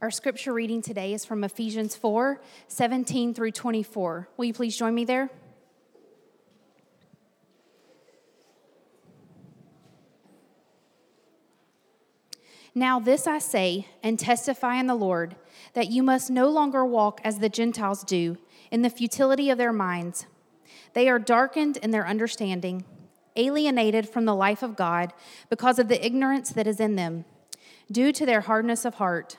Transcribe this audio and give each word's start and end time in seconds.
Our 0.00 0.12
scripture 0.12 0.52
reading 0.52 0.80
today 0.80 1.12
is 1.12 1.24
from 1.24 1.42
Ephesians 1.42 1.96
4 1.96 2.40
17 2.68 3.34
through 3.34 3.50
24. 3.50 4.28
Will 4.36 4.44
you 4.44 4.52
please 4.52 4.76
join 4.76 4.94
me 4.94 5.04
there? 5.04 5.28
Now, 12.76 13.00
this 13.00 13.26
I 13.26 13.40
say 13.40 13.88
and 14.00 14.20
testify 14.20 14.76
in 14.76 14.86
the 14.86 14.94
Lord 14.94 15.34
that 15.74 15.90
you 15.90 16.04
must 16.04 16.30
no 16.30 16.48
longer 16.48 16.84
walk 16.84 17.20
as 17.24 17.40
the 17.40 17.48
Gentiles 17.48 18.04
do 18.04 18.38
in 18.70 18.82
the 18.82 18.90
futility 18.90 19.50
of 19.50 19.58
their 19.58 19.72
minds. 19.72 20.26
They 20.92 21.08
are 21.08 21.18
darkened 21.18 21.76
in 21.78 21.90
their 21.90 22.06
understanding, 22.06 22.84
alienated 23.34 24.08
from 24.08 24.26
the 24.26 24.36
life 24.36 24.62
of 24.62 24.76
God 24.76 25.12
because 25.50 25.80
of 25.80 25.88
the 25.88 26.06
ignorance 26.06 26.50
that 26.50 26.68
is 26.68 26.78
in 26.78 26.94
them, 26.94 27.24
due 27.90 28.12
to 28.12 28.24
their 28.24 28.42
hardness 28.42 28.84
of 28.84 28.94
heart. 28.94 29.38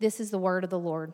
This 0.00 0.20
is 0.20 0.30
the 0.30 0.38
word 0.38 0.62
of 0.62 0.70
the 0.70 0.78
Lord. 0.78 1.12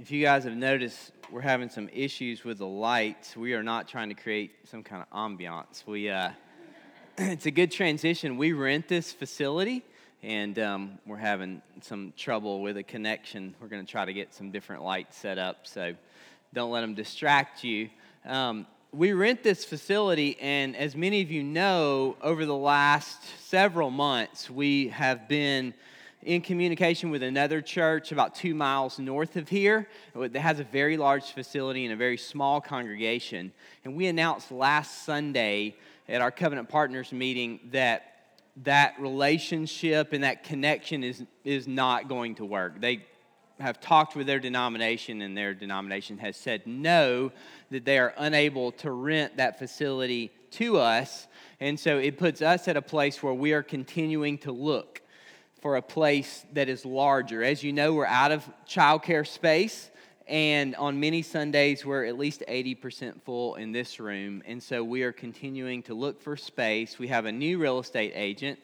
If 0.00 0.10
you 0.10 0.22
guys 0.22 0.44
have 0.44 0.56
noticed, 0.56 1.12
we're 1.30 1.40
having 1.40 1.68
some 1.68 1.88
issues 1.92 2.44
with 2.44 2.58
the 2.58 2.66
lights. 2.66 3.36
We 3.36 3.54
are 3.54 3.62
not 3.62 3.88
trying 3.88 4.08
to 4.08 4.14
create 4.14 4.68
some 4.68 4.82
kind 4.82 5.02
of 5.02 5.16
ambiance. 5.16 5.86
We, 5.86 6.08
uh, 6.08 6.30
it's 7.18 7.46
a 7.46 7.50
good 7.50 7.72
transition. 7.72 8.36
We 8.36 8.52
rent 8.52 8.86
this 8.86 9.12
facility, 9.12 9.84
and 10.22 10.58
um, 10.60 10.98
we're 11.04 11.16
having 11.16 11.60
some 11.80 12.12
trouble 12.16 12.62
with 12.62 12.76
a 12.76 12.82
connection. 12.82 13.54
We're 13.60 13.68
going 13.68 13.84
to 13.84 13.90
try 13.90 14.04
to 14.04 14.12
get 14.12 14.32
some 14.32 14.52
different 14.52 14.84
lights 14.84 15.16
set 15.16 15.36
up, 15.36 15.66
so 15.66 15.94
don't 16.54 16.70
let 16.70 16.82
them 16.82 16.94
distract 16.94 17.64
you. 17.64 17.90
Um, 18.24 18.66
we 18.92 19.12
rent 19.14 19.42
this 19.42 19.64
facility, 19.64 20.38
and 20.40 20.76
as 20.76 20.94
many 20.94 21.22
of 21.22 21.30
you 21.30 21.42
know, 21.42 22.16
over 22.22 22.44
the 22.44 22.54
last 22.54 23.22
several 23.48 23.90
months, 23.90 24.48
we 24.48 24.88
have 24.88 25.28
been 25.28 25.74
in 26.22 26.40
communication 26.40 27.10
with 27.10 27.22
another 27.24 27.60
church 27.60 28.12
about 28.12 28.34
two 28.34 28.54
miles 28.54 29.00
north 29.00 29.34
of 29.36 29.48
here 29.48 29.88
that 30.14 30.36
has 30.36 30.60
a 30.60 30.64
very 30.64 30.96
large 30.96 31.32
facility 31.32 31.84
and 31.84 31.92
a 31.92 31.96
very 31.96 32.16
small 32.16 32.60
congregation. 32.60 33.52
And 33.84 33.96
we 33.96 34.06
announced 34.06 34.52
last 34.52 35.04
Sunday 35.04 35.74
at 36.08 36.20
our 36.20 36.30
covenant 36.30 36.68
partners 36.68 37.10
meeting 37.10 37.58
that 37.72 38.11
that 38.64 38.94
relationship 39.00 40.12
and 40.12 40.24
that 40.24 40.44
connection 40.44 41.02
is, 41.02 41.24
is 41.44 41.66
not 41.66 42.08
going 42.08 42.34
to 42.36 42.44
work. 42.44 42.80
They 42.80 43.06
have 43.60 43.80
talked 43.80 44.16
with 44.16 44.26
their 44.26 44.40
denomination, 44.40 45.22
and 45.22 45.36
their 45.36 45.54
denomination 45.54 46.18
has 46.18 46.36
said 46.36 46.66
no, 46.66 47.32
that 47.70 47.84
they 47.84 47.98
are 47.98 48.12
unable 48.16 48.72
to 48.72 48.90
rent 48.90 49.36
that 49.36 49.58
facility 49.58 50.30
to 50.52 50.78
us. 50.78 51.28
And 51.60 51.78
so 51.78 51.98
it 51.98 52.18
puts 52.18 52.42
us 52.42 52.68
at 52.68 52.76
a 52.76 52.82
place 52.82 53.22
where 53.22 53.32
we 53.32 53.52
are 53.52 53.62
continuing 53.62 54.38
to 54.38 54.52
look 54.52 55.00
for 55.60 55.76
a 55.76 55.82
place 55.82 56.44
that 56.54 56.68
is 56.68 56.84
larger. 56.84 57.44
As 57.44 57.62
you 57.62 57.72
know, 57.72 57.94
we're 57.94 58.04
out 58.04 58.32
of 58.32 58.48
childcare 58.68 59.26
space, 59.26 59.90
and 60.32 60.74
on 60.76 60.98
many 60.98 61.20
Sundays, 61.20 61.84
we're 61.84 62.06
at 62.06 62.16
least 62.16 62.42
80% 62.48 63.20
full 63.20 63.56
in 63.56 63.70
this 63.70 64.00
room. 64.00 64.42
And 64.46 64.62
so 64.62 64.82
we 64.82 65.02
are 65.02 65.12
continuing 65.12 65.82
to 65.82 65.94
look 65.94 66.22
for 66.22 66.38
space. 66.38 66.98
We 66.98 67.08
have 67.08 67.26
a 67.26 67.32
new 67.32 67.58
real 67.58 67.78
estate 67.78 68.12
agent, 68.14 68.58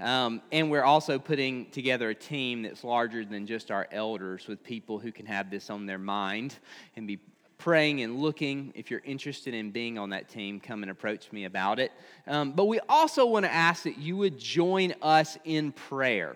um, 0.00 0.42
and 0.50 0.68
we're 0.68 0.82
also 0.82 1.20
putting 1.20 1.70
together 1.70 2.10
a 2.10 2.14
team 2.14 2.62
that's 2.62 2.82
larger 2.82 3.24
than 3.24 3.46
just 3.46 3.70
our 3.70 3.86
elders 3.92 4.48
with 4.48 4.64
people 4.64 4.98
who 4.98 5.12
can 5.12 5.24
have 5.26 5.48
this 5.48 5.70
on 5.70 5.86
their 5.86 5.96
mind 5.96 6.56
and 6.96 7.06
be 7.06 7.20
praying 7.56 8.02
and 8.02 8.18
looking. 8.18 8.72
If 8.74 8.90
you're 8.90 9.02
interested 9.04 9.54
in 9.54 9.70
being 9.70 9.98
on 9.98 10.10
that 10.10 10.28
team, 10.28 10.58
come 10.58 10.82
and 10.82 10.90
approach 10.90 11.30
me 11.30 11.44
about 11.44 11.78
it. 11.78 11.92
Um, 12.26 12.50
but 12.50 12.64
we 12.64 12.80
also 12.88 13.26
want 13.26 13.44
to 13.44 13.52
ask 13.52 13.84
that 13.84 13.96
you 13.96 14.16
would 14.16 14.40
join 14.40 14.92
us 15.00 15.38
in 15.44 15.70
prayer 15.70 16.34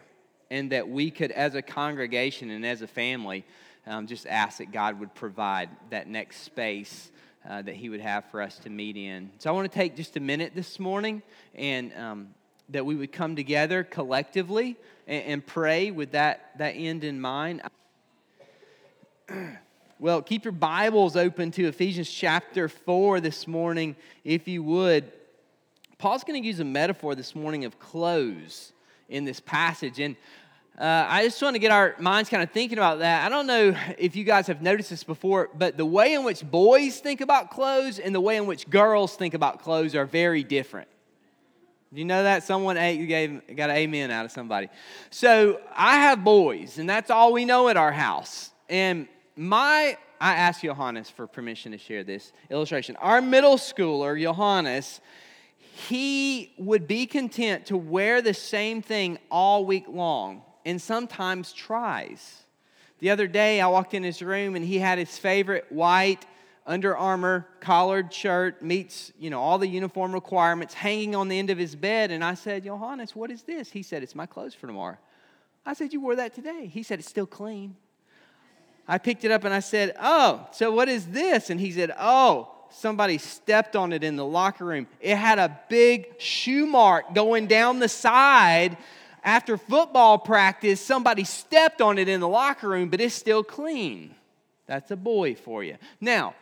and 0.48 0.70
that 0.70 0.88
we 0.88 1.10
could, 1.10 1.32
as 1.32 1.56
a 1.56 1.62
congregation 1.62 2.50
and 2.50 2.64
as 2.64 2.82
a 2.82 2.86
family, 2.86 3.44
um, 3.86 4.06
just 4.06 4.26
ask 4.26 4.58
that 4.58 4.72
God 4.72 5.00
would 5.00 5.14
provide 5.14 5.70
that 5.91 6.08
next 6.08 6.42
space. 6.42 7.10
Uh, 7.48 7.62
that 7.62 7.76
he 7.76 7.88
would 7.88 8.00
have 8.00 8.24
for 8.32 8.42
us 8.42 8.58
to 8.58 8.69
meet 8.69 8.97
in. 8.97 9.30
So 9.38 9.48
I 9.48 9.52
want 9.52 9.70
to 9.70 9.78
take 9.78 9.94
just 9.94 10.16
a 10.16 10.20
minute 10.20 10.50
this 10.56 10.80
morning 10.80 11.22
and 11.54 11.94
um, 11.94 12.28
that 12.70 12.84
we 12.84 12.97
would 12.97 13.12
come 13.12 13.36
together 13.36 13.84
collectively 13.84 14.76
and, 15.06 15.24
and 15.24 15.47
pray 15.47 15.92
with 15.92 16.10
that, 16.10 16.50
that 16.58 16.72
end 16.72 17.04
in 17.04 17.20
mind. 17.20 17.62
Well, 19.98 20.20
keep 20.20 20.44
your 20.44 20.53
Bibles 20.53 21.16
open 21.16 21.50
to 21.53 21.68
Ephesians 21.68 22.10
chapter 22.10 22.68
4 22.68 23.18
this 23.20 23.47
morning, 23.47 23.97
if 24.24 24.47
you 24.47 24.62
would. 24.62 25.10
Paul's 25.97 26.22
going 26.22 26.38
to 26.42 26.47
use 26.47 26.60
a 26.60 26.66
metaphor 26.66 27.14
this 27.14 27.34
morning 27.34 27.64
of 27.64 27.78
clothes 27.78 28.74
in 29.08 29.24
this 29.24 29.41
passage. 29.41 29.98
And 29.98 30.16
uh, 30.78 31.06
I 31.09 31.25
just 31.25 31.41
want 31.41 31.54
to 31.54 31.59
get 31.59 31.70
our 31.70 31.94
minds 31.98 32.28
kind 32.28 32.42
of 32.42 32.50
thinking 32.50 32.76
about 32.76 32.98
that. 32.98 33.25
I 33.25 33.31
don't 33.31 33.47
know 33.47 33.75
if 33.97 34.14
you 34.14 34.25
guys 34.25 34.47
have 34.48 34.60
noticed 34.60 34.91
this 34.91 35.04
before, 35.04 35.48
but 35.54 35.78
the 35.78 35.87
way 35.87 36.12
in 36.12 36.22
which 36.22 36.48
boys 36.48 37.00
think 37.00 37.22
about 37.22 37.50
clothes 37.50 37.98
and 37.98 38.14
the 38.14 38.20
way 38.20 38.37
in 38.37 38.44
which 38.44 38.69
girls 38.69 39.16
think 39.16 39.32
about 39.32 39.62
clothes 39.62 39.94
are 39.94 40.04
very 40.04 40.44
different. 40.44 40.88
Do 41.94 41.98
you 41.98 42.04
know 42.04 42.25
that? 42.25 42.42
Someone 42.42 42.76
ate, 42.76 43.06
gave, 43.06 43.56
got 43.56 43.70
an 43.70 43.76
amen 43.76 44.10
out 44.10 44.26
of 44.26 44.32
somebody. 44.32 44.69
So 45.09 45.60
I 45.75 45.98
have 45.98 46.22
boys, 46.22 46.78
and 46.78 46.91
that's 46.91 47.10
all 47.10 47.32
we 47.32 47.47
know 47.47 47.69
at 47.69 47.78
our 47.78 47.92
house. 47.92 48.50
And 48.69 49.09
my 49.34 49.97
I 50.20 50.34
asked 50.34 50.62
Johannes 50.62 51.09
for 51.09 51.26
permission 51.26 51.72
to 51.72 51.78
share 51.78 52.04
this 52.04 52.32
illustration. 52.50 52.97
Our 52.97 53.22
middle 53.22 53.56
schooler, 53.56 54.20
Johannes, 54.20 55.00
he 55.59 56.53
would 56.59 56.86
be 56.86 57.06
content 57.06 57.66
to 57.66 57.76
wear 57.76 58.20
the 58.20 58.34
same 58.34 58.82
thing 58.82 59.19
all 59.31 59.65
week 59.65 59.84
long 59.88 60.42
and 60.66 60.82
sometimes 60.82 61.53
tries. 61.53 62.43
The 62.99 63.10
other 63.10 63.27
day, 63.27 63.60
I 63.60 63.69
walked 63.69 63.94
in 63.94 64.03
his 64.03 64.21
room 64.21 64.56
and 64.56 64.65
he 64.65 64.78
had 64.78 64.99
his 64.99 65.16
favorite 65.16 65.66
white 65.71 66.27
Under 66.66 66.97
Armour 66.97 67.47
collared 67.60 68.12
shirt, 68.12 68.60
meets 68.60 69.12
you 69.21 69.31
know 69.31 69.41
all 69.41 69.59
the 69.59 69.69
uniform 69.69 70.12
requirements, 70.12 70.75
hanging 70.75 71.15
on 71.15 71.28
the 71.28 71.38
end 71.38 71.50
of 71.50 71.59
his 71.59 71.77
bed. 71.77 72.10
And 72.10 72.25
I 72.25 72.34
said, 72.34 72.65
Johannes, 72.65 73.15
what 73.15 73.31
is 73.31 73.44
this? 73.44 73.71
He 73.71 73.84
said, 73.84 74.03
It's 74.03 74.16
my 74.16 74.27
clothes 74.27 74.54
for 74.54 74.66
tomorrow. 74.66 74.99
I 75.65 75.75
said, 75.75 75.93
You 75.93 76.00
wore 76.00 76.16
that 76.16 76.34
today. 76.34 76.66
He 76.66 76.83
said, 76.83 76.98
It's 76.98 77.09
still 77.09 77.27
clean. 77.27 77.77
I 78.88 78.98
picked 78.98 79.25
it 79.25 79.31
up 79.31 79.44
and 79.44 79.54
I 79.54 79.60
said, 79.60 79.94
Oh, 80.00 80.48
so 80.50 80.72
what 80.72 80.88
is 80.88 81.06
this? 81.06 81.50
And 81.50 81.60
he 81.60 81.71
said, 81.71 81.93
Oh, 81.98 82.50
somebody 82.71 83.19
stepped 83.19 83.77
on 83.77 83.93
it 83.93 84.03
in 84.03 84.16
the 84.16 84.25
locker 84.25 84.65
room. 84.65 84.88
It 85.00 85.16
had 85.16 85.38
a 85.38 85.56
big 85.69 86.21
shoe 86.21 86.66
mark 86.66 87.15
going 87.15 87.47
down 87.47 87.78
the 87.78 87.88
side. 87.88 88.77
After 89.26 89.59
football 89.59 90.19
practice, 90.19 90.81
somebody 90.81 91.25
stepped 91.25 91.82
on 91.82 91.98
it 91.98 92.09
in 92.09 92.21
the 92.21 92.28
locker 92.28 92.68
room, 92.68 92.91
but 92.91 93.01
it's 93.01 93.12
still 93.12 93.42
clean. 93.42 94.15
That's 94.66 94.92
a 94.92 94.97
boy 94.97 95.34
for 95.34 95.65
you. 95.65 95.78
Now, 96.01 96.36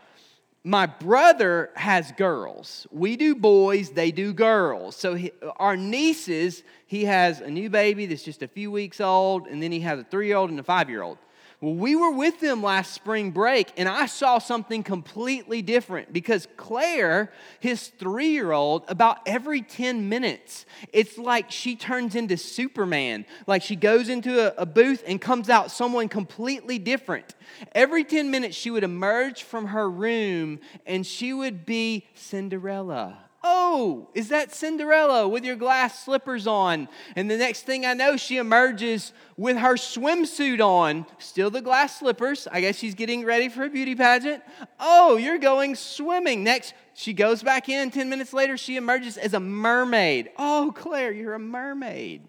my 0.64 0.84
brother 0.84 1.70
has 1.76 2.12
girls. 2.12 2.86
We 2.92 3.16
do 3.16 3.34
boys, 3.34 3.90
they 3.90 4.10
do 4.10 4.34
girls. 4.34 4.96
So 4.96 5.14
he, 5.14 5.32
our 5.56 5.78
nieces, 5.78 6.62
he 6.86 7.06
has 7.06 7.40
a 7.40 7.48
new 7.48 7.70
baby 7.70 8.04
that's 8.04 8.22
just 8.22 8.42
a 8.42 8.48
few 8.48 8.70
weeks 8.70 9.00
old, 9.00 9.46
and 9.46 9.62
then 9.62 9.72
he 9.72 9.80
has 9.80 9.98
a 9.98 10.04
three 10.04 10.26
year 10.26 10.36
old 10.36 10.50
and 10.50 10.60
a 10.60 10.62
five 10.62 10.90
year 10.90 11.02
old. 11.02 11.16
Well, 11.64 11.72
we 11.72 11.96
were 11.96 12.10
with 12.10 12.40
them 12.40 12.62
last 12.62 12.92
spring 12.92 13.30
break, 13.30 13.72
and 13.78 13.88
I 13.88 14.04
saw 14.04 14.36
something 14.36 14.82
completely 14.82 15.62
different 15.62 16.12
because 16.12 16.46
Claire, 16.58 17.32
his 17.58 17.88
three 17.88 18.32
year 18.32 18.52
old, 18.52 18.84
about 18.86 19.20
every 19.24 19.62
10 19.62 20.10
minutes, 20.10 20.66
it's 20.92 21.16
like 21.16 21.50
she 21.50 21.74
turns 21.74 22.16
into 22.16 22.36
Superman. 22.36 23.24
Like 23.46 23.62
she 23.62 23.76
goes 23.76 24.10
into 24.10 24.46
a, 24.46 24.64
a 24.64 24.66
booth 24.66 25.02
and 25.06 25.18
comes 25.18 25.48
out 25.48 25.70
someone 25.70 26.10
completely 26.10 26.78
different. 26.78 27.34
Every 27.72 28.04
10 28.04 28.30
minutes, 28.30 28.54
she 28.54 28.70
would 28.70 28.84
emerge 28.84 29.42
from 29.42 29.68
her 29.68 29.88
room 29.88 30.60
and 30.84 31.06
she 31.06 31.32
would 31.32 31.64
be 31.64 32.06
Cinderella 32.12 33.23
Oh, 33.46 34.08
is 34.14 34.30
that 34.30 34.54
Cinderella 34.54 35.28
with 35.28 35.44
your 35.44 35.54
glass 35.54 36.02
slippers 36.02 36.46
on? 36.46 36.88
And 37.14 37.30
the 37.30 37.36
next 37.36 37.66
thing 37.66 37.84
I 37.84 37.92
know, 37.92 38.16
she 38.16 38.38
emerges 38.38 39.12
with 39.36 39.58
her 39.58 39.74
swimsuit 39.74 40.64
on, 40.64 41.04
still 41.18 41.50
the 41.50 41.60
glass 41.60 41.98
slippers. 41.98 42.48
I 42.50 42.62
guess 42.62 42.76
she's 42.76 42.94
getting 42.94 43.22
ready 43.22 43.50
for 43.50 43.64
a 43.64 43.68
beauty 43.68 43.94
pageant. 43.94 44.42
Oh, 44.80 45.18
you're 45.18 45.36
going 45.36 45.74
swimming. 45.74 46.42
Next, 46.42 46.72
she 46.94 47.12
goes 47.12 47.42
back 47.42 47.68
in. 47.68 47.90
10 47.90 48.08
minutes 48.08 48.32
later, 48.32 48.56
she 48.56 48.76
emerges 48.76 49.18
as 49.18 49.34
a 49.34 49.40
mermaid. 49.40 50.30
Oh, 50.38 50.72
Claire, 50.74 51.12
you're 51.12 51.34
a 51.34 51.38
mermaid. 51.38 52.26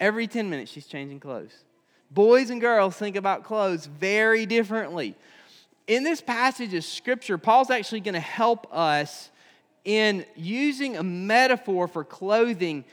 Every 0.00 0.26
10 0.26 0.48
minutes, 0.48 0.72
she's 0.72 0.86
changing 0.86 1.20
clothes. 1.20 1.52
Boys 2.10 2.48
and 2.48 2.58
girls 2.58 2.96
think 2.96 3.16
about 3.16 3.44
clothes 3.44 3.84
very 3.84 4.46
differently. 4.46 5.14
In 5.86 6.04
this 6.04 6.22
passage 6.22 6.72
of 6.72 6.84
scripture, 6.84 7.36
Paul's 7.36 7.68
actually 7.68 8.00
going 8.00 8.14
to 8.14 8.20
help 8.20 8.66
us 8.72 9.30
in 9.84 10.24
using 10.34 10.96
a 10.96 11.02
metaphor 11.02 11.86
for 11.86 12.04
clothing, 12.04 12.84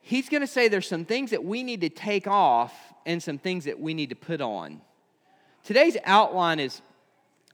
he's 0.00 0.28
going 0.28 0.40
to 0.40 0.46
say 0.46 0.68
there's 0.68 0.86
some 0.86 1.04
things 1.04 1.30
that 1.30 1.44
we 1.44 1.62
need 1.62 1.80
to 1.80 1.88
take 1.88 2.26
off 2.26 2.72
and 3.04 3.22
some 3.22 3.38
things 3.38 3.64
that 3.64 3.78
we 3.80 3.94
need 3.94 4.10
to 4.10 4.16
put 4.16 4.40
on. 4.40 4.80
Today's 5.64 5.96
outline 6.04 6.60
is 6.60 6.80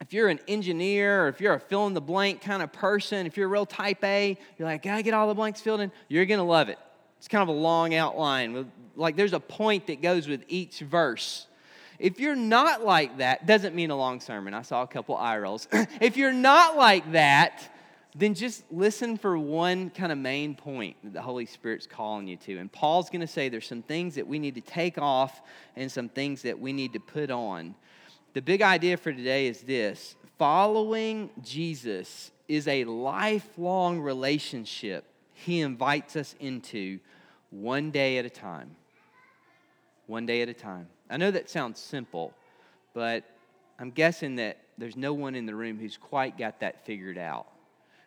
if 0.01 0.13
you're 0.13 0.27
an 0.27 0.39
engineer 0.47 1.25
or 1.25 1.27
if 1.29 1.39
you're 1.39 1.53
a 1.53 1.59
fill 1.59 1.87
in 1.87 1.93
the 1.93 2.01
blank 2.01 2.41
kind 2.41 2.61
of 2.61 2.71
person, 2.71 3.25
if 3.25 3.37
you're 3.37 3.47
a 3.47 3.51
real 3.51 3.65
type 3.65 4.03
A, 4.03 4.37
you're 4.57 4.67
like, 4.67 4.83
gotta 4.83 5.03
get 5.03 5.13
all 5.13 5.27
the 5.27 5.33
blanks 5.33 5.61
filled 5.61 5.81
in, 5.81 5.91
you're 6.07 6.25
gonna 6.25 6.43
love 6.43 6.69
it. 6.69 6.77
It's 7.17 7.27
kind 7.27 7.41
of 7.41 7.47
a 7.47 7.57
long 7.57 7.95
outline. 7.95 8.71
Like 8.95 9.15
there's 9.15 9.33
a 9.33 9.39
point 9.39 9.87
that 9.87 10.01
goes 10.01 10.27
with 10.27 10.43
each 10.47 10.79
verse. 10.79 11.47
If 11.97 12.19
you're 12.19 12.35
not 12.35 12.83
like 12.83 13.17
that, 13.17 13.45
doesn't 13.45 13.73
mean 13.73 13.89
a 13.89 13.95
long 13.95 14.19
sermon. 14.19 14.53
I 14.53 14.61
saw 14.63 14.83
a 14.83 14.87
couple 14.87 15.15
eye 15.15 15.37
rolls. 15.37 15.67
if 16.01 16.17
you're 16.17 16.33
not 16.33 16.75
like 16.75 17.13
that, 17.13 17.69
then 18.17 18.33
just 18.33 18.63
listen 18.71 19.17
for 19.17 19.37
one 19.37 19.89
kind 19.89 20.09
of 20.09 20.17
main 20.17 20.55
point 20.55 20.95
that 21.03 21.11
the 21.11 21.21
Holy 21.21 21.45
Spirit's 21.45 21.85
calling 21.85 22.27
you 22.27 22.37
to. 22.37 22.57
And 22.57 22.71
Paul's 22.71 23.09
going 23.09 23.21
to 23.21 23.27
say 23.27 23.49
there's 23.49 23.67
some 23.67 23.81
things 23.81 24.15
that 24.15 24.25
we 24.25 24.39
need 24.39 24.55
to 24.55 24.61
take 24.61 24.97
off 24.97 25.41
and 25.75 25.91
some 25.91 26.07
things 26.07 26.41
that 26.43 26.57
we 26.57 26.71
need 26.71 26.93
to 26.93 26.99
put 26.99 27.29
on. 27.29 27.75
The 28.33 28.41
big 28.41 28.61
idea 28.61 28.95
for 28.95 29.11
today 29.11 29.47
is 29.47 29.61
this 29.61 30.15
following 30.37 31.29
Jesus 31.41 32.31
is 32.47 32.67
a 32.69 32.85
lifelong 32.85 33.99
relationship 33.99 35.05
he 35.33 35.59
invites 35.59 36.15
us 36.15 36.35
into 36.39 36.99
one 37.49 37.91
day 37.91 38.17
at 38.17 38.25
a 38.25 38.29
time. 38.29 38.77
One 40.07 40.25
day 40.25 40.41
at 40.41 40.47
a 40.47 40.53
time. 40.53 40.87
I 41.09 41.17
know 41.17 41.31
that 41.31 41.49
sounds 41.49 41.79
simple, 41.79 42.33
but 42.93 43.25
I'm 43.77 43.91
guessing 43.91 44.37
that 44.37 44.57
there's 44.77 44.95
no 44.95 45.13
one 45.13 45.35
in 45.35 45.45
the 45.45 45.55
room 45.55 45.77
who's 45.77 45.97
quite 45.97 46.37
got 46.37 46.61
that 46.61 46.85
figured 46.85 47.17
out. 47.17 47.47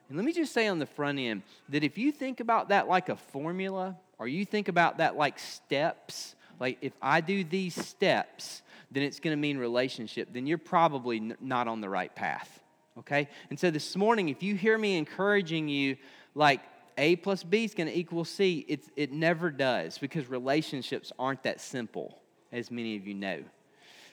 And 0.08 0.16
let 0.16 0.24
me 0.24 0.32
just 0.32 0.52
say 0.52 0.66
on 0.66 0.78
the 0.78 0.86
front 0.86 1.18
end 1.18 1.42
that 1.68 1.84
if 1.84 1.98
you 1.98 2.12
think 2.12 2.40
about 2.40 2.70
that 2.70 2.88
like 2.88 3.08
a 3.08 3.16
formula, 3.16 3.96
or 4.18 4.26
you 4.26 4.44
think 4.44 4.68
about 4.68 4.98
that 4.98 5.16
like 5.16 5.38
steps, 5.38 6.34
like 6.58 6.78
if 6.80 6.92
I 7.00 7.20
do 7.20 7.44
these 7.44 7.74
steps, 7.74 8.62
then 8.90 9.02
it's 9.02 9.20
going 9.20 9.36
to 9.36 9.40
mean 9.40 9.58
relationship, 9.58 10.28
then 10.32 10.46
you're 10.46 10.58
probably 10.58 11.18
n- 11.18 11.36
not 11.40 11.68
on 11.68 11.80
the 11.80 11.88
right 11.88 12.14
path. 12.14 12.60
Okay? 12.98 13.28
And 13.50 13.58
so 13.58 13.70
this 13.70 13.96
morning, 13.96 14.28
if 14.28 14.42
you 14.42 14.54
hear 14.54 14.76
me 14.76 14.96
encouraging 14.96 15.68
you, 15.68 15.96
like 16.34 16.60
A 16.96 17.16
plus 17.16 17.44
B 17.44 17.64
is 17.64 17.74
going 17.74 17.88
to 17.88 17.96
equal 17.96 18.24
C, 18.24 18.64
it's, 18.66 18.88
it 18.96 19.12
never 19.12 19.50
does 19.50 19.98
because 19.98 20.28
relationships 20.28 21.12
aren't 21.18 21.42
that 21.44 21.60
simple, 21.60 22.18
as 22.50 22.70
many 22.70 22.96
of 22.96 23.06
you 23.06 23.14
know. 23.14 23.44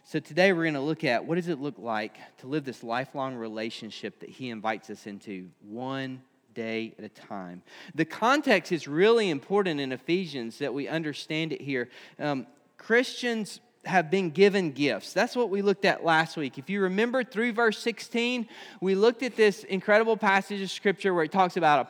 So 0.08 0.20
today 0.20 0.54
we're 0.54 0.66
going 0.66 0.76
to 0.76 0.82
look 0.82 1.04
at 1.04 1.26
what 1.26 1.34
does 1.34 1.48
it 1.48 1.60
look 1.60 1.80
like 1.80 2.18
to 2.38 2.48
live 2.48 2.64
this 2.64 2.84
lifelong 2.84 3.34
relationship 3.34 4.20
that 4.20 4.30
he 4.30 4.52
invites 4.52 4.92
us 4.92 5.08
into 5.08 5.48
one 5.68 6.22
day 6.54 6.94
at 7.00 7.04
a 7.04 7.10
time. 7.10 7.64
The 7.96 8.06
context 8.06 8.72
is 8.72 8.88
really 8.88 9.32
important 9.32 9.80
in 9.80 9.92
Ephesians 9.92 10.60
that 10.60 10.72
we 10.72 10.88
understand 10.88 11.54
it 11.54 11.62
here. 11.62 11.90
Um, 12.20 12.46
Christians 12.78 13.60
have 13.84 14.12
been 14.12 14.30
given 14.30 14.74
gifts. 14.74 15.12
That's 15.12 15.36
what 15.36 15.50
we 15.50 15.64
looked 15.64 15.86
at 15.86 16.06
last 16.06 16.38
week. 16.38 16.60
If 16.60 16.70
you 16.70 16.82
remember 16.82 17.24
through 17.24 17.54
verse 17.54 17.80
16, 17.80 18.48
we 18.82 18.94
looked 18.94 19.24
at 19.24 19.36
this 19.36 19.64
incredible 19.64 20.18
passage 20.18 20.62
of 20.62 20.70
scripture 20.70 21.16
where 21.16 21.24
it 21.24 21.32
talks 21.32 21.58
about 21.58 21.90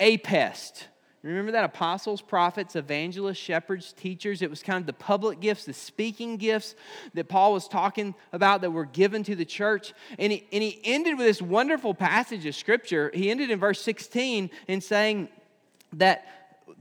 a, 0.00 0.06
a 0.06 0.18
pest 0.18 0.88
Remember 1.24 1.52
that 1.52 1.64
apostles, 1.64 2.20
prophets, 2.20 2.76
evangelists, 2.76 3.38
shepherds, 3.38 3.94
teachers? 3.94 4.42
It 4.42 4.50
was 4.50 4.62
kind 4.62 4.78
of 4.78 4.86
the 4.86 4.92
public 4.92 5.40
gifts, 5.40 5.64
the 5.64 5.72
speaking 5.72 6.36
gifts 6.36 6.74
that 7.14 7.30
Paul 7.30 7.54
was 7.54 7.66
talking 7.66 8.14
about 8.34 8.60
that 8.60 8.70
were 8.70 8.84
given 8.84 9.22
to 9.24 9.34
the 9.34 9.46
church. 9.46 9.94
And 10.18 10.32
he, 10.32 10.46
and 10.52 10.62
he 10.62 10.82
ended 10.84 11.16
with 11.16 11.26
this 11.26 11.40
wonderful 11.40 11.94
passage 11.94 12.44
of 12.44 12.54
scripture. 12.54 13.10
He 13.14 13.30
ended 13.30 13.50
in 13.50 13.58
verse 13.58 13.80
16 13.80 14.50
in 14.68 14.80
saying 14.82 15.30
that, 15.94 16.26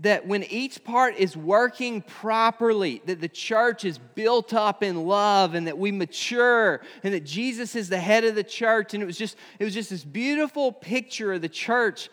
that 0.02 0.28
when 0.28 0.44
each 0.44 0.84
part 0.84 1.16
is 1.16 1.38
working 1.38 2.02
properly, 2.02 3.02
that 3.06 3.22
the 3.22 3.30
church 3.30 3.86
is 3.86 3.98
built 3.98 4.54
up 4.54 4.84
in 4.84 5.06
love 5.06 5.54
and 5.54 5.68
that 5.68 5.78
we 5.78 5.90
mature 5.90 6.82
and 7.02 7.14
that 7.14 7.24
Jesus 7.24 7.78
is 7.78 7.88
the 7.88 7.98
head 7.98 8.26
of 8.26 8.36
the 8.36 8.44
church. 8.44 8.94
And 8.94 9.02
it 9.02 9.06
was 9.06 9.18
just, 9.18 9.38
it 9.58 9.64
was 9.64 9.74
just 9.74 9.90
this 9.90 10.04
beautiful 10.04 10.74
picture 10.74 11.32
of 11.32 11.42
the 11.42 11.48
church 11.48 12.10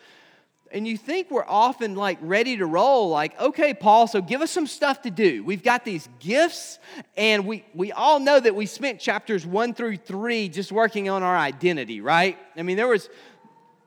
and 0.73 0.87
you 0.87 0.97
think 0.97 1.29
we're 1.29 1.45
often 1.47 1.95
like 1.95 2.17
ready 2.21 2.57
to 2.57 2.65
roll 2.65 3.09
like 3.09 3.39
okay 3.39 3.73
paul 3.73 4.07
so 4.07 4.21
give 4.21 4.41
us 4.41 4.51
some 4.51 4.67
stuff 4.67 5.01
to 5.03 5.11
do. 5.11 5.43
We've 5.43 5.63
got 5.63 5.85
these 5.85 6.09
gifts 6.19 6.79
and 7.17 7.45
we, 7.45 7.65
we 7.73 7.91
all 7.91 8.19
know 8.19 8.39
that 8.39 8.55
we 8.55 8.65
spent 8.65 8.99
chapters 8.99 9.45
one 9.45 9.73
through 9.73 9.97
three 9.97 10.49
just 10.49 10.71
working 10.71 11.09
on 11.09 11.23
our 11.23 11.37
identity 11.37 12.01
right? 12.01 12.37
I 12.55 12.63
mean 12.63 12.77
there 12.77 12.87
was 12.87 13.09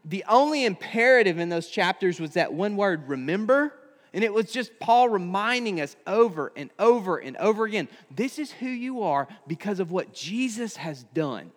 the 0.04 0.24
only 0.28 0.64
imperative 0.64 1.38
in 1.38 1.48
those 1.48 1.68
chapters 1.68 2.20
was 2.20 2.32
that 2.32 2.52
one 2.52 2.76
word 2.76 3.08
remember 3.08 3.74
and 4.12 4.22
it 4.22 4.32
was 4.32 4.52
just 4.52 4.78
paul 4.78 5.08
reminding 5.08 5.80
us 5.80 5.96
over 6.06 6.52
and 6.56 6.70
over 6.78 7.18
and 7.18 7.36
over 7.38 7.64
again 7.64 7.88
this 8.10 8.38
is 8.38 8.52
who 8.52 8.68
you 8.68 9.02
are 9.02 9.26
because 9.46 9.80
of 9.80 9.90
what 9.90 10.12
jesus 10.12 10.76
has 10.76 11.04
done. 11.14 11.50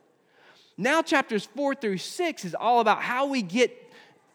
Now 0.77 1.01
chapters 1.01 1.45
four 1.45 1.73
through 1.73 1.97
six 1.97 2.45
is 2.45 2.55
all 2.55 2.79
about 2.79 3.01
how 3.01 3.25
we 3.25 3.41
get 3.41 3.75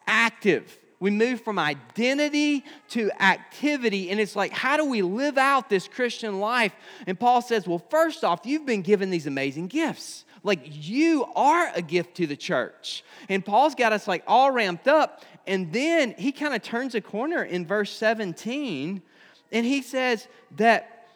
active 0.07 0.79
we 1.03 1.11
move 1.11 1.41
from 1.41 1.59
identity 1.59 2.65
to 2.91 3.11
activity, 3.21 4.11
and 4.11 4.21
it's 4.21 4.37
like, 4.37 4.53
how 4.53 4.77
do 4.77 4.85
we 4.85 5.03
live 5.03 5.37
out 5.37 5.69
this 5.69 5.89
Christian 5.89 6.39
life? 6.39 6.73
And 7.09 7.19
Paul 7.19 7.43
says, 7.43 7.67
well, 7.67 7.83
first 7.91 8.23
off, 8.23 8.43
you've 8.47 8.65
been 8.65 8.83
given 8.83 9.11
these 9.11 9.27
amazing 9.27 9.67
gifts. 9.67 10.25
Like, 10.45 10.61
you 10.65 11.25
are 11.35 11.73
a 11.75 11.83
gift 11.83 12.15
to 12.19 12.29
the 12.29 12.37
church. 12.37 13.03
And 13.29 13.45
Paul's 13.45 13.75
got 13.75 13.93
us 13.93 14.07
like 14.07 14.23
all 14.29 14.53
ramped 14.53 14.87
up. 14.87 15.25
And 15.45 15.73
then 15.73 16.15
he 16.17 16.31
kind 16.31 16.55
of 16.55 16.63
turns 16.63 16.95
a 16.95 17.01
corner 17.01 17.43
in 17.43 17.67
verse 17.67 17.91
17, 17.91 19.03
and 19.51 19.67
he 19.67 19.83
says 19.83 20.29
that 20.57 21.09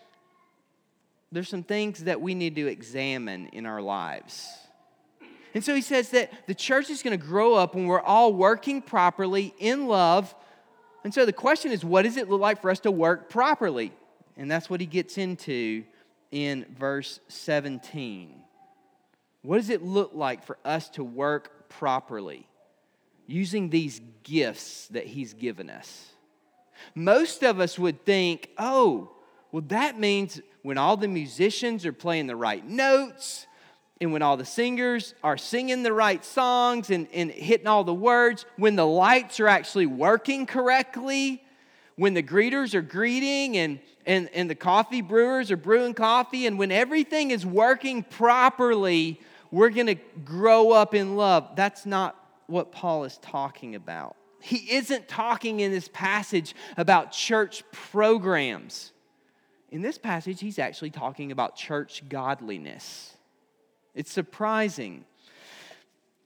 there's 1.30 1.48
some 1.48 1.62
things 1.62 2.02
that 2.04 2.20
we 2.20 2.34
need 2.34 2.56
to 2.56 2.66
examine 2.66 3.46
in 3.52 3.66
our 3.66 3.80
lives. 3.80 4.48
And 5.56 5.64
so 5.64 5.74
he 5.74 5.80
says 5.80 6.10
that 6.10 6.30
the 6.46 6.54
church 6.54 6.90
is 6.90 7.02
going 7.02 7.18
to 7.18 7.26
grow 7.26 7.54
up 7.54 7.74
when 7.74 7.86
we're 7.86 7.98
all 7.98 8.34
working 8.34 8.82
properly 8.82 9.54
in 9.58 9.86
love. 9.86 10.34
And 11.02 11.14
so 11.14 11.24
the 11.24 11.32
question 11.32 11.72
is, 11.72 11.82
what 11.82 12.02
does 12.02 12.18
it 12.18 12.28
look 12.28 12.42
like 12.42 12.60
for 12.60 12.70
us 12.70 12.80
to 12.80 12.90
work 12.90 13.30
properly? 13.30 13.94
And 14.36 14.50
that's 14.50 14.68
what 14.68 14.80
he 14.80 14.86
gets 14.86 15.16
into 15.16 15.84
in 16.30 16.66
verse 16.78 17.20
17. 17.28 18.34
What 19.40 19.56
does 19.56 19.70
it 19.70 19.82
look 19.82 20.10
like 20.12 20.44
for 20.44 20.58
us 20.62 20.90
to 20.90 21.02
work 21.02 21.70
properly 21.70 22.46
using 23.26 23.70
these 23.70 24.02
gifts 24.24 24.88
that 24.88 25.06
he's 25.06 25.32
given 25.32 25.70
us? 25.70 26.10
Most 26.94 27.42
of 27.42 27.60
us 27.60 27.78
would 27.78 28.04
think, 28.04 28.50
oh, 28.58 29.10
well, 29.52 29.64
that 29.68 29.98
means 29.98 30.38
when 30.60 30.76
all 30.76 30.98
the 30.98 31.08
musicians 31.08 31.86
are 31.86 31.94
playing 31.94 32.26
the 32.26 32.36
right 32.36 32.68
notes, 32.68 33.46
and 34.00 34.12
when 34.12 34.22
all 34.22 34.36
the 34.36 34.44
singers 34.44 35.14
are 35.24 35.38
singing 35.38 35.82
the 35.82 35.92
right 35.92 36.24
songs 36.24 36.90
and, 36.90 37.08
and 37.14 37.30
hitting 37.30 37.66
all 37.66 37.82
the 37.82 37.94
words, 37.94 38.44
when 38.56 38.76
the 38.76 38.86
lights 38.86 39.40
are 39.40 39.48
actually 39.48 39.86
working 39.86 40.44
correctly, 40.44 41.42
when 41.96 42.12
the 42.12 42.22
greeters 42.22 42.74
are 42.74 42.82
greeting 42.82 43.56
and, 43.56 43.78
and, 44.04 44.28
and 44.34 44.50
the 44.50 44.54
coffee 44.54 45.00
brewers 45.00 45.50
are 45.50 45.56
brewing 45.56 45.94
coffee, 45.94 46.46
and 46.46 46.58
when 46.58 46.70
everything 46.70 47.30
is 47.30 47.46
working 47.46 48.02
properly, 48.02 49.18
we're 49.50 49.70
going 49.70 49.86
to 49.86 49.96
grow 50.24 50.72
up 50.72 50.94
in 50.94 51.16
love. 51.16 51.56
That's 51.56 51.86
not 51.86 52.22
what 52.48 52.72
Paul 52.72 53.04
is 53.04 53.16
talking 53.18 53.74
about. 53.74 54.14
He 54.40 54.74
isn't 54.74 55.08
talking 55.08 55.60
in 55.60 55.72
this 55.72 55.88
passage 55.88 56.54
about 56.76 57.12
church 57.12 57.64
programs. 57.72 58.92
In 59.70 59.80
this 59.80 59.96
passage, 59.96 60.40
he's 60.40 60.58
actually 60.58 60.90
talking 60.90 61.32
about 61.32 61.56
church 61.56 62.02
godliness. 62.08 63.15
It's 63.96 64.12
surprising. 64.12 65.06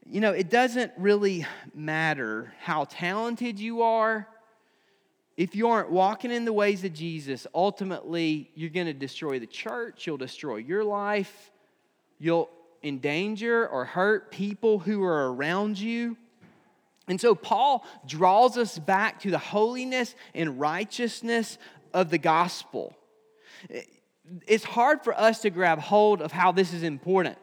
You 0.04 0.20
know, 0.20 0.32
it 0.32 0.50
doesn't 0.50 0.92
really 0.98 1.46
matter 1.72 2.52
how 2.58 2.84
talented 2.84 3.60
you 3.60 3.82
are. 3.82 4.26
If 5.36 5.54
you 5.54 5.68
aren't 5.68 5.88
walking 5.88 6.32
in 6.32 6.44
the 6.44 6.52
ways 6.52 6.84
of 6.84 6.92
Jesus, 6.92 7.46
ultimately 7.54 8.50
you're 8.56 8.70
going 8.70 8.88
to 8.88 8.92
destroy 8.92 9.38
the 9.38 9.46
church, 9.46 10.04
you'll 10.04 10.18
destroy 10.18 10.56
your 10.56 10.82
life, 10.82 11.52
you'll 12.18 12.50
endanger 12.82 13.68
or 13.68 13.84
hurt 13.84 14.32
people 14.32 14.80
who 14.80 15.04
are 15.04 15.32
around 15.32 15.78
you. 15.78 16.16
And 17.06 17.20
so 17.20 17.36
Paul 17.36 17.86
draws 18.04 18.58
us 18.58 18.80
back 18.80 19.20
to 19.20 19.30
the 19.30 19.38
holiness 19.38 20.16
and 20.34 20.58
righteousness 20.58 21.56
of 21.94 22.10
the 22.10 22.18
gospel. 22.18 22.96
It's 24.48 24.64
hard 24.64 25.04
for 25.04 25.18
us 25.18 25.42
to 25.42 25.50
grab 25.50 25.78
hold 25.78 26.20
of 26.20 26.32
how 26.32 26.50
this 26.50 26.72
is 26.72 26.82
important. 26.82 27.38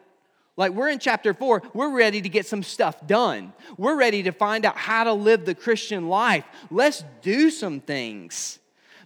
Like 0.58 0.72
we're 0.72 0.90
in 0.90 1.00
chapter 1.00 1.36
four, 1.36 1.62
we're 1.74 1.96
ready 1.96 2.20
to 2.20 2.30
get 2.30 2.48
some 2.48 2.64
stuff 2.64 3.06
done. 3.06 3.54
We're 3.78 3.96
ready 3.96 4.24
to 4.24 4.32
find 4.32 4.66
out 4.66 4.76
how 4.76 5.04
to 5.04 5.14
live 5.14 5.46
the 5.46 5.56
Christian 5.56 6.10
life. 6.10 6.44
Let's 6.72 7.04
do 7.22 7.52
some 7.52 7.80
things. 7.80 8.58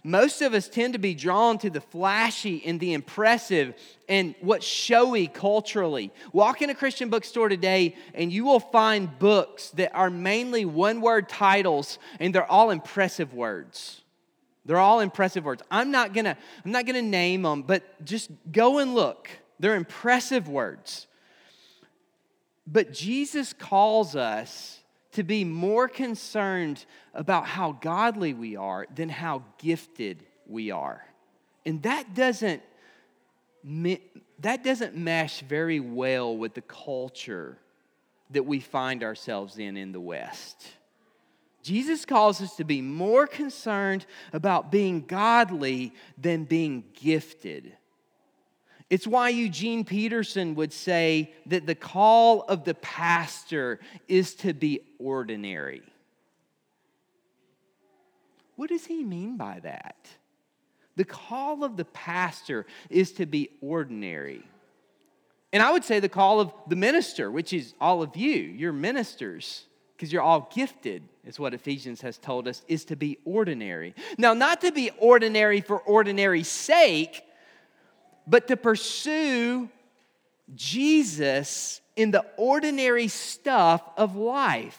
Most 0.04 0.42
of 0.42 0.52
us 0.52 0.68
tend 0.68 0.94
to 0.94 0.98
be 0.98 1.14
drawn 1.14 1.58
to 1.58 1.70
the 1.70 1.80
flashy 1.80 2.64
and 2.66 2.80
the 2.80 2.92
impressive 2.92 3.74
and 4.08 4.34
what's 4.40 4.66
showy 4.66 5.28
culturally. 5.28 6.10
Walk 6.32 6.60
in 6.60 6.70
a 6.70 6.74
Christian 6.74 7.08
bookstore 7.08 7.48
today 7.48 7.94
and 8.14 8.32
you 8.32 8.44
will 8.44 8.58
find 8.58 9.16
books 9.20 9.70
that 9.70 9.94
are 9.94 10.10
mainly 10.10 10.64
one 10.64 11.00
word 11.00 11.28
titles 11.28 12.00
and 12.18 12.34
they're 12.34 12.50
all 12.50 12.70
impressive 12.70 13.32
words. 13.32 14.00
They're 14.64 14.78
all 14.78 15.00
impressive 15.00 15.44
words. 15.44 15.62
I'm 15.70 15.92
not 15.92 16.14
gonna, 16.14 16.36
I'm 16.64 16.72
not 16.72 16.86
gonna 16.86 17.02
name 17.02 17.42
them, 17.42 17.62
but 17.62 18.04
just 18.04 18.30
go 18.50 18.78
and 18.78 18.94
look. 18.94 19.28
They're 19.60 19.76
impressive 19.76 20.48
words. 20.48 21.06
But 22.66 22.92
Jesus 22.92 23.52
calls 23.52 24.14
us 24.16 24.80
to 25.12 25.22
be 25.22 25.44
more 25.44 25.88
concerned 25.88 26.84
about 27.14 27.46
how 27.46 27.72
godly 27.72 28.34
we 28.34 28.56
are 28.56 28.86
than 28.94 29.08
how 29.08 29.44
gifted 29.58 30.24
we 30.46 30.70
are. 30.70 31.04
And 31.66 31.82
that 31.82 32.14
doesn't 32.14 32.62
that 34.40 34.64
doesn't 34.64 34.96
mesh 34.96 35.40
very 35.42 35.78
well 35.78 36.36
with 36.36 36.54
the 36.54 36.62
culture 36.62 37.58
that 38.30 38.44
we 38.44 38.58
find 38.58 39.04
ourselves 39.04 39.58
in 39.58 39.76
in 39.76 39.92
the 39.92 40.00
West. 40.00 40.66
Jesus 41.62 42.04
calls 42.04 42.40
us 42.40 42.56
to 42.56 42.64
be 42.64 42.82
more 42.82 43.28
concerned 43.28 44.04
about 44.32 44.72
being 44.72 45.02
godly 45.02 45.94
than 46.18 46.42
being 46.42 46.82
gifted. 46.94 47.76
It's 48.92 49.06
why 49.06 49.30
Eugene 49.30 49.86
Peterson 49.86 50.54
would 50.56 50.70
say 50.70 51.32
that 51.46 51.64
the 51.64 51.74
call 51.74 52.42
of 52.42 52.64
the 52.64 52.74
pastor 52.74 53.80
is 54.06 54.34
to 54.34 54.52
be 54.52 54.80
ordinary. 54.98 55.80
What 58.54 58.68
does 58.68 58.84
he 58.84 59.02
mean 59.02 59.38
by 59.38 59.60
that? 59.62 59.96
The 60.96 61.06
call 61.06 61.64
of 61.64 61.78
the 61.78 61.86
pastor 61.86 62.66
is 62.90 63.12
to 63.12 63.24
be 63.24 63.48
ordinary. 63.62 64.42
And 65.54 65.62
I 65.62 65.72
would 65.72 65.84
say 65.84 65.98
the 65.98 66.10
call 66.10 66.38
of 66.40 66.52
the 66.68 66.76
minister, 66.76 67.30
which 67.30 67.54
is 67.54 67.72
all 67.80 68.02
of 68.02 68.14
you, 68.14 68.34
you're 68.36 68.74
ministers, 68.74 69.64
because 69.96 70.12
you're 70.12 70.20
all 70.20 70.50
gifted, 70.54 71.02
is 71.24 71.40
what 71.40 71.54
Ephesians 71.54 72.02
has 72.02 72.18
told 72.18 72.46
us, 72.46 72.60
is 72.68 72.84
to 72.84 72.96
be 72.96 73.16
ordinary. 73.24 73.94
Now, 74.18 74.34
not 74.34 74.60
to 74.60 74.70
be 74.70 74.90
ordinary 74.98 75.62
for 75.62 75.78
ordinary 75.78 76.42
sake, 76.42 77.24
but 78.26 78.48
to 78.48 78.56
pursue 78.56 79.68
Jesus 80.54 81.80
in 81.96 82.10
the 82.10 82.24
ordinary 82.36 83.08
stuff 83.08 83.82
of 83.96 84.16
life, 84.16 84.78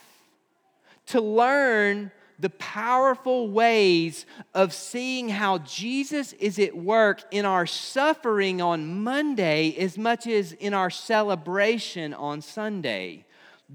to 1.06 1.20
learn 1.20 2.10
the 2.38 2.50
powerful 2.50 3.48
ways 3.48 4.26
of 4.54 4.72
seeing 4.72 5.28
how 5.28 5.58
Jesus 5.58 6.32
is 6.34 6.58
at 6.58 6.76
work 6.76 7.22
in 7.30 7.44
our 7.44 7.66
suffering 7.66 8.60
on 8.60 9.02
Monday 9.02 9.74
as 9.78 9.96
much 9.96 10.26
as 10.26 10.52
in 10.52 10.74
our 10.74 10.90
celebration 10.90 12.12
on 12.12 12.40
Sunday. 12.40 13.24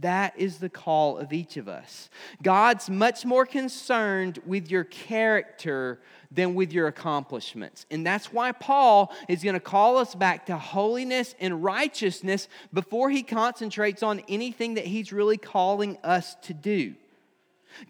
That 0.02 0.34
is 0.38 0.58
the 0.60 0.70
call 0.70 1.18
of 1.18 1.34
each 1.34 1.58
of 1.58 1.68
us. 1.68 2.10
God's 2.42 2.90
much 2.90 3.26
more 3.26 3.46
concerned 3.46 4.40
with 4.46 4.72
your 4.72 4.86
character 4.86 6.00
than 6.32 6.56
with 6.56 6.72
your 6.72 6.88
accomplishments. 6.88 7.86
And 7.92 8.06
that's 8.06 8.32
why 8.32 8.52
Paul 8.52 9.14
is 9.28 9.44
going 9.44 9.56
to 9.56 9.60
call 9.60 9.98
us 9.98 10.16
back 10.16 10.46
to 10.46 10.58
holiness 10.58 11.36
and 11.40 11.64
righteousness 11.64 12.48
before 12.72 13.10
he 13.10 13.24
concentrates 13.24 14.04
on 14.04 14.22
anything 14.30 14.76
that 14.76 14.86
he's 14.86 15.12
really 15.12 15.38
calling 15.38 15.98
us 16.04 16.36
to 16.44 16.54
do. 16.54 16.94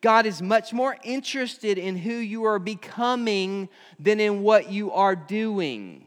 God 0.01 0.25
is 0.25 0.41
much 0.41 0.73
more 0.73 0.97
interested 1.03 1.77
in 1.77 1.95
who 1.97 2.13
you 2.13 2.43
are 2.45 2.59
becoming 2.59 3.69
than 3.99 4.19
in 4.19 4.41
what 4.41 4.71
you 4.71 4.91
are 4.91 5.15
doing. 5.15 6.05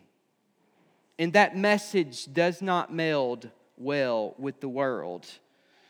And 1.19 1.33
that 1.35 1.57
message 1.57 2.33
does 2.33 2.63
not 2.63 2.93
meld 2.93 3.51
well 3.77 4.35
with 4.39 4.61
the 4.61 4.69
world. 4.69 5.27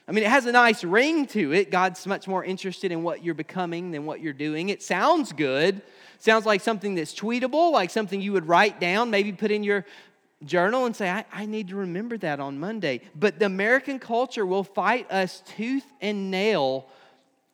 I 0.09 0.13
mean, 0.13 0.25
it 0.25 0.31
has 0.31 0.47
a 0.47 0.53
nice 0.53 0.83
ring 0.83 1.27
to 1.29 1.53
it. 1.53 1.71
God's 1.71 2.07
much 2.07 2.27
more 2.27 2.45
interested 2.45 2.91
in 2.91 3.03
what 3.03 3.25
you're 3.25 3.35
becoming 3.35 3.93
than 3.93 4.05
what 4.05 4.21
you're 4.21 4.33
doing. 4.33 4.69
It 4.69 4.83
sounds 4.83 5.33
good, 5.33 5.81
Sounds 6.23 6.47
like 6.47 6.61
something 6.61 6.95
that's 6.95 7.13
tweetable, 7.13 7.73
like 7.73 7.91
something 7.91 8.21
you 8.21 8.33
would 8.35 8.47
write 8.47 8.79
down, 8.79 9.11
maybe 9.11 9.33
put 9.33 9.51
in 9.51 9.65
your 9.65 9.85
journal 10.45 10.87
and 10.87 10.95
say, 10.95 11.11
I, 11.11 11.25
I, 11.33 11.47
need 11.47 11.71
to 11.71 11.77
remember 11.77 12.17
that 12.19 12.39
on 12.39 12.61
Monday. 12.61 13.01
But 13.17 13.41
the 13.41 13.47
American 13.47 13.99
culture 13.99 14.47
will 14.47 14.63
fight 14.63 15.11
us 15.11 15.43
tooth 15.57 15.85
and 16.01 16.31
nail 16.31 16.87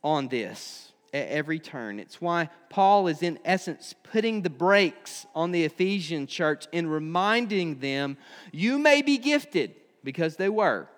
on 0.04 0.28
this 0.28 0.92
at 1.14 1.28
every 1.28 1.58
turn. 1.58 1.98
It's 1.98 2.20
why 2.20 2.50
Paul 2.68 3.08
is, 3.08 3.22
in 3.22 3.38
essence, 3.42 3.94
putting 4.02 4.42
the 4.42 4.50
brakes 4.50 5.24
on 5.34 5.50
the 5.50 5.64
Ephesian 5.64 6.26
church 6.26 6.66
and 6.70 6.92
reminding 6.92 7.78
them, 7.78 8.18
you 8.52 8.78
may 8.78 9.00
be 9.00 9.16
gifted, 9.16 9.76
because 10.04 10.36
they 10.36 10.50
were. 10.50 10.88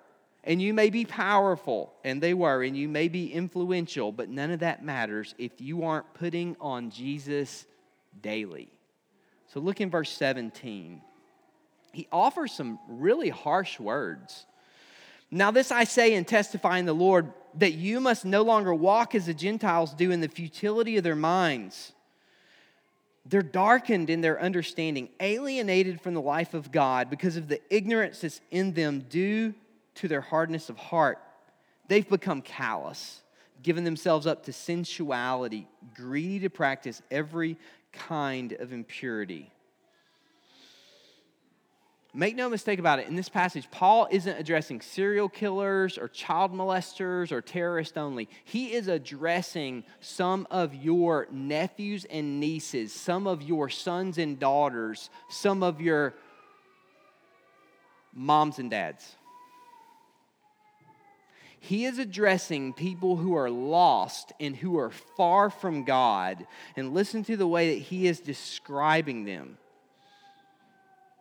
And 0.42 0.60
you 0.62 0.72
may 0.72 0.88
be 0.88 1.04
powerful, 1.04 1.92
and 2.02 2.22
they 2.22 2.32
were, 2.32 2.62
and 2.62 2.76
you 2.76 2.88
may 2.88 3.08
be 3.08 3.32
influential, 3.32 4.10
but 4.10 4.30
none 4.30 4.50
of 4.50 4.60
that 4.60 4.82
matters 4.82 5.34
if 5.36 5.60
you 5.60 5.84
aren't 5.84 6.14
putting 6.14 6.56
on 6.60 6.90
Jesus 6.90 7.66
daily. 8.22 8.68
So 9.52 9.60
look 9.60 9.80
in 9.80 9.90
verse 9.90 10.10
17. 10.10 11.02
He 11.92 12.08
offers 12.10 12.52
some 12.52 12.78
really 12.88 13.28
harsh 13.28 13.78
words. 13.78 14.46
Now, 15.30 15.50
this 15.50 15.70
I 15.70 15.84
say 15.84 16.14
and 16.14 16.26
testify 16.26 16.78
in 16.78 16.86
the 16.86 16.94
Lord 16.94 17.32
that 17.58 17.72
you 17.72 18.00
must 18.00 18.24
no 18.24 18.42
longer 18.42 18.72
walk 18.72 19.14
as 19.14 19.26
the 19.26 19.34
Gentiles 19.34 19.92
do 19.92 20.10
in 20.10 20.20
the 20.20 20.28
futility 20.28 20.96
of 20.96 21.04
their 21.04 21.16
minds. 21.16 21.92
They're 23.26 23.42
darkened 23.42 24.08
in 24.08 24.22
their 24.22 24.40
understanding, 24.40 25.10
alienated 25.20 26.00
from 26.00 26.14
the 26.14 26.20
life 26.20 26.54
of 26.54 26.72
God 26.72 27.10
because 27.10 27.36
of 27.36 27.48
the 27.48 27.60
ignorance 27.68 28.20
that's 28.20 28.40
in 28.50 28.72
them 28.72 29.00
due 29.08 29.54
to 29.96 30.08
their 30.08 30.20
hardness 30.20 30.68
of 30.68 30.76
heart. 30.76 31.18
They've 31.88 32.08
become 32.08 32.42
callous, 32.42 33.20
given 33.62 33.84
themselves 33.84 34.26
up 34.26 34.44
to 34.44 34.52
sensuality, 34.52 35.68
greedy 35.94 36.40
to 36.40 36.50
practice 36.50 37.02
every 37.10 37.56
kind 37.92 38.52
of 38.52 38.72
impurity. 38.72 39.50
Make 42.12 42.34
no 42.34 42.48
mistake 42.48 42.80
about 42.80 42.98
it, 42.98 43.06
in 43.06 43.14
this 43.14 43.28
passage, 43.28 43.70
Paul 43.70 44.08
isn't 44.10 44.36
addressing 44.36 44.80
serial 44.80 45.28
killers 45.28 45.96
or 45.96 46.08
child 46.08 46.52
molesters 46.52 47.30
or 47.30 47.40
terrorists 47.40 47.96
only. 47.96 48.28
He 48.44 48.72
is 48.72 48.88
addressing 48.88 49.84
some 50.00 50.48
of 50.50 50.74
your 50.74 51.28
nephews 51.30 52.04
and 52.06 52.40
nieces, 52.40 52.92
some 52.92 53.28
of 53.28 53.42
your 53.42 53.68
sons 53.68 54.18
and 54.18 54.40
daughters, 54.40 55.08
some 55.28 55.62
of 55.62 55.80
your 55.80 56.14
moms 58.12 58.58
and 58.58 58.70
dads. 58.70 59.14
He 61.60 61.84
is 61.84 61.98
addressing 61.98 62.72
people 62.72 63.16
who 63.16 63.36
are 63.36 63.50
lost 63.50 64.32
and 64.40 64.56
who 64.56 64.78
are 64.78 64.90
far 64.90 65.50
from 65.50 65.84
God. 65.84 66.46
And 66.74 66.94
listen 66.94 67.22
to 67.24 67.36
the 67.36 67.46
way 67.46 67.74
that 67.74 67.82
he 67.82 68.06
is 68.06 68.20
describing 68.20 69.24
them. 69.24 69.58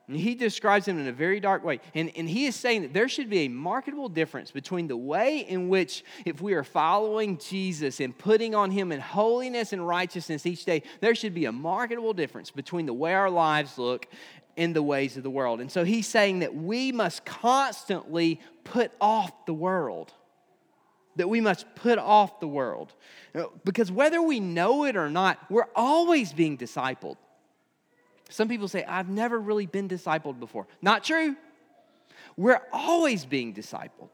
And 0.08 0.18
he 0.18 0.34
describes 0.34 0.86
them 0.86 0.98
in 0.98 1.08
a 1.08 1.12
very 1.12 1.40
dark 1.40 1.64
way. 1.64 1.82
And, 1.94 2.12
and 2.16 2.28
he 2.28 2.48
is 2.48 2.56
saying 2.56 2.82
that 2.82 2.94
there 2.94 3.10
should 3.10 3.30
be 3.30 3.46
a 3.46 3.48
marketable 3.50 4.10
difference 4.10 4.50
between 4.50 4.88
the 4.88 4.98
way 4.98 5.40
in 5.40 5.70
which, 5.70 6.04
if 6.26 6.42
we 6.42 6.54
are 6.54 6.64
following 6.64 7.38
Jesus 7.38 8.00
and 8.00 8.18
putting 8.18 8.56
on 8.56 8.72
him 8.72 8.92
in 8.92 9.02
holiness 9.02 9.72
and 9.72 9.86
righteousness 9.86 10.48
each 10.48 10.66
day, 10.66 10.82
there 11.00 11.14
should 11.14 11.36
be 11.36 11.46
a 11.46 11.52
marketable 11.52 12.14
difference 12.14 12.50
between 12.50 12.88
the 12.88 12.94
way 12.94 13.14
our 13.14 13.30
lives 13.30 13.78
look 13.78 14.08
and 14.58 14.76
the 14.76 14.82
ways 14.82 15.16
of 15.16 15.22
the 15.22 15.30
world. 15.30 15.62
And 15.62 15.72
so 15.72 15.84
he's 15.84 16.08
saying 16.08 16.40
that 16.40 16.56
we 16.56 16.92
must 16.92 17.24
constantly 17.24 18.40
put 18.64 18.92
off 19.00 19.46
the 19.46 19.54
world 19.54 20.14
that 21.16 21.28
we 21.28 21.42
must 21.42 21.66
put 21.76 22.00
off 22.00 22.40
the 22.40 22.48
world. 22.48 22.94
Uh, 23.36 23.46
because 23.66 23.92
whether 23.92 24.22
we 24.22 24.40
know 24.40 24.86
it 24.86 24.96
or 24.96 25.10
not, 25.10 25.40
we're 25.50 25.68
always 25.76 26.34
being 26.34 26.58
discipled. 26.58 27.18
Some 28.30 28.48
people 28.48 28.68
say, 28.68 28.84
I've 28.86 29.10
never 29.10 29.40
really 29.40 29.66
been 29.66 29.90
discipled 29.90 30.40
before. 30.40 30.68
Not 30.82 31.04
true. 31.04 31.36
We're 32.38 32.62
always 32.72 33.26
being 33.26 33.54
discipled. 33.54 34.10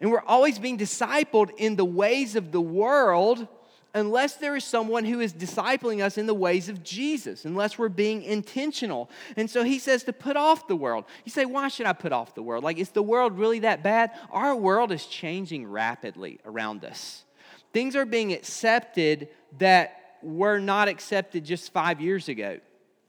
And 0.00 0.10
we're 0.10 0.24
always 0.26 0.58
being 0.58 0.76
discipled 0.76 1.50
in 1.56 1.76
the 1.76 1.84
ways 1.84 2.36
of 2.36 2.52
the 2.52 2.60
world 2.60 3.46
unless 3.94 4.34
there 4.34 4.56
is 4.56 4.64
someone 4.64 5.04
who 5.04 5.20
is 5.20 5.32
discipling 5.32 6.02
us 6.02 6.18
in 6.18 6.26
the 6.26 6.34
ways 6.34 6.68
of 6.68 6.82
Jesus, 6.82 7.44
unless 7.44 7.78
we're 7.78 7.88
being 7.88 8.22
intentional. 8.22 9.08
And 9.36 9.48
so 9.48 9.62
he 9.62 9.78
says 9.78 10.02
to 10.04 10.12
put 10.12 10.36
off 10.36 10.66
the 10.66 10.76
world. 10.76 11.04
You 11.24 11.30
say, 11.30 11.44
why 11.44 11.68
should 11.68 11.86
I 11.86 11.92
put 11.92 12.12
off 12.12 12.34
the 12.34 12.42
world? 12.42 12.64
Like, 12.64 12.78
is 12.78 12.90
the 12.90 13.02
world 13.02 13.38
really 13.38 13.60
that 13.60 13.82
bad? 13.82 14.10
Our 14.30 14.56
world 14.56 14.90
is 14.90 15.06
changing 15.06 15.66
rapidly 15.66 16.40
around 16.44 16.84
us. 16.84 17.24
Things 17.72 17.94
are 17.94 18.04
being 18.04 18.32
accepted 18.32 19.28
that 19.58 20.16
were 20.22 20.58
not 20.58 20.88
accepted 20.88 21.44
just 21.44 21.72
five 21.72 22.00
years 22.00 22.28
ago. 22.28 22.58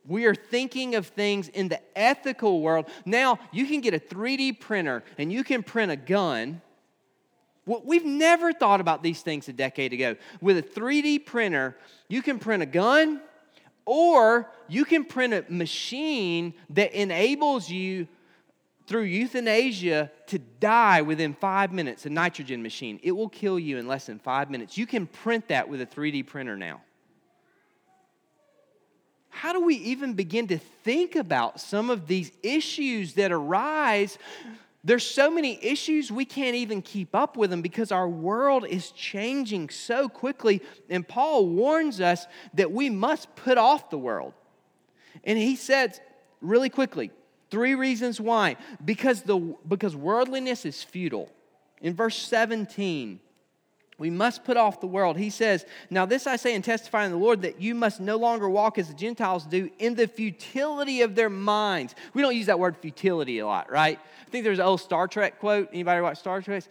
We 0.07 0.25
are 0.25 0.35
thinking 0.35 0.93
of 0.93 1.07
things 1.07 1.47
in 1.47 1.67
the 1.67 1.81
ethical 1.97 2.61
world. 2.61 2.87
Now, 3.05 3.39
you 3.51 3.65
can 3.65 3.81
get 3.81 3.95
a 3.95 3.99
3D 3.99 4.59
printer 4.59 5.03
and 5.17 5.33
you 5.33 5.43
can 5.43 5.63
print 5.63 5.91
a 5.91 5.95
gun 5.95 6.61
We've 7.65 8.05
never 8.05 8.53
thought 8.53 8.79
about 8.79 9.01
these 9.01 9.21
things 9.21 9.47
a 9.47 9.53
decade 9.53 9.91
ago. 9.91 10.15
With 10.39 10.57
a 10.57 10.61
3D 10.61 11.25
printer, 11.25 11.75
you 12.07 12.21
can 12.21 12.37
print 12.37 12.61
a 12.61 12.67
gun 12.67 13.21
or 13.85 14.51
you 14.67 14.85
can 14.85 15.05
print 15.05 15.33
a 15.33 15.45
machine 15.49 16.53
that 16.71 16.93
enables 16.93 17.69
you 17.69 18.07
through 18.87 19.03
euthanasia 19.03 20.11
to 20.27 20.39
die 20.39 21.01
within 21.01 21.33
five 21.33 21.73
minutes, 21.73 22.05
a 22.05 22.09
nitrogen 22.09 22.61
machine. 22.61 22.99
It 23.01 23.11
will 23.11 23.29
kill 23.29 23.57
you 23.57 23.77
in 23.77 23.87
less 23.87 24.05
than 24.05 24.19
five 24.19 24.51
minutes. 24.51 24.77
You 24.77 24.85
can 24.85 25.07
print 25.07 25.47
that 25.47 25.67
with 25.67 25.81
a 25.81 25.85
3D 25.87 26.27
printer 26.27 26.55
now. 26.55 26.81
How 29.29 29.53
do 29.53 29.65
we 29.65 29.75
even 29.75 30.13
begin 30.13 30.47
to 30.47 30.57
think 30.57 31.15
about 31.15 31.59
some 31.59 31.89
of 31.89 32.07
these 32.07 32.31
issues 32.41 33.13
that 33.15 33.31
arise 33.31 34.17
there's 34.85 35.05
so 35.05 35.31
many 35.31 35.57
issues 35.65 36.11
we 36.11 36.25
can't 36.25 36.55
even 36.55 36.83
keep 36.83 37.15
up 37.15 37.37
with 37.37 37.49
them 37.49 37.63
because 37.63 37.91
our 37.91 38.07
world 38.07 38.67
is 38.69 38.91
changing 38.91 39.69
so 39.69 40.07
quickly. 40.07 40.61
And 40.91 41.05
Paul 41.05 41.47
warns 41.47 41.99
us 41.99 42.27
that 42.53 42.71
we 42.71 42.91
must 42.91 43.35
put 43.35 43.57
off 43.57 43.89
the 43.89 43.97
world. 43.97 44.33
And 45.23 45.39
he 45.39 45.55
says 45.55 45.99
really 46.39 46.69
quickly, 46.69 47.09
three 47.49 47.73
reasons 47.73 48.21
why. 48.21 48.57
Because 48.83 49.23
the 49.23 49.55
because 49.67 49.95
worldliness 49.95 50.65
is 50.65 50.83
futile. 50.83 51.31
In 51.81 51.95
verse 51.95 52.17
17, 52.17 53.19
we 53.97 54.09
must 54.09 54.43
put 54.43 54.57
off 54.57 54.81
the 54.81 54.87
world. 54.87 55.17
He 55.17 55.29
says, 55.29 55.65
Now 55.89 56.05
this 56.05 56.27
I 56.27 56.35
say 56.35 56.53
and 56.53 56.63
testify 56.63 57.05
in 57.05 57.11
the 57.11 57.17
Lord 57.17 57.43
that 57.43 57.61
you 57.61 57.73
must 57.73 58.01
no 58.01 58.17
longer 58.17 58.49
walk 58.49 58.77
as 58.77 58.89
the 58.89 58.93
Gentiles 58.93 59.45
do 59.45 59.69
in 59.79 59.95
the 59.95 60.07
futility 60.07 61.01
of 61.01 61.15
their 61.15 61.29
minds. 61.29 61.95
We 62.13 62.21
don't 62.21 62.35
use 62.35 62.47
that 62.47 62.59
word 62.59 62.75
futility 62.77 63.39
a 63.39 63.45
lot, 63.45 63.71
right? 63.71 63.97
I 63.97 64.29
think 64.29 64.43
there's 64.43 64.59
an 64.59 64.65
old 64.65 64.81
Star 64.81 65.07
Trek 65.07 65.39
quote. 65.39 65.69
Anybody 65.71 66.01
watch 66.01 66.17
Star 66.17 66.41
Trek? 66.41 66.63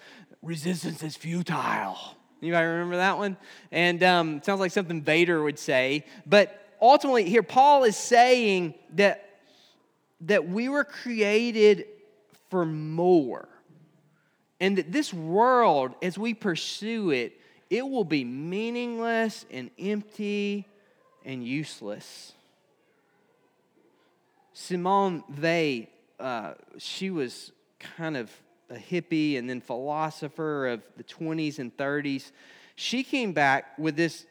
Resistance 0.43 1.03
is 1.03 1.17
futile. 1.17 1.99
Anybody 2.43 2.67
remember 2.67 2.97
that 2.97 3.17
one? 3.17 3.39
And 3.73 4.03
um, 4.03 4.43
sounds 4.43 4.61
like 4.61 4.73
something 4.73 5.01
Vader 5.01 5.43
would 5.43 5.59
say. 5.59 6.05
But 6.27 6.75
ultimately, 6.83 7.25
here 7.25 7.43
Paul 7.43 7.85
is 7.85 7.97
saying 7.97 8.75
that, 8.97 9.41
that 10.23 10.47
we 10.47 10.69
were 10.69 10.85
created 10.85 11.87
for 12.51 12.67
more 12.67 13.49
and 14.61 14.79
that 14.79 14.93
this 14.93 15.13
world, 15.13 15.95
as 16.03 16.17
we 16.17 16.35
pursue 16.35 17.11
it, 17.11 17.41
it 17.71 17.83
will 17.83 18.05
be 18.05 18.25
meaningless 18.25 19.47
and 19.51 19.71
empty 19.79 20.67
and 21.25 21.47
useless. 21.47 22.33
Simone 24.53 25.25
Weil, 25.41 25.87
uh, 26.21 26.55
she 26.79 27.11
was 27.11 27.53
kind 27.79 28.17
of 28.17 28.31
a 28.71 28.77
hippie 28.77 29.39
and 29.39 29.51
then 29.51 29.61
philosopher 29.61 30.69
of 30.69 30.83
the 30.97 31.05
20s 31.05 31.59
and 31.59 31.77
30s. 31.77 32.31
She 32.77 33.03
came 33.03 33.33
back 33.33 33.77
with 33.79 33.97
this 33.97 34.27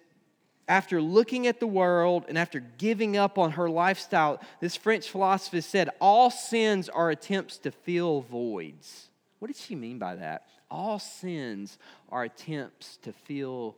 after 0.68 1.01
looking 1.01 1.48
at 1.48 1.60
the 1.60 1.68
world 1.68 2.25
and 2.27 2.38
after 2.38 2.60
giving 2.60 3.18
up 3.18 3.38
on 3.38 3.51
her 3.51 3.70
lifestyle. 3.70 4.39
This 4.62 4.75
French 4.75 5.10
philosopher 5.10 5.62
said, 5.62 5.89
All 6.00 6.32
sins 6.32 6.89
are 6.89 7.10
attempts 7.10 7.58
to 7.60 7.72
fill 7.72 8.22
voids. 8.22 9.10
What 9.44 9.48
did 9.48 9.58
she 9.58 9.76
mean 9.76 10.00
by 10.00 10.16
that? 10.16 10.46
All 10.72 11.00
sins 11.00 11.78
are 12.08 12.24
attempts 12.24 12.96
to 13.02 13.12
fill 13.12 13.76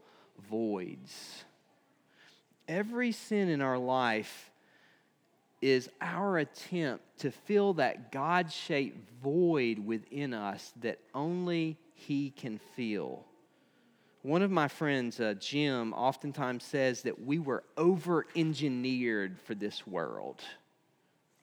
voids. 0.48 1.44
Every 2.68 3.12
sin 3.12 3.50
in 3.50 3.64
our 3.64 3.80
life 3.80 4.52
is 5.64 5.90
our 6.02 6.38
attempt 6.38 7.22
to 7.22 7.32
fill 7.32 7.74
that 7.74 8.12
God 8.12 8.52
shaped 8.52 9.10
void 9.24 9.80
within 9.80 10.36
us 10.36 10.72
that 10.82 11.00
only 11.16 11.80
He 11.96 12.30
can 12.30 12.60
fill. 12.76 13.26
One 14.22 14.44
of 14.44 14.52
my 14.52 14.68
friends, 14.68 15.20
uh, 15.20 15.34
Jim, 15.40 15.94
oftentimes 15.94 16.64
says 16.64 17.02
that 17.02 17.26
we 17.26 17.40
were 17.40 17.64
over 17.76 18.28
engineered 18.36 19.40
for 19.42 19.56
this 19.56 19.88
world 19.88 20.44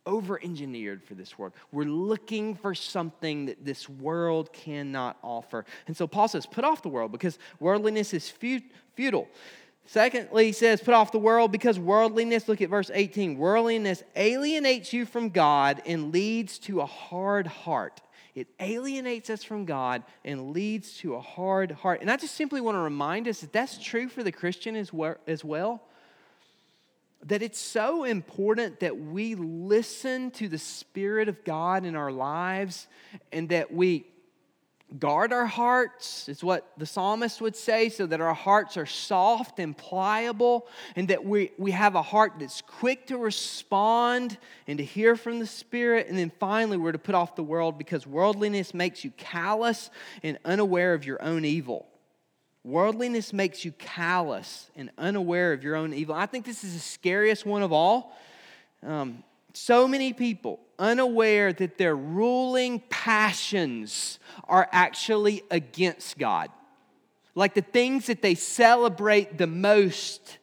over 0.05 0.41
engineered 0.43 1.03
for 1.03 1.15
this 1.15 1.39
world. 1.39 1.53
We're 1.71 1.85
looking 1.85 2.55
for 2.55 2.75
something 2.75 3.47
that 3.47 3.65
this 3.65 3.89
world 3.89 4.53
cannot 4.53 5.17
offer. 5.23 5.65
And 5.87 5.97
so 5.97 6.07
Paul 6.07 6.29
says, 6.29 6.47
put 6.47 6.65
off 6.65 6.83
the 6.83 6.89
world 6.89 7.13
because 7.13 7.39
worldliness 7.61 8.13
is 8.13 8.29
futile. 8.29 9.29
Secondly, 9.87 10.47
he 10.47 10.53
says, 10.53 10.81
put 10.81 10.95
off 10.95 11.13
the 11.13 11.19
world 11.19 11.51
because 11.51 11.79
worldliness, 11.79 12.49
look 12.49 12.61
at 12.61 12.71
verse 12.71 12.91
18, 12.93 13.37
worldliness 13.37 14.03
alienates 14.15 14.93
you 14.93 15.05
from 15.05 15.31
God 15.31 15.83
and 15.87 16.13
leads 16.13 16.59
to 16.61 16.81
a 16.81 16.87
hard 16.87 17.47
heart. 17.47 18.01
It 18.35 18.49
alienates 18.61 19.29
us 19.29 19.45
from 19.45 19.67
God 19.67 20.05
and 20.25 20.53
leads 20.53 20.97
to 20.99 21.17
a 21.17 21.21
hard 21.21 21.71
heart. 21.71 22.01
And 22.01 22.11
I 22.11 22.17
just 22.17 22.35
simply 22.35 22.61
want 22.61 22.77
to 22.77 22.81
remind 22.81 23.29
us 23.29 23.41
that 23.41 23.53
that's 23.53 23.77
true 23.77 24.09
for 24.09 24.23
the 24.23 24.33
Christian 24.33 24.75
as 24.75 24.93
well 25.45 25.83
that 27.27 27.43
it's 27.43 27.61
so 27.61 28.05
important 28.05 28.81
that 28.81 28.99
we 28.99 29.35
listen 29.35 30.31
to 30.33 30.49
the 30.49 30.59
Spirit 30.59 31.29
of 31.29 31.45
God 31.45 31.85
in 31.85 31.95
our 31.95 32.11
lives 32.11 32.89
and 33.33 33.49
that 33.51 33.73
we 33.73 34.07
guard 34.99 35.33
our 35.33 35.47
hearts, 35.47 36.29
is 36.29 36.45
what 36.45 36.71
the 36.77 36.87
psalmist 36.87 37.41
would 37.41 37.57
say, 37.57 37.89
so 37.89 38.07
that 38.07 38.21
our 38.21 38.35
hearts 38.35 38.77
are 38.77 38.87
soft 38.87 39.59
and 39.59 39.77
pliable, 39.77 40.67
and 40.97 41.09
that 41.09 41.25
we, 41.25 41.51
we 41.59 41.71
have 41.71 41.95
a 41.95 42.03
heart 42.03 42.35
that's 42.39 42.61
quick 42.61 43.07
to 43.07 43.17
respond 43.17 44.37
and 44.67 44.79
to 44.79 44.85
hear 44.85 45.17
from 45.17 45.39
the 45.39 45.47
Spirit. 45.47 46.09
And 46.09 46.19
then 46.19 46.31
finally, 46.39 46.77
we're 46.77 46.93
to 46.93 46.99
put 46.99 47.15
off 47.15 47.37
the 47.37 47.43
world 47.43 47.79
because 47.79 48.07
worldliness 48.07 48.75
makes 48.75 49.05
you 49.05 49.13
callous 49.13 49.91
and 50.23 50.39
unaware 50.45 50.95
of 50.95 51.05
your 51.05 51.23
own 51.23 51.45
evil. 51.45 51.87
Worldliness 52.65 53.33
makes 53.33 53.65
you 53.65 53.73
callous 53.73 54.71
and 54.77 54.91
unaware 54.97 55.53
of 55.53 55.65
your 55.65 55.75
own 55.75 55.93
evil. 55.93 56.15
I 56.15 56.27
think 56.27 56.45
this 56.45 56.63
is 56.63 56.75
the 56.75 56.81
scariest 56.81 57.45
one 57.45 57.63
of 57.63 57.73
all. 57.73 58.17
Um, 58.85 59.25
so 59.53 59.89
many 59.89 60.13
people 60.13 60.61
unaware 60.79 61.53
that 61.53 61.77
their 61.77 61.97
ruling 61.97 62.81
passions 62.89 64.19
are 64.45 64.69
actually 64.73 65.43
against 65.51 66.19
God. 66.19 66.51
Like 67.35 67.55
the 67.55 67.63
things 67.63 68.07
that 68.07 68.23
they 68.23 68.35
celebrate 68.35 69.39
the 69.39 69.47
most 69.47 70.39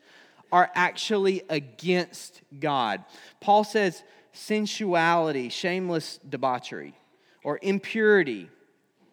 are 0.52 0.70
actually 0.76 1.44
against 1.50 2.42
God. 2.60 3.04
Paul 3.40 3.64
says 3.64 4.04
sensuality, 4.34 5.50
shameless 5.50 6.20
debauchery, 6.28 6.96
or 7.44 7.60
impurity, 7.62 8.50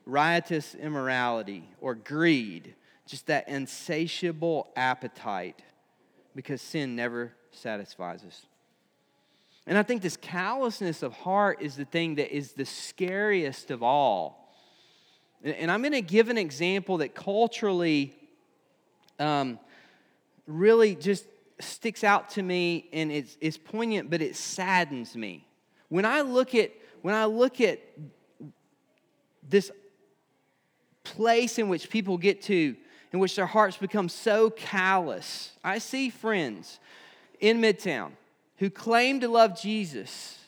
riotous 0.07 0.75
immorality, 0.75 1.69
or 1.81 1.95
greed 1.95 2.75
just 3.07 3.27
that 3.27 3.49
insatiable 3.49 4.69
appetite 4.77 5.63
because 6.35 6.61
sin 6.61 6.97
never 6.97 7.33
satisfies 7.51 8.25
us. 8.25 8.47
And 9.67 9.77
I 9.77 9.83
think 9.83 10.03
this 10.03 10.17
callousness 10.17 11.03
of 11.03 11.13
heart 11.13 11.59
is 11.61 11.77
the 11.77 11.85
thing 11.85 12.17
that 12.17 12.35
is 12.35 12.53
the 12.53 12.67
scariest 12.67 13.71
of 13.71 13.83
all. 13.83 14.53
And 15.43 15.71
I'm 15.71 15.83
going 15.83 15.93
to 15.93 16.03
give 16.03 16.29
an 16.29 16.39
example 16.39 16.99
that 16.99 17.15
culturally 17.15 18.15
um, 19.19 19.59
really 20.47 20.95
just 20.95 21.27
sticks 21.59 22.05
out 22.05 22.31
to 22.31 22.43
me 22.43 22.89
and 22.93 23.11
it's, 23.11 23.37
it's 23.41 23.57
poignant, 23.57 24.11
but 24.11 24.21
it 24.21 24.37
saddens 24.37 25.17
me. 25.17 25.47
When 25.89 26.05
I 26.05 26.21
look 26.21 26.55
at 26.55 26.73
when 27.03 27.15
I 27.15 27.27
look 27.27 27.61
at 27.61 27.79
this 29.49 29.71
place 31.05 31.59
in 31.59 31.69
which 31.69 31.89
people 31.89 32.19
get 32.19 32.43
to 32.43 32.75
in 33.17 33.21
which 33.21 33.35
their 33.35 33.47
hearts 33.47 33.79
become 33.79 34.11
so 34.11 34.51
callous. 34.51 35.53
I 35.65 35.79
see 35.79 36.11
friends 36.11 36.79
in 37.41 37.63
Midtown 37.63 38.11
who 38.59 38.69
claim 38.69 39.21
to 39.21 39.29
love 39.29 39.59
Jesus, 39.59 40.39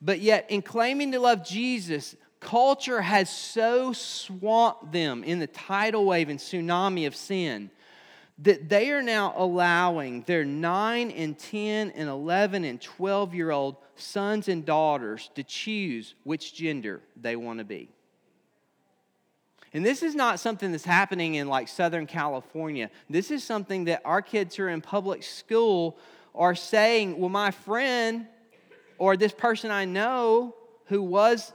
but 0.00 0.18
yet 0.18 0.46
in 0.48 0.62
claiming 0.62 1.12
to 1.12 1.20
love 1.20 1.44
Jesus, 1.46 2.16
culture 2.40 3.02
has 3.02 3.28
so 3.28 3.92
swamped 3.92 4.92
them 4.92 5.22
in 5.24 5.40
the 5.40 5.46
tidal 5.46 6.06
wave 6.06 6.30
and 6.30 6.38
tsunami 6.38 7.06
of 7.06 7.14
sin 7.14 7.68
that 8.38 8.70
they 8.70 8.90
are 8.90 9.02
now 9.02 9.34
allowing 9.36 10.22
their 10.22 10.42
9 10.42 11.10
and 11.10 11.38
10 11.38 11.90
and 11.90 12.08
11 12.08 12.64
and 12.64 12.80
12 12.80 13.34
year 13.34 13.50
old 13.50 13.76
sons 13.94 14.48
and 14.48 14.64
daughters 14.64 15.28
to 15.34 15.42
choose 15.42 16.14
which 16.24 16.54
gender 16.54 17.02
they 17.14 17.36
want 17.36 17.58
to 17.58 17.64
be. 17.64 17.90
And 19.74 19.84
this 19.84 20.04
is 20.04 20.14
not 20.14 20.38
something 20.38 20.70
that's 20.70 20.84
happening 20.84 21.34
in 21.34 21.48
like 21.48 21.66
Southern 21.66 22.06
California. 22.06 22.90
This 23.10 23.32
is 23.32 23.42
something 23.42 23.86
that 23.86 24.02
our 24.04 24.22
kids 24.22 24.54
who 24.54 24.62
are 24.62 24.68
in 24.68 24.80
public 24.80 25.24
school 25.24 25.98
are 26.32 26.54
saying, 26.54 27.18
well, 27.18 27.28
my 27.28 27.50
friend 27.50 28.26
or 28.98 29.16
this 29.16 29.32
person 29.32 29.72
I 29.72 29.84
know 29.84 30.54
who 30.86 31.02
was 31.02 31.52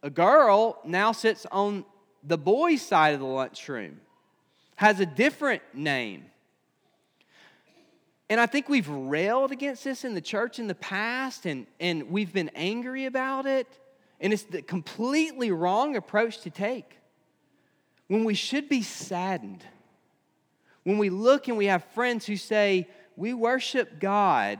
a 0.00 0.10
girl 0.10 0.78
now 0.84 1.10
sits 1.10 1.44
on 1.50 1.84
the 2.22 2.38
boys' 2.38 2.82
side 2.82 3.14
of 3.14 3.20
the 3.20 3.26
lunchroom, 3.26 4.00
has 4.76 5.00
a 5.00 5.06
different 5.06 5.62
name. 5.74 6.26
And 8.28 8.40
I 8.40 8.46
think 8.46 8.68
we've 8.68 8.88
railed 8.88 9.50
against 9.50 9.82
this 9.82 10.04
in 10.04 10.14
the 10.14 10.20
church 10.20 10.60
in 10.60 10.68
the 10.68 10.74
past, 10.76 11.46
and, 11.46 11.66
and 11.80 12.12
we've 12.12 12.32
been 12.32 12.50
angry 12.54 13.06
about 13.06 13.44
it. 13.46 13.66
And 14.20 14.32
it's 14.32 14.44
the 14.44 14.62
completely 14.62 15.50
wrong 15.50 15.96
approach 15.96 16.42
to 16.42 16.50
take. 16.50 16.99
When 18.10 18.24
we 18.24 18.34
should 18.34 18.68
be 18.68 18.82
saddened, 18.82 19.62
when 20.82 20.98
we 20.98 21.10
look 21.10 21.46
and 21.46 21.56
we 21.56 21.66
have 21.66 21.84
friends 21.94 22.26
who 22.26 22.36
say, 22.36 22.88
We 23.16 23.34
worship 23.34 24.00
God, 24.00 24.58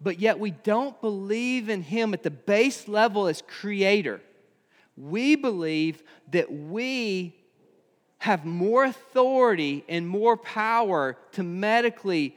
but 0.00 0.18
yet 0.18 0.40
we 0.40 0.50
don't 0.50 1.00
believe 1.00 1.68
in 1.68 1.82
Him 1.82 2.12
at 2.12 2.24
the 2.24 2.32
base 2.32 2.88
level 2.88 3.28
as 3.28 3.40
creator. 3.40 4.20
We 4.96 5.36
believe 5.36 6.02
that 6.32 6.52
we 6.52 7.36
have 8.18 8.44
more 8.44 8.82
authority 8.82 9.84
and 9.88 10.08
more 10.08 10.36
power 10.36 11.16
to 11.34 11.44
medically 11.44 12.36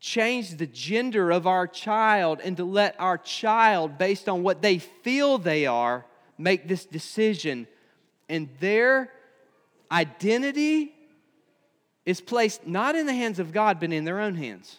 change 0.00 0.56
the 0.56 0.66
gender 0.66 1.30
of 1.30 1.46
our 1.46 1.66
child 1.66 2.40
and 2.42 2.56
to 2.56 2.64
let 2.64 2.98
our 2.98 3.18
child, 3.18 3.98
based 3.98 4.26
on 4.26 4.42
what 4.42 4.62
they 4.62 4.78
feel 4.78 5.36
they 5.36 5.66
are, 5.66 6.06
make 6.38 6.66
this 6.66 6.86
decision. 6.86 7.66
And 8.30 8.48
their 8.58 9.12
identity 9.90 10.94
is 12.04 12.20
placed 12.20 12.66
not 12.66 12.94
in 12.96 13.06
the 13.06 13.14
hands 13.14 13.38
of 13.38 13.52
God, 13.52 13.80
but 13.80 13.92
in 13.92 14.04
their 14.04 14.20
own 14.20 14.34
hands. 14.34 14.78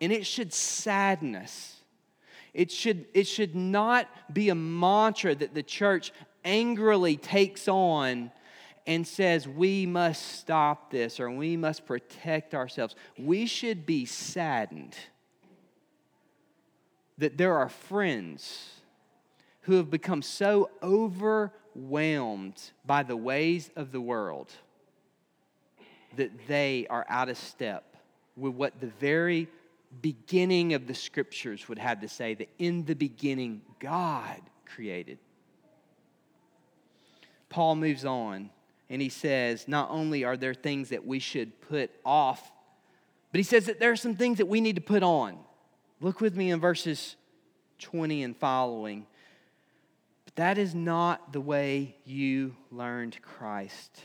And 0.00 0.12
it 0.12 0.26
should 0.26 0.52
sadden 0.52 1.34
us. 1.34 1.76
It 2.54 2.70
should, 2.70 3.06
it 3.14 3.24
should 3.24 3.54
not 3.54 4.08
be 4.32 4.48
a 4.48 4.54
mantra 4.54 5.34
that 5.34 5.54
the 5.54 5.62
church 5.62 6.12
angrily 6.44 7.16
takes 7.16 7.68
on 7.68 8.30
and 8.86 9.06
says, 9.06 9.46
we 9.46 9.84
must 9.84 10.38
stop 10.38 10.90
this 10.90 11.20
or 11.20 11.30
we 11.30 11.56
must 11.56 11.84
protect 11.84 12.54
ourselves. 12.54 12.94
We 13.18 13.44
should 13.46 13.84
be 13.84 14.06
saddened 14.06 14.96
that 17.18 17.36
there 17.36 17.58
are 17.58 17.68
friends 17.68 18.70
who 19.62 19.74
have 19.74 19.90
become 19.90 20.22
so 20.22 20.70
overwhelmed 21.78 22.60
by 22.84 23.02
the 23.02 23.16
ways 23.16 23.70
of 23.76 23.92
the 23.92 24.00
world 24.00 24.52
that 26.16 26.30
they 26.46 26.86
are 26.90 27.06
out 27.08 27.28
of 27.28 27.36
step 27.36 27.96
with 28.36 28.54
what 28.54 28.80
the 28.80 28.90
very 28.98 29.48
beginning 30.02 30.74
of 30.74 30.86
the 30.86 30.94
scriptures 30.94 31.68
would 31.68 31.78
have 31.78 32.00
to 32.00 32.08
say 32.08 32.34
that 32.34 32.48
in 32.58 32.84
the 32.84 32.94
beginning, 32.94 33.62
God 33.78 34.40
created. 34.64 35.18
Paul 37.48 37.76
moves 37.76 38.04
on 38.04 38.50
and 38.90 39.00
he 39.00 39.08
says, 39.08 39.68
not 39.68 39.90
only 39.90 40.24
are 40.24 40.36
there 40.36 40.54
things 40.54 40.90
that 40.90 41.06
we 41.06 41.18
should 41.18 41.60
put 41.60 41.90
off, 42.04 42.50
but 43.32 43.38
he 43.38 43.44
says 43.44 43.66
that 43.66 43.78
there 43.78 43.90
are 43.92 43.96
some 43.96 44.14
things 44.14 44.38
that 44.38 44.46
we 44.46 44.60
need 44.60 44.76
to 44.76 44.82
put 44.82 45.02
on. 45.02 45.38
Look 46.00 46.20
with 46.20 46.36
me 46.36 46.50
in 46.50 46.60
verses 46.60 47.16
20 47.80 48.22
and 48.22 48.36
following. 48.36 49.06
That 50.38 50.56
is 50.56 50.72
not 50.72 51.32
the 51.32 51.40
way 51.40 51.96
you 52.04 52.54
learned 52.70 53.20
Christ. 53.22 54.00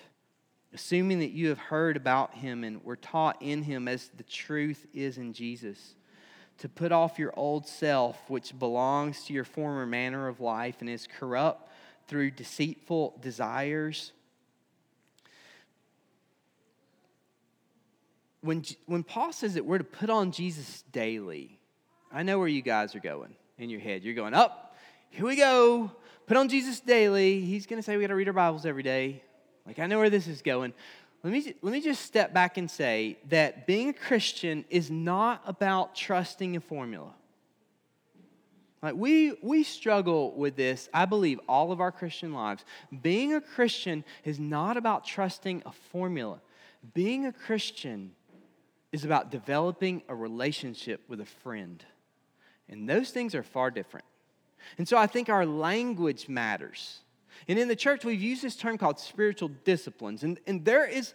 Assuming 0.74 1.20
that 1.20 1.30
you 1.30 1.50
have 1.50 1.60
heard 1.60 1.96
about 1.96 2.34
him 2.34 2.64
and 2.64 2.84
were 2.84 2.96
taught 2.96 3.38
in 3.40 3.62
him 3.62 3.88
as 3.88 4.10
the 4.18 4.24
truth 4.24 4.88
is 4.96 5.20
in 5.20 5.34
Jesus. 5.34 5.96
To 6.58 6.70
put 6.70 6.92
off 6.92 7.20
your 7.20 7.34
old 7.38 7.68
self, 7.68 8.18
which 8.30 8.58
belongs 8.58 9.26
to 9.26 9.34
your 9.34 9.44
former 9.44 9.86
manner 9.86 10.28
of 10.28 10.40
life 10.40 10.78
and 10.80 10.90
is 10.90 11.08
corrupt 11.08 11.70
through 12.08 12.32
deceitful 12.32 13.20
desires 13.22 14.12
when, 18.44 18.64
when 18.88 19.04
Paul 19.04 19.32
says 19.32 19.54
that 19.54 19.66
we're 19.66 19.78
to 19.78 19.84
put 19.86 20.10
on 20.10 20.32
Jesus 20.32 20.84
daily, 20.92 21.60
I 22.12 22.24
know 22.24 22.38
where 22.38 22.48
you 22.48 22.62
guys 22.62 22.94
are 22.94 23.00
going 23.00 23.34
in 23.58 23.70
your 23.70 23.80
head. 23.80 24.04
You're 24.04 24.16
going, 24.16 24.34
up, 24.34 24.76
here 25.14 25.28
we 25.28 25.36
go. 25.36 25.92
Put 26.26 26.38
on 26.38 26.50
Jesus 26.50 26.80
daily. 26.80 27.42
He's 27.42 27.68
going 27.68 27.78
to 27.78 27.84
say 27.84 27.96
we 27.96 28.02
got 28.02 28.08
to 28.08 28.16
read 28.16 28.28
our 28.28 28.34
Bibles 28.34 28.66
every 28.66 28.82
day. 28.82 29.22
Like, 29.64 29.78
I 29.78 29.86
know 29.86 30.00
where 30.00 30.10
this 30.10 30.28
is 30.28 30.42
going. 30.42 30.74
Let 31.24 31.32
me, 31.32 31.54
let 31.62 31.72
me 31.72 31.82
just 31.82 32.04
step 32.04 32.34
back 32.34 32.58
and 32.58 32.70
say 32.70 33.20
that 33.30 33.68
being 33.68 33.90
a 33.90 33.94
Christian 33.94 34.66
is 34.72 34.90
not 34.90 35.44
about 35.46 35.96
trusting 35.96 36.56
a 36.56 36.60
formula. 36.60 37.14
Like 38.82 38.96
we 38.96 39.38
we 39.42 39.64
struggle 39.64 40.36
with 40.36 40.58
this, 40.58 40.90
I 40.94 41.06
believe, 41.06 41.40
all 41.48 41.72
of 41.72 41.80
our 41.80 41.92
Christian 41.92 42.34
lives. 42.34 42.66
Being 43.02 43.34
a 43.34 43.40
Christian 43.40 44.04
is 44.26 44.40
not 44.40 44.76
about 44.76 45.06
trusting 45.06 45.64
a 45.66 45.72
formula. 45.72 46.42
Being 46.94 47.26
a 47.26 47.32
Christian 47.32 48.12
is 48.92 49.06
about 49.06 49.32
developing 49.32 50.02
a 50.10 50.16
relationship 50.16 51.02
with 51.08 51.22
a 51.22 51.26
friend. 51.26 51.82
And 52.68 52.90
those 52.90 53.12
things 53.12 53.36
are 53.36 53.44
far 53.44 53.72
different. 53.72 54.06
And 54.78 54.88
so 54.88 54.98
I 54.98 55.08
think 55.08 55.30
our 55.30 55.46
language 55.46 56.30
matters. 56.30 57.00
And 57.48 57.60
in 57.60 57.68
the 57.68 57.76
church, 57.76 58.06
we've 58.06 58.22
used 58.22 58.42
this 58.44 58.56
term 58.56 58.78
called 58.78 59.00
spiritual 59.00 59.50
disciplines. 59.64 60.24
And, 60.24 60.40
and 60.48 60.64
there 60.64 60.86
is 60.86 61.14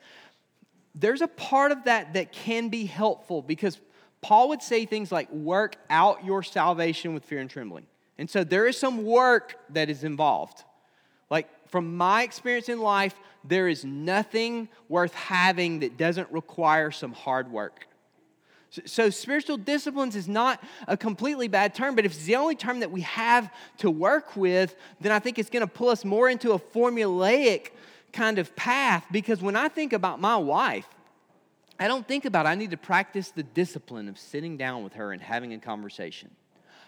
there's 0.95 1.21
a 1.21 1.29
part 1.29 1.71
of 1.71 1.85
that 1.85 2.15
that 2.15 2.33
can 2.33 2.69
be 2.69 2.85
helpful 2.85 3.41
because 3.41 3.79
Paul 4.21 4.49
would 4.49 4.63
say 4.63 4.85
things 4.85 5.13
like, 5.13 5.31
work 5.31 5.77
out 5.89 6.25
your 6.25 6.43
salvation 6.43 7.15
with 7.15 7.25
fear 7.25 7.39
and 7.39 7.49
trembling. 7.49 7.87
And 8.19 8.29
so 8.29 8.43
there 8.43 8.67
is 8.67 8.77
some 8.77 9.05
work 9.05 9.57
that 9.71 9.91
is 9.91 10.03
involved. 10.03 10.65
Like, 11.31 11.49
from 11.69 11.97
my 11.97 12.23
experience 12.23 12.69
in 12.69 12.81
life, 12.81 13.15
there 13.45 13.69
is 13.69 13.85
nothing 13.85 14.69
worth 14.89 15.15
having 15.15 15.81
that 15.81 15.97
doesn't 15.97 16.31
require 16.33 16.91
some 16.91 17.13
hard 17.13 17.53
work. 17.53 17.87
So, 18.85 19.09
spiritual 19.09 19.57
disciplines 19.57 20.15
is 20.15 20.29
not 20.29 20.63
a 20.87 20.97
completely 20.97 21.49
bad 21.49 21.75
term, 21.75 21.95
but 21.95 22.05
if 22.05 22.13
it's 22.13 22.25
the 22.25 22.37
only 22.37 22.55
term 22.55 22.81
that 22.81 22.91
we 22.91 23.01
have 23.01 23.51
to 23.79 23.91
work 23.91 24.37
with, 24.37 24.77
then 25.01 25.11
I 25.11 25.19
think 25.19 25.39
it's 25.39 25.49
going 25.49 25.67
to 25.67 25.73
pull 25.73 25.89
us 25.89 26.05
more 26.05 26.29
into 26.29 26.53
a 26.53 26.59
formulaic 26.59 27.71
kind 28.13 28.39
of 28.39 28.55
path. 28.57 29.07
Because 29.11 29.41
when 29.41 29.57
I 29.57 29.69
think 29.69 29.95
about 29.95 30.21
my 30.21 30.37
wife, 30.37 30.87
I 31.81 31.89
don't 31.89 32.07
think 32.07 32.25
about 32.25 32.47
I 32.47 32.55
need 32.57 32.73
to 32.73 32.77
practice 32.77 33.31
the 33.31 33.43
discipline 33.43 34.09
of 34.09 34.19
sitting 34.19 34.57
down 34.57 34.85
with 34.85 34.95
her 34.95 35.13
and 35.13 35.23
having 35.23 35.55
a 35.55 35.59
conversation. 35.59 36.31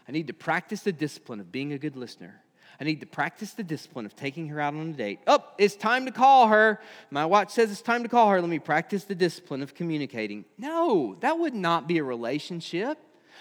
I 0.08 0.12
need 0.12 0.26
to 0.26 0.34
practice 0.34 0.82
the 0.82 0.92
discipline 0.92 1.40
of 1.40 1.52
being 1.52 1.72
a 1.72 1.78
good 1.78 1.96
listener. 1.96 2.42
I 2.80 2.84
need 2.84 3.00
to 3.00 3.06
practice 3.06 3.52
the 3.52 3.62
discipline 3.62 4.06
of 4.06 4.16
taking 4.16 4.48
her 4.48 4.58
out 4.58 4.72
on 4.72 4.88
a 4.88 4.92
date. 4.92 5.20
Oh, 5.26 5.44
it's 5.58 5.74
time 5.74 6.06
to 6.06 6.10
call 6.10 6.48
her. 6.48 6.80
My 7.10 7.26
watch 7.26 7.50
says 7.50 7.70
it's 7.70 7.82
time 7.82 8.02
to 8.04 8.08
call 8.08 8.30
her. 8.30 8.40
Let 8.40 8.48
me 8.48 8.58
practice 8.58 9.04
the 9.04 9.14
discipline 9.14 9.62
of 9.62 9.74
communicating. 9.74 10.46
No, 10.56 11.16
that 11.20 11.38
would 11.38 11.54
not 11.54 11.86
be 11.86 11.98
a 11.98 12.04
relationship. 12.04 12.96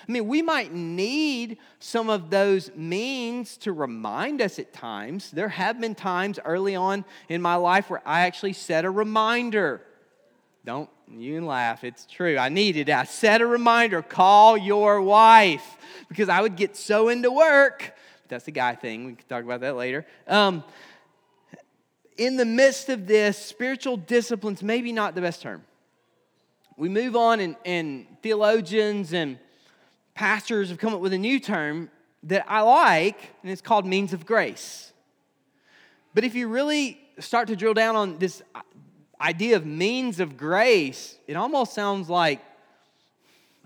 I 0.07 0.11
mean, 0.11 0.27
we 0.27 0.41
might 0.41 0.73
need 0.73 1.57
some 1.79 2.09
of 2.09 2.29
those 2.29 2.71
means 2.75 3.55
to 3.57 3.71
remind 3.71 4.41
us 4.41 4.59
at 4.59 4.73
times. 4.73 5.31
There 5.31 5.49
have 5.49 5.79
been 5.79 5.95
times 5.95 6.39
early 6.43 6.75
on 6.75 7.05
in 7.29 7.41
my 7.41 7.55
life 7.55 7.89
where 7.89 8.01
I 8.05 8.21
actually 8.21 8.53
set 8.53 8.83
a 8.83 8.89
reminder. 8.89 9.81
Don't 10.65 10.89
you 11.07 11.45
laugh, 11.45 11.83
it's 11.85 12.05
true. 12.05 12.37
I 12.37 12.49
needed 12.49 12.89
it. 12.89 12.91
I 12.91 13.05
set 13.05 13.41
a 13.41 13.45
reminder 13.45 14.01
call 14.01 14.57
your 14.57 15.01
wife 15.01 15.77
because 16.09 16.27
I 16.27 16.41
would 16.41 16.57
get 16.57 16.75
so 16.75 17.07
into 17.07 17.31
work 17.31 17.93
that's 18.29 18.47
a 18.47 18.51
guy 18.51 18.75
thing. 18.75 19.05
We 19.05 19.13
can 19.15 19.27
talk 19.27 19.43
about 19.43 19.61
that 19.61 19.75
later. 19.75 20.05
Um, 20.27 20.63
in 22.17 22.37
the 22.37 22.45
midst 22.45 22.89
of 22.89 23.07
this, 23.07 23.37
spiritual 23.37 23.97
disciplines, 23.97 24.61
maybe 24.61 24.91
not 24.91 25.15
the 25.15 25.21
best 25.21 25.41
term. 25.41 25.63
We 26.77 26.89
move 26.89 27.15
on, 27.15 27.39
and, 27.39 27.55
and 27.65 28.07
theologians 28.21 29.13
and 29.13 29.37
pastors 30.13 30.69
have 30.69 30.77
come 30.77 30.93
up 30.93 31.01
with 31.01 31.13
a 31.13 31.17
new 31.17 31.39
term 31.39 31.89
that 32.23 32.45
I 32.47 32.61
like, 32.61 33.19
and 33.41 33.51
it's 33.51 33.61
called 33.61 33.85
means 33.85 34.13
of 34.13 34.25
grace. 34.25 34.91
But 36.13 36.23
if 36.23 36.35
you 36.35 36.47
really 36.47 36.99
start 37.19 37.47
to 37.47 37.55
drill 37.55 37.73
down 37.73 37.95
on 37.95 38.17
this 38.17 38.41
idea 39.21 39.55
of 39.55 39.65
means 39.65 40.19
of 40.19 40.37
grace, 40.37 41.17
it 41.27 41.35
almost 41.35 41.73
sounds 41.73 42.09
like 42.09 42.41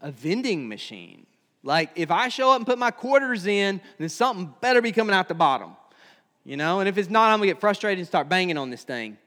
a 0.02 0.12
vending 0.12 0.68
machine. 0.68 1.26
Like 1.64 1.92
if 1.96 2.12
I 2.12 2.28
show 2.28 2.52
up 2.52 2.58
and 2.58 2.66
put 2.66 2.78
my 2.78 2.92
quarters 2.92 3.48
in, 3.48 3.82
then 3.98 4.10
something 4.10 4.54
better 4.62 4.82
be 4.82 4.92
coming 4.92 5.16
out 5.16 5.28
the 5.28 5.34
bottom. 5.34 5.76
You 6.44 6.58
know, 6.58 6.82
and 6.82 6.90
if 6.90 6.98
it's 6.98 7.10
not, 7.10 7.32
I'm 7.32 7.40
gonna 7.40 7.48
get 7.48 7.62
frustrated 7.62 8.00
and 8.00 8.08
start 8.08 8.28
banging 8.28 8.58
on 8.58 8.70
this 8.70 8.84
thing. 8.84 9.18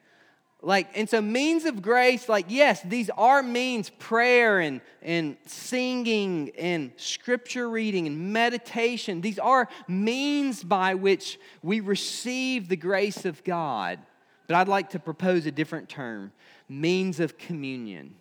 Like, 0.63 0.89
and 0.95 1.09
so 1.09 1.21
means 1.21 1.65
of 1.65 1.81
grace, 1.81 2.29
like, 2.29 2.47
yes, 2.49 2.83
these 2.83 3.11
are 3.11 3.43
means, 3.43 3.91
prayer 3.91 4.59
and, 4.59 4.81
and 5.03 5.37
singing 5.47 6.51
and 6.59 6.93
scripture 6.97 7.69
reading 7.71 8.07
and 8.07 8.33
meditation. 8.33 9.21
These 9.21 9.39
are 9.39 9.69
means 9.87 10.65
by 10.65 10.95
which 10.95 11.39
we 11.63 11.81
receive 11.81 12.69
the 12.69 12.77
grace 12.77 13.25
of 13.25 13.45
God. 13.45 13.99
but 14.47 14.57
I'd 14.57 14.69
like 14.69 14.91
to 14.91 14.99
propose 14.99 15.47
a 15.47 15.51
different 15.51 15.89
term 15.89 16.33
means 16.69 17.21
of 17.21 17.39
communion. 17.39 18.15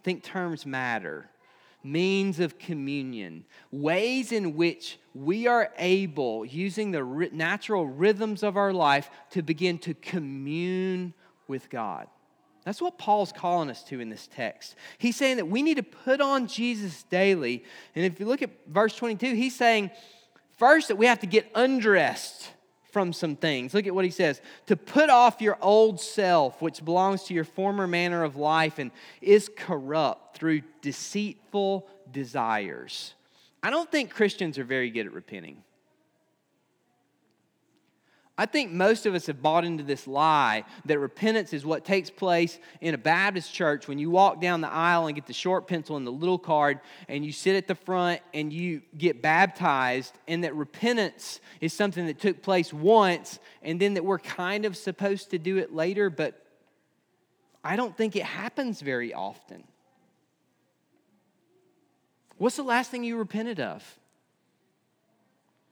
I 0.00 0.02
think 0.02 0.22
terms 0.22 0.66
matter. 0.66 1.30
Means 1.84 2.40
of 2.40 2.58
communion, 2.58 3.44
ways 3.70 4.32
in 4.32 4.56
which 4.56 4.98
we 5.14 5.46
are 5.46 5.72
able, 5.78 6.44
using 6.44 6.90
the 6.90 7.28
natural 7.32 7.86
rhythms 7.86 8.42
of 8.42 8.56
our 8.56 8.72
life, 8.72 9.10
to 9.30 9.42
begin 9.42 9.78
to 9.80 9.94
commune 9.94 11.14
with 11.46 11.70
God. 11.70 12.08
That's 12.64 12.82
what 12.82 12.98
Paul's 12.98 13.32
calling 13.32 13.70
us 13.70 13.82
to 13.84 14.00
in 14.00 14.10
this 14.10 14.26
text. 14.26 14.74
He's 14.98 15.16
saying 15.16 15.38
that 15.38 15.46
we 15.46 15.62
need 15.62 15.76
to 15.76 15.82
put 15.82 16.20
on 16.20 16.48
Jesus 16.48 17.04
daily. 17.04 17.64
And 17.94 18.04
if 18.04 18.20
you 18.20 18.26
look 18.26 18.42
at 18.42 18.50
verse 18.66 18.94
22, 18.94 19.34
he's 19.34 19.56
saying 19.56 19.90
first 20.58 20.88
that 20.88 20.96
we 20.96 21.06
have 21.06 21.20
to 21.20 21.26
get 21.26 21.50
undressed 21.54 22.50
from 22.90 23.12
some 23.12 23.36
things. 23.36 23.74
Look 23.74 23.86
at 23.86 23.94
what 23.94 24.04
he 24.04 24.10
says 24.10 24.40
to 24.66 24.76
put 24.76 25.10
off 25.10 25.40
your 25.40 25.58
old 25.60 26.00
self, 26.00 26.60
which 26.62 26.84
belongs 26.84 27.24
to 27.24 27.34
your 27.34 27.44
former 27.44 27.86
manner 27.86 28.24
of 28.24 28.36
life 28.36 28.78
and 28.78 28.90
is 29.20 29.50
corrupt 29.54 30.36
through 30.36 30.62
deceitful 30.82 31.86
desires. 32.12 33.14
I 33.62 33.70
don't 33.70 33.90
think 33.90 34.10
Christians 34.10 34.58
are 34.58 34.64
very 34.64 34.90
good 34.90 35.06
at 35.06 35.12
repenting. 35.12 35.62
I 38.40 38.46
think 38.46 38.70
most 38.70 39.04
of 39.04 39.16
us 39.16 39.26
have 39.26 39.42
bought 39.42 39.64
into 39.64 39.82
this 39.82 40.06
lie 40.06 40.64
that 40.84 41.00
repentance 41.00 41.52
is 41.52 41.66
what 41.66 41.84
takes 41.84 42.08
place 42.08 42.60
in 42.80 42.94
a 42.94 42.98
Baptist 42.98 43.52
church 43.52 43.88
when 43.88 43.98
you 43.98 44.10
walk 44.10 44.40
down 44.40 44.60
the 44.60 44.70
aisle 44.70 45.08
and 45.08 45.16
get 45.16 45.26
the 45.26 45.32
short 45.32 45.66
pencil 45.66 45.96
and 45.96 46.06
the 46.06 46.12
little 46.12 46.38
card 46.38 46.78
and 47.08 47.26
you 47.26 47.32
sit 47.32 47.56
at 47.56 47.66
the 47.66 47.74
front 47.74 48.20
and 48.32 48.52
you 48.52 48.80
get 48.96 49.20
baptized, 49.20 50.16
and 50.28 50.44
that 50.44 50.54
repentance 50.54 51.40
is 51.60 51.72
something 51.72 52.06
that 52.06 52.20
took 52.20 52.40
place 52.40 52.72
once 52.72 53.40
and 53.64 53.80
then 53.80 53.94
that 53.94 54.04
we're 54.04 54.20
kind 54.20 54.64
of 54.64 54.76
supposed 54.76 55.30
to 55.30 55.38
do 55.38 55.56
it 55.58 55.74
later, 55.74 56.08
but 56.08 56.40
I 57.64 57.74
don't 57.74 57.96
think 57.96 58.14
it 58.14 58.22
happens 58.22 58.80
very 58.80 59.12
often. 59.12 59.64
What's 62.36 62.54
the 62.54 62.62
last 62.62 62.92
thing 62.92 63.02
you 63.02 63.16
repented 63.16 63.58
of? 63.58 63.98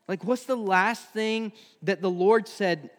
Like, 0.09 0.25
what's 0.25 0.45
the 0.45 0.57
last 0.57 1.09
thing 1.11 1.53
that 1.83 2.01
the 2.01 2.11
Lord 2.11 2.47
said 2.47 2.91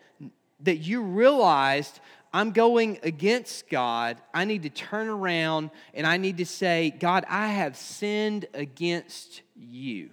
that 0.61 0.77
you 0.77 1.01
realized 1.01 1.99
I'm 2.33 2.51
going 2.51 2.99
against 3.03 3.69
God? 3.69 4.17
I 4.33 4.45
need 4.45 4.63
to 4.63 4.69
turn 4.69 5.07
around 5.07 5.71
and 5.93 6.05
I 6.05 6.17
need 6.17 6.37
to 6.37 6.45
say, 6.45 6.93
God, 6.99 7.25
I 7.29 7.47
have 7.47 7.77
sinned 7.77 8.45
against 8.53 9.41
you. 9.55 10.09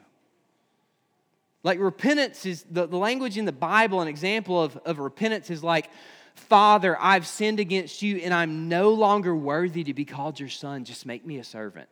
Like, 1.65 1.81
repentance 1.81 2.45
is 2.45 2.65
the, 2.71 2.87
the 2.87 2.99
language 2.99 3.39
in 3.39 3.47
the 3.47 3.53
Bible, 3.53 4.01
an 4.01 4.09
example 4.09 4.63
of, 4.63 4.77
of 4.85 4.99
repentance 4.99 5.51
is 5.51 5.65
like, 5.65 5.91
Father, 6.35 6.97
I've 7.01 7.27
sinned 7.27 7.59
against 7.59 8.03
you 8.03 8.19
and 8.19 8.35
I'm 8.35 8.69
no 8.69 8.91
longer 8.91 9.35
worthy 9.35 9.83
to 9.85 9.95
be 9.95 10.05
called 10.05 10.39
your 10.39 10.49
son. 10.49 10.85
Just 10.85 11.07
make 11.07 11.25
me 11.25 11.39
a 11.39 11.45
servant. 11.45 11.89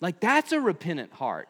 Like, 0.00 0.18
that's 0.18 0.52
a 0.52 0.60
repentant 0.60 1.12
heart. 1.12 1.48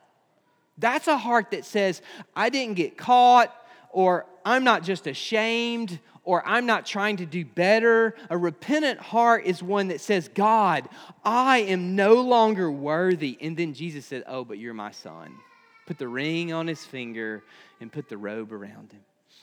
That's 0.80 1.06
a 1.06 1.16
heart 1.16 1.50
that 1.52 1.64
says, 1.64 2.02
I 2.34 2.48
didn't 2.48 2.74
get 2.74 2.96
caught, 2.96 3.54
or 3.90 4.26
I'm 4.44 4.64
not 4.64 4.82
just 4.82 5.06
ashamed, 5.06 6.00
or 6.24 6.46
I'm 6.46 6.66
not 6.66 6.86
trying 6.86 7.18
to 7.18 7.26
do 7.26 7.44
better. 7.44 8.14
A 8.30 8.36
repentant 8.36 8.98
heart 8.98 9.44
is 9.44 9.62
one 9.62 9.88
that 9.88 10.00
says, 10.00 10.28
God, 10.28 10.88
I 11.24 11.58
am 11.58 11.94
no 11.96 12.14
longer 12.14 12.70
worthy. 12.70 13.36
And 13.40 13.56
then 13.56 13.74
Jesus 13.74 14.06
said, 14.06 14.24
Oh, 14.26 14.44
but 14.44 14.58
you're 14.58 14.74
my 14.74 14.90
son. 14.90 15.34
Put 15.86 15.98
the 15.98 16.08
ring 16.08 16.52
on 16.52 16.66
his 16.66 16.84
finger 16.84 17.42
and 17.80 17.92
put 17.92 18.08
the 18.08 18.16
robe 18.16 18.52
around 18.52 18.92
him. 18.92 19.00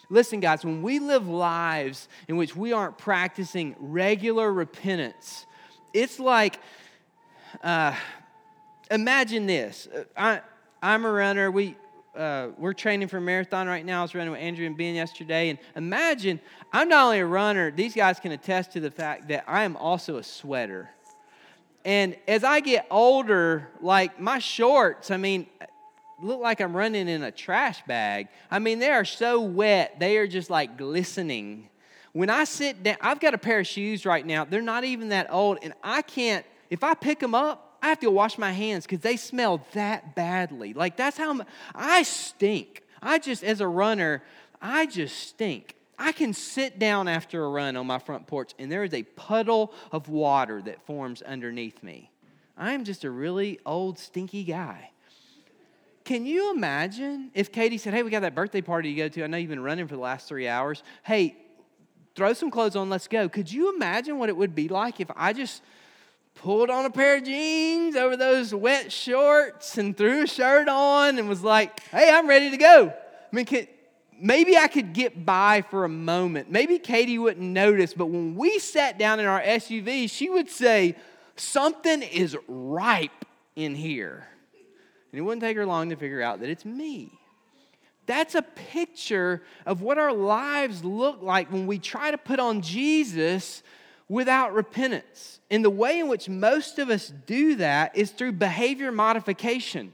Listen, 0.10 0.40
guys, 0.40 0.64
when 0.64 0.82
we 0.82 1.00
live 1.00 1.28
lives 1.28 2.08
in 2.28 2.38
which 2.38 2.56
we 2.56 2.72
aren't 2.72 2.98
practicing 2.98 3.76
regular 3.80 4.52
repentance, 4.52 5.46
it's 5.94 6.20
like, 6.20 6.60
uh, 7.62 7.94
imagine 8.90 9.46
this. 9.46 9.90
I, 10.16 10.42
I'm 10.82 11.06
a 11.06 11.12
runner. 11.12 11.50
We, 11.50 11.76
uh, 12.16 12.50
we're 12.58 12.74
training 12.74 13.08
for 13.08 13.18
a 13.18 13.22
marathon 13.22 13.68
right 13.68 13.86
now. 13.86 14.00
I 14.00 14.02
was 14.04 14.16
running 14.16 14.32
with 14.32 14.42
Andrew 14.42 14.66
and 14.66 14.78
Ben 14.78 14.96
yesterday. 14.96 15.50
And 15.50 15.60
imagine, 15.76 16.40
I'm 16.72 16.90
not 16.90 17.06
only 17.06 17.20
a 17.20 17.26
runner, 17.26 17.72
these 17.72 17.94
guys 17.94 18.20
can 18.20 18.32
attest 18.32 18.72
to 18.74 18.80
the 18.80 18.92
fact 18.92 19.28
that 19.30 19.46
I 19.48 19.64
am 19.64 19.76
also 19.76 20.18
a 20.18 20.24
sweater. 20.24 20.90
And 21.86 22.18
as 22.28 22.44
I 22.44 22.60
get 22.60 22.86
older, 22.92 23.70
like 23.82 24.20
my 24.20 24.40
shorts, 24.40 25.10
I 25.10 25.18
mean, 25.18 25.48
look 26.22 26.42
like 26.42 26.60
I'm 26.60 26.76
running 26.76 27.08
in 27.08 27.24
a 27.24 27.32
trash 27.32 27.82
bag. 27.86 28.28
I 28.52 28.60
mean, 28.60 28.80
they 28.80 28.90
are 28.90 29.06
so 29.06 29.42
wet, 29.42 30.00
they 30.00 30.18
are 30.18 30.28
just 30.28 30.50
like 30.50 30.78
glistening. 30.78 31.70
When 32.14 32.30
I 32.30 32.46
sit 32.46 32.84
down, 32.84 32.98
I've 33.02 33.20
got 33.20 33.34
a 33.34 33.38
pair 33.38 33.60
of 33.60 33.68
shoes 33.68 34.06
right 34.06 34.26
now. 34.26 34.44
They're 34.44 34.62
not 34.62 34.84
even 34.84 35.10
that 35.10 35.32
old, 35.32 35.60
and 35.62 35.74
I 35.84 36.02
can't, 36.02 36.46
if 36.70 36.84
I 36.84 36.94
pick 36.94 37.20
them 37.20 37.36
up, 37.36 37.67
I 37.88 37.90
have 37.90 38.00
to 38.02 38.12
wash 38.12 38.38
my 38.38 38.52
hands 38.52 38.86
because 38.86 39.00
they 39.00 39.16
smell 39.16 39.66
that 39.72 40.14
badly. 40.14 40.74
Like, 40.74 40.98
that's 40.98 41.18
how 41.18 41.40
I 41.74 42.04
stink. 42.04 42.84
I 43.02 43.18
just, 43.18 43.46
as 43.46 43.62
a 43.62 43.68
runner, 43.68 44.24
I 44.62 44.88
just 44.88 45.18
stink. 45.18 45.74
I 45.98 46.12
can 46.12 46.34
sit 46.34 46.80
down 46.80 47.08
after 47.08 47.46
a 47.46 47.50
run 47.50 47.78
on 47.78 47.88
my 47.88 47.98
front 47.98 48.28
porch 48.28 48.52
and 48.60 48.70
there 48.70 48.84
is 48.84 48.94
a 48.94 49.04
puddle 49.04 49.72
of 49.94 50.10
water 50.10 50.62
that 50.64 50.86
forms 50.86 51.22
underneath 51.22 51.82
me. 51.82 52.12
I 52.58 52.74
am 52.74 52.84
just 52.84 53.06
a 53.06 53.10
really 53.10 53.58
old, 53.66 53.98
stinky 53.98 54.44
guy. 54.44 54.92
Can 56.04 56.26
you 56.26 56.54
imagine 56.54 57.32
if 57.34 57.54
Katie 57.54 57.78
said, 57.78 57.94
Hey, 57.94 58.04
we 58.04 58.10
got 58.10 58.20
that 58.20 58.36
birthday 58.36 58.62
party 58.62 58.94
to 58.96 58.98
go 58.98 59.08
to? 59.08 59.24
I 59.24 59.28
know 59.28 59.38
you've 59.38 59.50
been 59.50 59.64
running 59.64 59.88
for 59.88 59.96
the 59.96 60.02
last 60.02 60.28
three 60.28 60.50
hours. 60.50 60.84
Hey, 61.04 61.38
throw 62.16 62.34
some 62.34 62.52
clothes 62.52 62.76
on, 62.76 62.90
let's 62.90 63.08
go. 63.08 63.30
Could 63.30 63.50
you 63.50 63.74
imagine 63.74 64.20
what 64.20 64.28
it 64.28 64.36
would 64.36 64.56
be 64.56 64.68
like 64.68 65.00
if 65.00 65.10
I 65.16 65.32
just 65.32 65.62
pulled 66.38 66.70
on 66.70 66.86
a 66.86 66.90
pair 66.90 67.18
of 67.18 67.24
jeans 67.24 67.96
over 67.96 68.16
those 68.16 68.54
wet 68.54 68.92
shorts 68.92 69.78
and 69.78 69.96
threw 69.96 70.24
a 70.24 70.28
shirt 70.28 70.68
on 70.68 71.20
and 71.20 71.28
was 71.28 71.44
like, 71.44 71.80
hey, 71.90 72.10
I'm 72.12 72.28
ready 72.28 72.52
to 72.52 72.58
go. 72.58 72.94
I 72.94 73.36
mean, 73.36 73.68
maybe 74.20 74.58
I 74.58 74.68
could 74.68 74.94
get 74.94 75.26
by 75.26 75.64
for 75.70 75.84
a 75.84 75.90
moment. 75.90 76.52
Maybe 76.52 76.80
Katie 76.80 77.20
wouldn't 77.20 77.46
notice, 77.46 77.94
but 77.94 78.08
when 78.08 78.36
we 78.36 78.60
sat 78.60 78.98
down 78.98 79.20
in 79.20 79.26
our 79.26 79.42
SUV, 79.42 80.10
she 80.10 80.30
would 80.30 80.50
say, 80.50 80.96
something 81.36 82.02
is 82.02 82.38
ripe 82.48 83.26
in 83.56 83.76
here. 83.76 84.28
And 85.12 85.20
it 85.20 85.22
wouldn't 85.22 85.42
take 85.42 85.58
her 85.58 85.66
long 85.66 85.90
to 85.90 85.96
figure 85.96 86.22
out 86.22 86.40
that 86.42 86.50
it's 86.50 86.66
me. 86.66 87.12
That's 88.06 88.36
a 88.36 88.42
picture 88.42 89.44
of 89.66 89.82
what 89.82 89.98
our 89.98 90.14
lives 90.14 90.84
look 90.84 91.22
like 91.22 91.52
when 91.52 91.68
we 91.68 91.78
try 91.78 92.12
to 92.12 92.18
put 92.18 92.40
on 92.40 92.62
Jesus 92.62 93.64
without 94.10 94.54
repentance. 94.54 95.40
And 95.50 95.64
the 95.64 95.70
way 95.70 96.00
in 96.00 96.08
which 96.08 96.30
most 96.30 96.80
of 96.80 96.90
us 96.90 97.12
do 97.26 97.56
that 97.56 97.96
is 97.96 98.12
through 98.12 98.34
behavior 98.34 98.92
modification. 98.92 99.94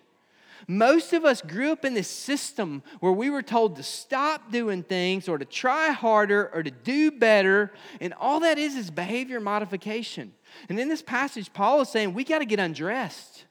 Most 0.67 1.11
of 1.13 1.25
us 1.25 1.41
grew 1.41 1.71
up 1.71 1.83
in 1.83 1.93
this 1.93 2.07
system 2.07 2.83
where 2.99 3.11
we 3.11 3.29
were 3.29 3.41
told 3.41 3.75
to 3.75 3.83
stop 3.83 4.51
doing 4.51 4.83
things 4.83 5.27
or 5.27 5.37
to 5.37 5.45
try 5.45 5.91
harder 5.91 6.49
or 6.53 6.63
to 6.63 6.71
do 6.71 7.11
better. 7.11 7.73
And 7.99 8.13
all 8.13 8.39
that 8.41 8.57
is 8.57 8.75
is 8.75 8.89
behavior 8.89 9.39
modification. 9.39 10.33
And 10.69 10.79
in 10.79 10.87
this 10.87 11.01
passage, 11.01 11.51
Paul 11.51 11.81
is 11.81 11.89
saying 11.89 12.13
we 12.13 12.23
got 12.23 12.39
to 12.39 12.45
get 12.45 12.59
undressed. 12.59 13.45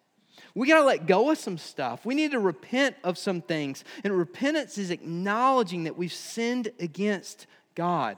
We 0.54 0.68
got 0.68 0.80
to 0.80 0.84
let 0.84 1.06
go 1.06 1.30
of 1.30 1.38
some 1.38 1.58
stuff. 1.58 2.04
We 2.04 2.14
need 2.14 2.32
to 2.32 2.38
repent 2.38 2.96
of 3.04 3.16
some 3.16 3.40
things. 3.40 3.84
And 4.04 4.16
repentance 4.16 4.76
is 4.78 4.90
acknowledging 4.90 5.84
that 5.84 5.96
we've 5.96 6.12
sinned 6.12 6.70
against 6.78 7.46
God. 7.74 8.16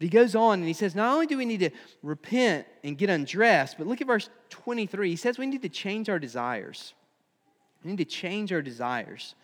But 0.00 0.04
he 0.06 0.08
goes 0.08 0.34
on 0.34 0.60
and 0.60 0.66
he 0.66 0.72
says, 0.72 0.94
not 0.94 1.12
only 1.12 1.26
do 1.26 1.36
we 1.36 1.44
need 1.44 1.60
to 1.60 1.70
repent 2.02 2.66
and 2.82 2.96
get 2.96 3.10
undressed, 3.10 3.76
but 3.76 3.86
look 3.86 4.00
at 4.00 4.06
verse 4.06 4.30
23. 4.48 5.10
He 5.10 5.16
says 5.16 5.36
we 5.36 5.44
need 5.44 5.60
to 5.60 5.68
change 5.68 6.08
our 6.08 6.18
desires. 6.18 6.94
We 7.84 7.90
need 7.90 7.98
to 7.98 8.06
change 8.06 8.50
our 8.50 8.62
desires 8.62 9.34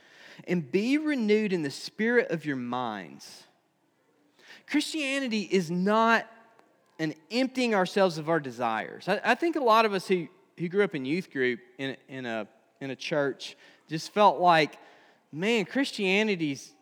and 0.48 0.72
be 0.72 0.96
renewed 0.96 1.52
in 1.52 1.60
the 1.60 1.70
spirit 1.70 2.30
of 2.30 2.46
your 2.46 2.56
minds. 2.56 3.44
Christianity 4.66 5.42
is 5.42 5.70
not 5.70 6.26
an 6.98 7.14
emptying 7.30 7.74
ourselves 7.74 8.16
of 8.16 8.30
our 8.30 8.40
desires. 8.40 9.08
I, 9.08 9.20
I, 9.22 9.34
think 9.34 9.56
a 9.56 9.60
lot 9.60 9.84
of 9.84 9.92
us 9.92 10.08
who, 10.08 10.26
who 10.58 10.70
grew 10.70 10.84
up 10.84 10.94
in 10.94 11.04
youth 11.04 11.30
group 11.30 11.60
in, 11.76 11.98
in, 12.08 12.24
a, 12.24 12.48
in 12.80 12.90
a 12.90 12.96
church 12.96 13.58
just 13.90 14.14
felt 14.14 14.40
like, 14.40 14.78
man, 15.30 15.66
Christianity's, 15.66 16.72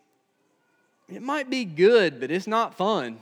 it 1.09 1.21
might 1.21 1.49
be 1.49 1.65
good, 1.65 2.21
but 2.21 2.31
it's 2.31 2.47
not 2.47 2.75
fun. 2.75 3.19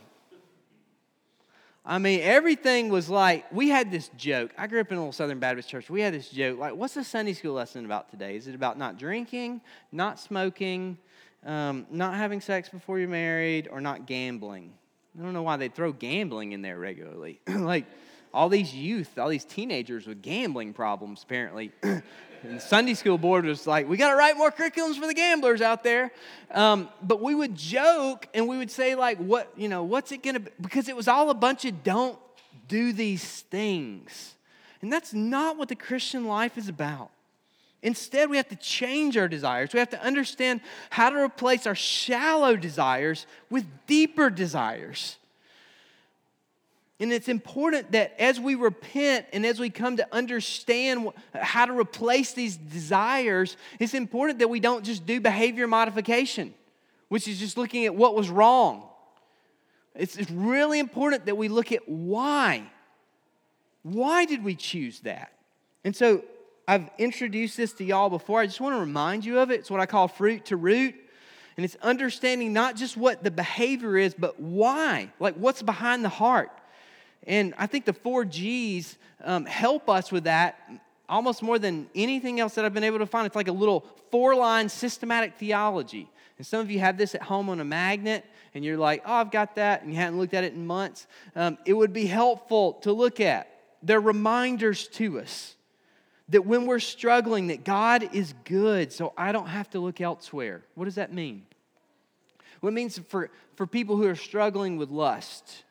I 1.86 1.98
mean, 1.98 2.22
everything 2.22 2.88
was 2.88 3.10
like, 3.10 3.52
we 3.52 3.68
had 3.68 3.92
this 3.92 4.10
joke. 4.16 4.54
I 4.58 4.68
grew 4.68 4.80
up 4.80 4.90
in 4.90 4.98
a 4.98 5.02
little 5.02 5.12
Southern 5.12 5.40
Baptist 5.40 5.68
church. 5.68 5.90
We 5.90 6.00
had 6.00 6.14
this 6.14 6.30
joke 6.30 6.58
like, 6.58 6.76
what's 6.76 6.94
the 6.94 7.04
Sunday 7.04 7.34
school 7.34 7.54
lesson 7.54 7.84
about 7.84 8.10
today? 8.10 8.38
Is 8.38 8.48
it 8.48 8.56
about 8.56 8.78
not 8.78 8.98
drinking, 8.98 9.60
not 9.92 10.18
smoking, 10.18 10.98
um, 11.46 11.86
not 11.92 12.16
having 12.16 12.40
sex 12.40 12.70
before 12.70 13.00
you're 13.00 13.10
married, 13.10 13.68
or 13.70 13.82
not 13.82 14.06
gambling? 14.06 14.72
I 15.20 15.24
don't 15.24 15.34
know 15.34 15.44
why 15.44 15.58
they 15.58 15.68
throw 15.68 15.92
gambling 15.92 16.54
in 16.54 16.62
there 16.62 16.80
regularly. 16.80 17.42
like, 17.48 17.86
all 18.34 18.50
these 18.50 18.74
youth, 18.74 19.18
all 19.18 19.30
these 19.30 19.46
teenagers 19.46 20.08
with 20.08 20.22
gambling 20.22 20.74
problems, 20.74 21.24
apparently. 21.24 21.72
and 21.84 22.62
Sunday 22.62 22.96
school 22.96 23.18
board 23.18 23.46
was 23.46 23.68
like, 23.68 23.88
we 23.88 23.96
got 23.96 24.10
to 24.10 24.16
write 24.16 24.38
more 24.38 24.52
curriculums 24.52 25.00
for 25.00 25.08
the 25.08 25.14
gamblers 25.14 25.62
out 25.62 25.84
there. 25.84 26.12
Um, 26.52 26.90
but 27.02 27.22
we 27.22 27.36
would 27.36 27.56
joke 27.56 28.28
and 28.34 28.48
we 28.48 28.58
would 28.58 28.72
say, 28.72 28.96
like, 28.96 29.18
what, 29.20 29.52
you 29.56 29.70
know, 29.70 29.84
what's 29.84 30.12
it 30.12 30.24
going 30.24 30.36
to 30.36 30.40
be? 30.40 30.52
Because 30.60 30.90
it 30.90 30.96
was 30.96 31.08
all 31.08 31.30
a 31.30 31.36
bunch 31.36 31.66
of 31.66 31.84
don't 31.84 32.18
do 32.68 32.92
these 32.92 33.42
things. 33.42 34.36
And 34.82 34.92
that's 34.92 35.14
not 35.14 35.58
what 35.58 35.70
the 35.70 35.76
Christian 35.76 36.26
life 36.26 36.58
is 36.58 36.68
about. 36.68 37.12
Instead, 37.84 38.30
we 38.30 38.38
have 38.38 38.48
to 38.48 38.56
change 38.56 39.18
our 39.18 39.28
desires. 39.28 39.74
We 39.74 39.80
have 39.80 39.90
to 39.90 40.02
understand 40.02 40.62
how 40.90 41.10
to 41.10 41.18
replace 41.18 41.68
our 41.68 41.76
shallow 41.76 42.56
desires 42.56 43.28
with 43.50 43.66
deeper 43.88 44.30
desires. 44.30 45.18
And 47.00 47.12
it's 47.12 47.28
important 47.28 47.92
that 47.94 48.14
as 48.20 48.40
we 48.40 48.56
repent 48.56 49.26
and 49.34 49.46
as 49.46 49.60
we 49.60 49.70
come 49.70 49.98
to 49.98 50.08
understand 50.14 51.10
how 51.34 51.66
to 51.66 51.78
replace 51.78 52.34
these 52.34 52.56
desires, 52.56 53.58
it's 53.80 53.94
important 53.94 54.40
that 54.40 54.48
we 54.48 54.60
don't 54.60 54.86
just 54.86 55.06
do 55.06 55.20
behavior 55.20 55.68
modification, 55.68 56.54
which 57.10 57.28
is 57.28 57.40
just 57.40 57.58
looking 57.58 57.86
at 57.86 57.96
what 57.96 58.16
was 58.16 58.30
wrong. 58.30 58.88
It's, 59.96 60.32
really 60.32 60.80
important 60.80 61.26
that 61.26 61.36
we 61.36 61.50
look 61.50 61.72
at 61.72 61.88
why. 61.88 62.64
Why 63.84 64.26
did 64.26 64.44
we 64.44 64.56
choose 64.56 65.02
that? 65.02 65.34
And 65.84 65.96
so 65.96 66.24
I've 66.68 66.90
introduced 66.98 67.58
this 67.58 67.74
to 67.74 67.84
y'all 67.84 68.10
before. 68.10 68.40
I 68.40 68.46
just 68.46 68.62
want 68.62 68.76
to 68.76 68.80
remind 68.80 69.26
you 69.26 69.40
of 69.40 69.52
it. 69.52 69.60
It's 69.60 69.70
what 69.70 69.82
I 69.82 69.86
call 69.86 70.08
fruit 70.08 70.46
to 70.46 70.58
root. 70.58 70.96
And 71.58 71.64
it's 71.64 71.76
understanding 71.84 72.54
not 72.54 72.76
just 72.76 72.98
what 72.98 73.24
the 73.24 73.30
behavior 73.30 73.98
is, 73.98 74.16
but 74.16 74.40
why. 74.40 75.12
Like 75.20 75.36
what's 75.36 75.62
behind 75.62 76.04
the 76.04 76.10
heart. 76.10 76.50
And 77.26 77.54
I 77.58 77.68
think 77.68 77.86
the 77.86 77.94
four 77.94 78.26
G's 78.26 78.98
um, 79.24 79.46
help 79.46 79.90
us 79.90 80.12
with 80.12 80.26
that 80.26 80.60
almost 81.08 81.44
more 81.44 81.60
than 81.60 81.88
anything 81.94 82.40
else 82.40 82.56
that 82.56 82.66
I've 82.66 82.74
been 82.74 82.84
able 82.84 83.00
to 83.00 83.06
find. 83.06 83.26
It's 83.26 83.36
like 83.36 83.48
a 83.48 83.54
little 83.54 83.86
four 84.12 84.36
line 84.36 84.70
systematic 84.70 85.36
theology. 85.36 86.10
And 86.38 86.48
some 86.48 86.60
of 86.60 86.72
you 86.72 86.80
have 86.80 86.98
this 86.98 87.14
at 87.16 87.22
home 87.22 87.50
on 87.50 87.60
a 87.60 87.66
magnet, 87.66 88.26
and 88.54 88.66
you're 88.66 88.78
like, 88.78 89.04
oh, 89.06 89.14
I've 89.14 89.32
got 89.32 89.56
that, 89.56 89.84
and 89.84 89.92
you 89.92 89.98
haven't 89.98 90.18
looked 90.18 90.34
at 90.34 90.44
it 90.44 90.54
in 90.54 90.66
months. 90.66 91.08
Um, 91.36 91.58
it 91.66 91.74
would 91.74 91.94
be 91.94 92.08
helpful 92.08 92.74
to 92.82 92.92
look 92.92 93.20
at. 93.20 93.48
They're 93.84 94.02
reminders 94.02 94.88
to 94.90 95.20
us 95.20 95.56
that 96.30 96.46
when 96.46 96.66
we're 96.66 96.80
struggling 96.80 97.48
that 97.48 97.64
god 97.64 98.10
is 98.14 98.34
good 98.46 98.92
so 98.92 99.14
i 99.18 99.32
don't 99.32 99.48
have 99.48 99.70
to 99.70 99.80
look 99.80 100.00
elsewhere 100.00 100.64
what 100.76 100.86
does 100.86 100.96
that 100.96 101.12
mean 101.12 101.46
what 102.62 102.70
it 102.70 102.74
means 102.74 102.98
for, 103.10 103.30
for 103.56 103.68
people 103.68 103.98
who 103.98 104.08
are 104.08 104.16
struggling 104.16 104.78
with 104.78 104.90
lust 104.90 105.64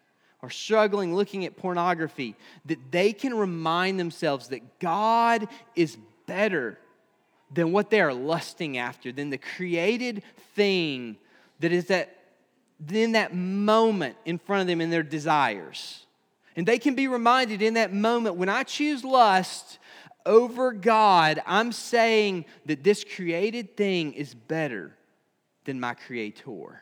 or 0.43 0.51
struggling 0.51 1.15
looking 1.15 1.45
at 1.45 1.57
pornography 1.57 2.37
that 2.67 2.79
they 2.91 3.13
can 3.13 3.35
remind 3.35 3.99
themselves 3.99 4.49
that 4.49 4.79
god 4.79 5.49
is 5.75 5.97
better 6.27 6.79
than 7.53 7.73
what 7.73 7.91
they 7.91 8.01
are 8.01 8.15
lusting 8.15 8.77
after 8.77 9.13
than 9.13 9.31
the 9.31 9.39
created 9.39 10.23
thing 10.55 11.17
that 11.61 11.73
is 11.73 11.87
that 11.87 12.17
in 12.91 13.13
that 13.13 13.35
moment 13.35 14.17
in 14.25 14.39
front 14.39 14.63
of 14.63 14.67
them 14.67 14.81
in 14.81 14.91
their 14.91 15.03
desires 15.03 16.07
and 16.57 16.67
they 16.67 16.79
can 16.79 16.95
be 16.95 17.09
reminded 17.09 17.63
in 17.63 17.75
that 17.75 17.93
moment 17.93 18.37
when 18.37 18.49
i 18.49 18.63
choose 18.63 19.05
lust 19.05 19.79
over 20.27 20.73
God, 20.73 21.43
I'm 21.47 21.73
saying 21.73 22.45
that 22.67 22.83
this 22.85 23.05
created 23.05 23.77
thing 23.77 24.13
is 24.13 24.35
better 24.35 24.97
than 25.65 25.81
my 25.81 25.95
creator. 25.95 26.82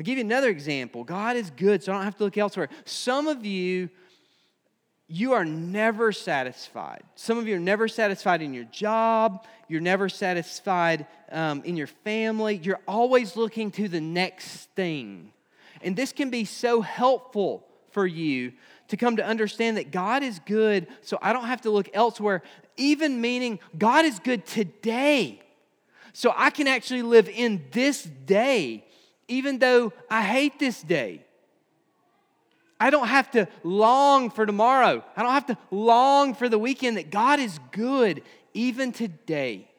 I'll 0.00 0.04
give 0.04 0.16
you 0.16 0.24
another 0.24 0.48
example. 0.48 1.04
God 1.04 1.36
is 1.36 1.50
good, 1.50 1.82
so 1.84 1.92
I 1.92 1.96
don't 1.96 2.04
have 2.04 2.16
to 2.16 2.24
look 2.24 2.38
elsewhere. 2.38 2.70
Some 2.86 3.28
of 3.28 3.44
you, 3.44 3.90
you 5.08 5.34
are 5.34 5.44
never 5.44 6.10
satisfied. 6.10 7.02
Some 7.16 7.36
of 7.36 7.46
you 7.46 7.56
are 7.56 7.60
never 7.60 7.86
satisfied 7.86 8.40
in 8.40 8.54
your 8.54 8.64
job. 8.64 9.44
You're 9.68 9.82
never 9.82 10.08
satisfied 10.08 11.06
um, 11.30 11.60
in 11.66 11.76
your 11.76 11.86
family. 11.86 12.58
You're 12.62 12.80
always 12.88 13.36
looking 13.36 13.70
to 13.72 13.88
the 13.88 14.00
next 14.00 14.70
thing. 14.70 15.34
And 15.82 15.94
this 15.94 16.12
can 16.12 16.30
be 16.30 16.46
so 16.46 16.80
helpful 16.80 17.66
for 17.90 18.06
you 18.06 18.54
to 18.88 18.96
come 18.96 19.16
to 19.16 19.26
understand 19.26 19.76
that 19.76 19.90
God 19.90 20.22
is 20.22 20.40
good, 20.46 20.86
so 21.02 21.18
I 21.20 21.34
don't 21.34 21.44
have 21.44 21.60
to 21.60 21.70
look 21.70 21.90
elsewhere, 21.92 22.42
even 22.78 23.20
meaning 23.20 23.58
God 23.76 24.06
is 24.06 24.18
good 24.18 24.46
today. 24.46 25.42
So 26.14 26.32
I 26.34 26.48
can 26.48 26.68
actually 26.68 27.02
live 27.02 27.28
in 27.28 27.66
this 27.70 28.02
day, 28.02 28.86
even 29.30 29.58
though 29.58 29.92
I 30.10 30.22
hate 30.22 30.58
this 30.58 30.82
day. 30.82 31.24
I 32.78 32.90
don't 32.90 33.08
have 33.08 33.30
to 33.32 33.46
long 33.62 34.30
for 34.30 34.44
tomorrow. 34.44 35.04
I 35.14 35.22
don't 35.22 35.32
have 35.32 35.46
to 35.46 35.58
long 35.70 36.34
for 36.34 36.48
the 36.48 36.58
weekend, 36.58 36.96
that 36.96 37.10
God 37.10 37.38
is 37.38 37.58
good 37.72 38.22
even 38.54 38.92
today. 38.92 39.70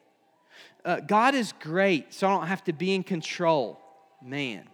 Uh, 0.84 1.00
God 1.00 1.34
is 1.34 1.52
great, 1.60 2.14
so 2.14 2.26
I 2.26 2.30
don't 2.30 2.46
have 2.46 2.64
to 2.64 2.72
be 2.72 2.94
in 2.94 3.02
control. 3.02 3.80
Man, 4.24 4.68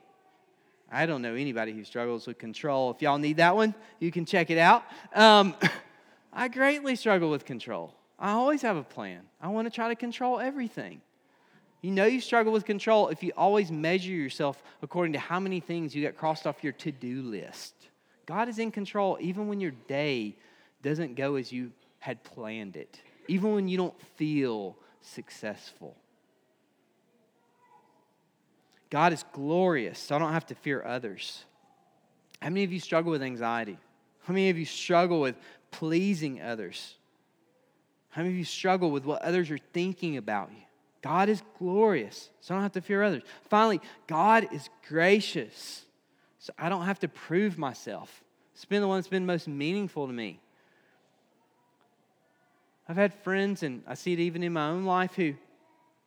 I 0.90 1.06
don't 1.06 1.22
know 1.22 1.34
anybody 1.34 1.72
who 1.72 1.84
struggles 1.84 2.26
with 2.26 2.38
control. 2.38 2.90
If 2.90 3.02
y'all 3.02 3.18
need 3.18 3.38
that 3.38 3.56
one, 3.56 3.74
you 3.98 4.10
can 4.10 4.24
check 4.24 4.50
it 4.50 4.58
out. 4.58 4.84
Um, 5.14 5.54
I 6.32 6.48
greatly 6.48 6.96
struggle 6.96 7.30
with 7.30 7.44
control. 7.44 7.94
I 8.18 8.32
always 8.32 8.62
have 8.62 8.76
a 8.76 8.82
plan. 8.82 9.22
I 9.40 9.48
want 9.48 9.66
to 9.66 9.70
try 9.70 9.88
to 9.88 9.96
control 9.96 10.38
everything. 10.38 11.00
You 11.80 11.92
know 11.92 12.06
you 12.06 12.20
struggle 12.20 12.52
with 12.52 12.64
control 12.64 13.08
if 13.08 13.22
you 13.22 13.32
always 13.36 13.70
measure 13.70 14.12
yourself 14.12 14.62
according 14.82 15.12
to 15.12 15.18
how 15.18 15.38
many 15.38 15.60
things 15.60 15.94
you 15.94 16.04
got 16.04 16.16
crossed 16.16 16.46
off 16.46 16.64
your 16.64 16.72
to 16.74 16.90
do 16.90 17.22
list. 17.22 17.74
God 18.26 18.48
is 18.48 18.58
in 18.58 18.70
control 18.70 19.16
even 19.20 19.48
when 19.48 19.60
your 19.60 19.70
day 19.86 20.36
doesn't 20.82 21.14
go 21.14 21.36
as 21.36 21.52
you 21.52 21.72
had 22.00 22.22
planned 22.24 22.76
it, 22.76 23.00
even 23.28 23.54
when 23.54 23.68
you 23.68 23.76
don't 23.76 24.00
feel 24.16 24.76
successful. 25.00 25.96
God 28.90 29.12
is 29.12 29.24
glorious, 29.32 29.98
so 29.98 30.16
I 30.16 30.18
don't 30.18 30.32
have 30.32 30.46
to 30.46 30.54
fear 30.54 30.82
others. 30.84 31.44
How 32.40 32.48
many 32.48 32.64
of 32.64 32.72
you 32.72 32.80
struggle 32.80 33.10
with 33.12 33.22
anxiety? 33.22 33.78
How 34.24 34.32
many 34.32 34.50
of 34.50 34.58
you 34.58 34.64
struggle 34.64 35.20
with 35.20 35.36
pleasing 35.70 36.40
others? 36.40 36.94
How 38.10 38.22
many 38.22 38.34
of 38.34 38.38
you 38.38 38.44
struggle 38.44 38.90
with 38.90 39.04
what 39.04 39.22
others 39.22 39.50
are 39.50 39.58
thinking 39.72 40.16
about 40.16 40.50
you? 40.50 40.67
God 41.02 41.28
is 41.28 41.42
glorious, 41.58 42.30
so 42.40 42.54
I 42.54 42.56
don't 42.56 42.62
have 42.64 42.72
to 42.72 42.80
fear 42.80 43.02
others. 43.02 43.22
Finally, 43.48 43.80
God 44.06 44.48
is 44.52 44.68
gracious, 44.88 45.84
so 46.38 46.52
I 46.58 46.68
don't 46.68 46.86
have 46.86 46.98
to 47.00 47.08
prove 47.08 47.56
myself. 47.56 48.24
It's 48.54 48.64
been 48.64 48.82
the 48.82 48.88
one 48.88 48.98
that's 48.98 49.08
been 49.08 49.26
most 49.26 49.46
meaningful 49.46 50.06
to 50.06 50.12
me. 50.12 50.40
I've 52.88 52.96
had 52.96 53.14
friends, 53.14 53.62
and 53.62 53.82
I 53.86 53.94
see 53.94 54.12
it 54.14 54.18
even 54.18 54.42
in 54.42 54.52
my 54.52 54.68
own 54.68 54.84
life, 54.84 55.14
who 55.14 55.34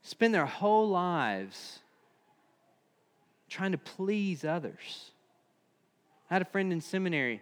spend 0.01 0.33
their 0.33 0.45
whole 0.45 0.89
lives 0.89 1.79
trying 3.47 3.71
to 3.71 3.77
please 3.77 4.43
others. 4.43 5.11
I 6.29 6.35
had 6.35 6.41
a 6.41 6.45
friend 6.45 6.73
in 6.73 6.81
seminary. 6.81 7.41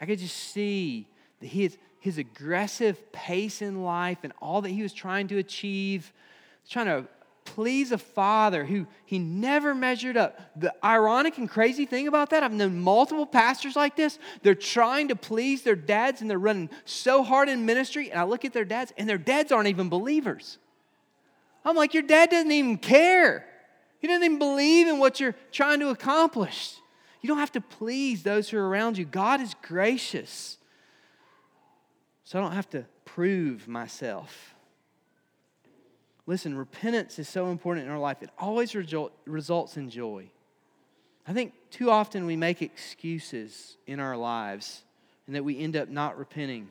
I 0.00 0.06
could 0.06 0.18
just 0.18 0.36
see 0.36 1.08
that 1.40 1.48
his, 1.48 1.76
his 2.00 2.18
aggressive 2.18 3.12
pace 3.12 3.60
in 3.60 3.82
life 3.82 4.18
and 4.22 4.32
all 4.40 4.62
that 4.62 4.70
he 4.70 4.82
was 4.82 4.92
trying 4.92 5.28
to 5.28 5.38
achieve, 5.38 6.12
trying 6.68 6.86
to 6.86 7.06
please 7.44 7.92
a 7.92 7.98
father 7.98 8.64
who 8.64 8.86
he 9.04 9.18
never 9.18 9.74
measured 9.74 10.16
up. 10.16 10.40
The 10.56 10.74
ironic 10.84 11.38
and 11.38 11.48
crazy 11.48 11.84
thing 11.84 12.08
about 12.08 12.30
that, 12.30 12.42
I've 12.42 12.52
known 12.52 12.80
multiple 12.80 13.26
pastors 13.26 13.76
like 13.76 13.96
this. 13.96 14.18
They're 14.42 14.54
trying 14.54 15.08
to 15.08 15.16
please 15.16 15.62
their 15.62 15.76
dads 15.76 16.20
and 16.20 16.30
they're 16.30 16.38
running 16.38 16.70
so 16.84 17.22
hard 17.22 17.48
in 17.48 17.66
ministry. 17.66 18.10
And 18.10 18.18
I 18.18 18.24
look 18.24 18.44
at 18.44 18.52
their 18.52 18.64
dads, 18.64 18.92
and 18.96 19.08
their 19.08 19.18
dads 19.18 19.52
aren't 19.52 19.68
even 19.68 19.88
believers. 19.88 20.58
I'm 21.64 21.76
like, 21.76 21.94
your 21.94 22.02
dad 22.02 22.30
doesn't 22.30 22.50
even 22.50 22.78
care. 22.78 23.46
He 23.98 24.08
doesn't 24.08 24.24
even 24.24 24.38
believe 24.38 24.88
in 24.88 24.98
what 24.98 25.20
you're 25.20 25.34
trying 25.52 25.80
to 25.80 25.88
accomplish. 25.88 26.76
You 27.20 27.28
don't 27.28 27.38
have 27.38 27.52
to 27.52 27.60
please 27.60 28.22
those 28.22 28.50
who 28.50 28.58
are 28.58 28.68
around 28.68 28.98
you. 28.98 29.04
God 29.04 29.40
is 29.40 29.54
gracious. 29.62 30.58
So 32.24 32.38
I 32.38 32.42
don't 32.42 32.52
have 32.52 32.68
to 32.70 32.84
prove 33.04 33.68
myself. 33.68 34.53
Listen, 36.26 36.56
repentance 36.56 37.18
is 37.18 37.28
so 37.28 37.48
important 37.48 37.86
in 37.86 37.92
our 37.92 37.98
life. 37.98 38.22
It 38.22 38.30
always 38.38 38.74
results 39.26 39.76
in 39.76 39.90
joy. 39.90 40.30
I 41.26 41.32
think 41.32 41.52
too 41.70 41.90
often 41.90 42.26
we 42.26 42.36
make 42.36 42.62
excuses 42.62 43.76
in 43.86 44.00
our 44.00 44.16
lives 44.16 44.82
and 45.26 45.36
that 45.36 45.44
we 45.44 45.58
end 45.58 45.76
up 45.76 45.88
not 45.88 46.18
repenting. 46.18 46.68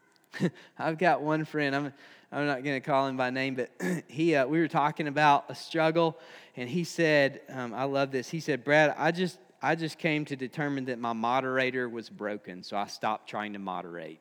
I've 0.78 0.98
got 0.98 1.22
one 1.22 1.44
friend, 1.44 1.74
I'm, 1.74 1.92
I'm 2.32 2.46
not 2.46 2.62
going 2.62 2.80
to 2.80 2.86
call 2.86 3.06
him 3.06 3.16
by 3.16 3.30
name, 3.30 3.54
but 3.54 3.70
he, 4.08 4.34
uh, 4.34 4.46
we 4.46 4.58
were 4.58 4.68
talking 4.68 5.08
about 5.08 5.46
a 5.48 5.54
struggle, 5.54 6.18
and 6.56 6.68
he 6.68 6.84
said, 6.84 7.40
um, 7.50 7.74
I 7.74 7.84
love 7.84 8.10
this. 8.10 8.28
He 8.28 8.40
said, 8.40 8.64
Brad, 8.64 8.94
I 8.96 9.12
just, 9.12 9.38
I 9.62 9.74
just 9.74 9.98
came 9.98 10.24
to 10.26 10.36
determine 10.36 10.86
that 10.86 10.98
my 10.98 11.12
moderator 11.12 11.88
was 11.88 12.08
broken, 12.08 12.62
so 12.62 12.76
I 12.76 12.86
stopped 12.86 13.28
trying 13.28 13.54
to 13.54 13.58
moderate, 13.58 14.20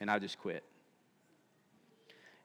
and 0.00 0.10
I 0.10 0.18
just 0.18 0.38
quit. 0.38 0.64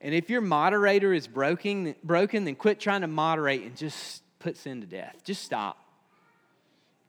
And 0.02 0.16
if 0.16 0.30
your 0.30 0.42
moderator 0.42 1.14
is 1.14 1.28
broken, 1.28 1.96
broken, 2.04 2.44
then 2.46 2.56
quit 2.56 2.80
trying 2.80 3.02
to 3.02 3.08
moderate 3.08 3.62
and 3.62 3.78
just 3.78 4.24
put 4.40 4.58
sin 4.58 4.82
to 4.82 4.88
death. 4.88 5.22
Just 5.24 5.44
stop. 5.44 5.78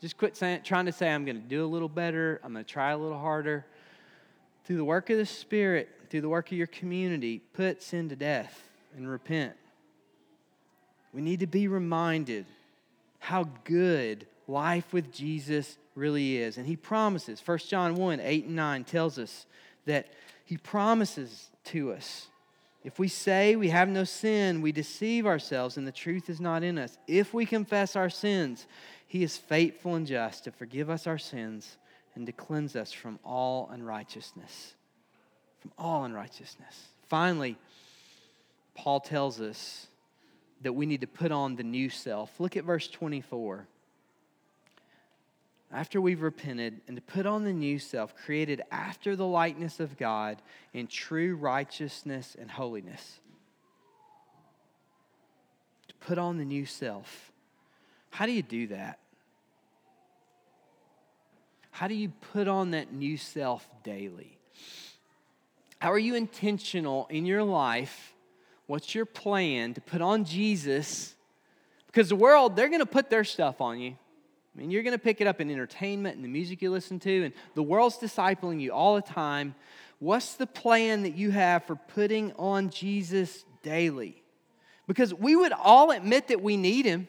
Just 0.01 0.19
quit 0.19 0.37
saying, 0.37 0.61
trying 0.65 0.87
to 0.87 0.93
say, 0.93 1.09
I'm 1.09 1.25
going 1.25 1.41
to 1.41 1.49
do 1.49 1.65
a 1.65 1.67
little 1.67 1.89
better. 1.89 2.41
I'm 2.45 2.53
going 2.53 2.65
to 2.65 2.71
try 2.71 2.91
a 2.91 2.99
little 2.99 3.19
harder. 3.19 3.65
through 4.65 4.77
the 4.77 4.85
work 4.85 5.11
of 5.11 5.17
the 5.17 5.27
Spirit, 5.27 5.89
through 6.11 6.21
the 6.21 6.29
work 6.29 6.53
of 6.53 6.59
your 6.59 6.67
community, 6.67 7.39
put 7.39 7.83
sin 7.83 8.09
to 8.11 8.17
death 8.17 8.69
and 8.97 9.09
repent. 9.09 9.55
We 11.13 11.23
need 11.23 11.41
to 11.41 11.47
be 11.47 11.69
reminded 11.69 12.47
how 13.19 13.49
good 13.65 14.27
life 14.47 14.93
with 14.93 15.13
Jesus 15.13 15.79
really 15.95 16.37
is. 16.39 16.59
And 16.59 16.67
he 16.67 16.77
promises, 16.77 17.41
1 17.45 17.59
John 17.69 17.95
1 17.95 18.21
8 18.21 18.45
and 18.47 18.57
9 18.57 18.85
tells 18.85 19.19
us 19.19 19.47
that 19.87 20.09
he 20.45 20.57
promises 20.57 21.51
to 21.65 21.93
us. 21.93 22.29
If 22.85 22.99
we 22.99 23.09
say 23.09 23.55
we 23.55 23.69
have 23.69 23.89
no 23.89 24.05
sin, 24.05 24.61
we 24.61 24.73
deceive 24.73 25.27
ourselves 25.27 25.77
and 25.77 25.87
the 25.87 25.93
truth 25.93 26.29
is 26.29 26.41
not 26.41 26.63
in 26.63 26.79
us. 26.79 26.99
If 27.07 27.33
we 27.33 27.47
confess 27.47 27.95
our 27.95 28.11
sins, 28.11 28.67
he 29.07 29.23
is 29.23 29.37
faithful 29.37 29.95
and 29.95 30.07
just 30.07 30.45
to 30.45 30.51
forgive 30.51 30.91
us 30.91 31.07
our 31.07 31.19
sins 31.19 31.77
and 32.15 32.27
to 32.27 32.33
cleanse 32.33 32.75
us 32.77 32.93
from 32.93 33.19
all 33.25 33.69
unrighteousness. 33.73 34.75
From 35.61 35.73
all 35.79 36.05
unrighteousness. 36.05 36.89
Finally, 37.09 37.57
Paul 38.75 39.01
tells 39.01 39.41
us 39.41 39.87
that 40.63 40.73
we 40.73 40.87
need 40.87 41.03
to 41.03 41.07
put 41.07 41.31
on 41.31 41.57
the 41.57 41.63
new 41.63 41.89
self. 41.89 42.41
Look 42.41 42.57
at 42.57 42.65
verse 42.65 42.89
24. 42.89 43.67
After 45.73 46.01
we've 46.01 46.21
repented, 46.21 46.81
and 46.87 46.97
to 46.97 47.03
put 47.03 47.25
on 47.25 47.45
the 47.45 47.53
new 47.53 47.79
self, 47.79 48.15
created 48.15 48.61
after 48.71 49.17
the 49.17 49.27
likeness 49.27 49.81
of 49.81 49.97
God 49.97 50.43
in 50.75 50.87
true 50.87 51.35
righteousness 51.35 52.37
and 52.39 52.51
holiness. 52.51 53.21
To 55.89 55.95
put 55.95 56.19
on 56.19 56.37
the 56.37 56.45
new 56.45 56.67
self. 56.67 57.33
How 58.11 58.27
do 58.27 58.33
you 58.33 58.43
do 58.43 58.67
that? 58.69 58.99
How 61.71 61.89
do 61.89 61.95
you 61.95 62.11
put 62.33 62.49
on 62.49 62.73
that 62.73 62.93
new 62.93 63.17
self 63.17 63.67
daily? 63.83 64.39
How 65.79 65.91
are 65.91 65.99
you 65.99 66.15
intentional 66.15 67.07
in 67.11 67.25
your 67.25 67.43
life 67.43 68.13
What's 68.67 68.95
your 68.95 69.05
plan 69.05 69.75
to 69.75 69.81
put 69.81 70.01
on 70.01 70.25
Jesus? 70.25 71.15
Because 71.87 72.09
the 72.09 72.17
world, 72.17 72.57
they're 72.57 72.69
going 72.69 72.81
to 72.81 72.87
put 72.87 73.11
their 73.11 73.23
stuff 73.23 73.61
on 73.61 73.81
you. 73.81 73.99
I 74.55 74.61
mean, 74.61 74.71
you're 74.71 74.83
going 74.83 74.93
to 74.93 74.99
pick 74.99 75.21
it 75.21 75.27
up 75.27 75.41
in 75.41 75.51
entertainment 75.51 76.17
and 76.17 76.25
the 76.25 76.29
music 76.29 76.61
you 76.61 76.71
listen 76.71 76.99
to, 77.01 77.25
and 77.25 77.35
the 77.55 77.63
world's 77.63 77.99
discipling 77.99 78.61
you 78.61 78.73
all 78.73 78.95
the 78.95 79.03
time. 79.03 79.55
What's 79.99 80.35
the 80.35 80.47
plan 80.47 81.05
that 81.05 81.15
you 81.15 81.31
have 81.31 81.65
for 81.65 81.77
putting 81.77 82.33
on 82.33 82.71
Jesus 82.71 83.45
daily? 83.63 84.23
Because 84.87 85.15
we 85.15 85.37
would 85.37 85.53
all 85.53 85.91
admit 85.91 86.29
that 86.29 86.43
we 86.43 86.57
need 86.57 86.85
him. 86.85 87.09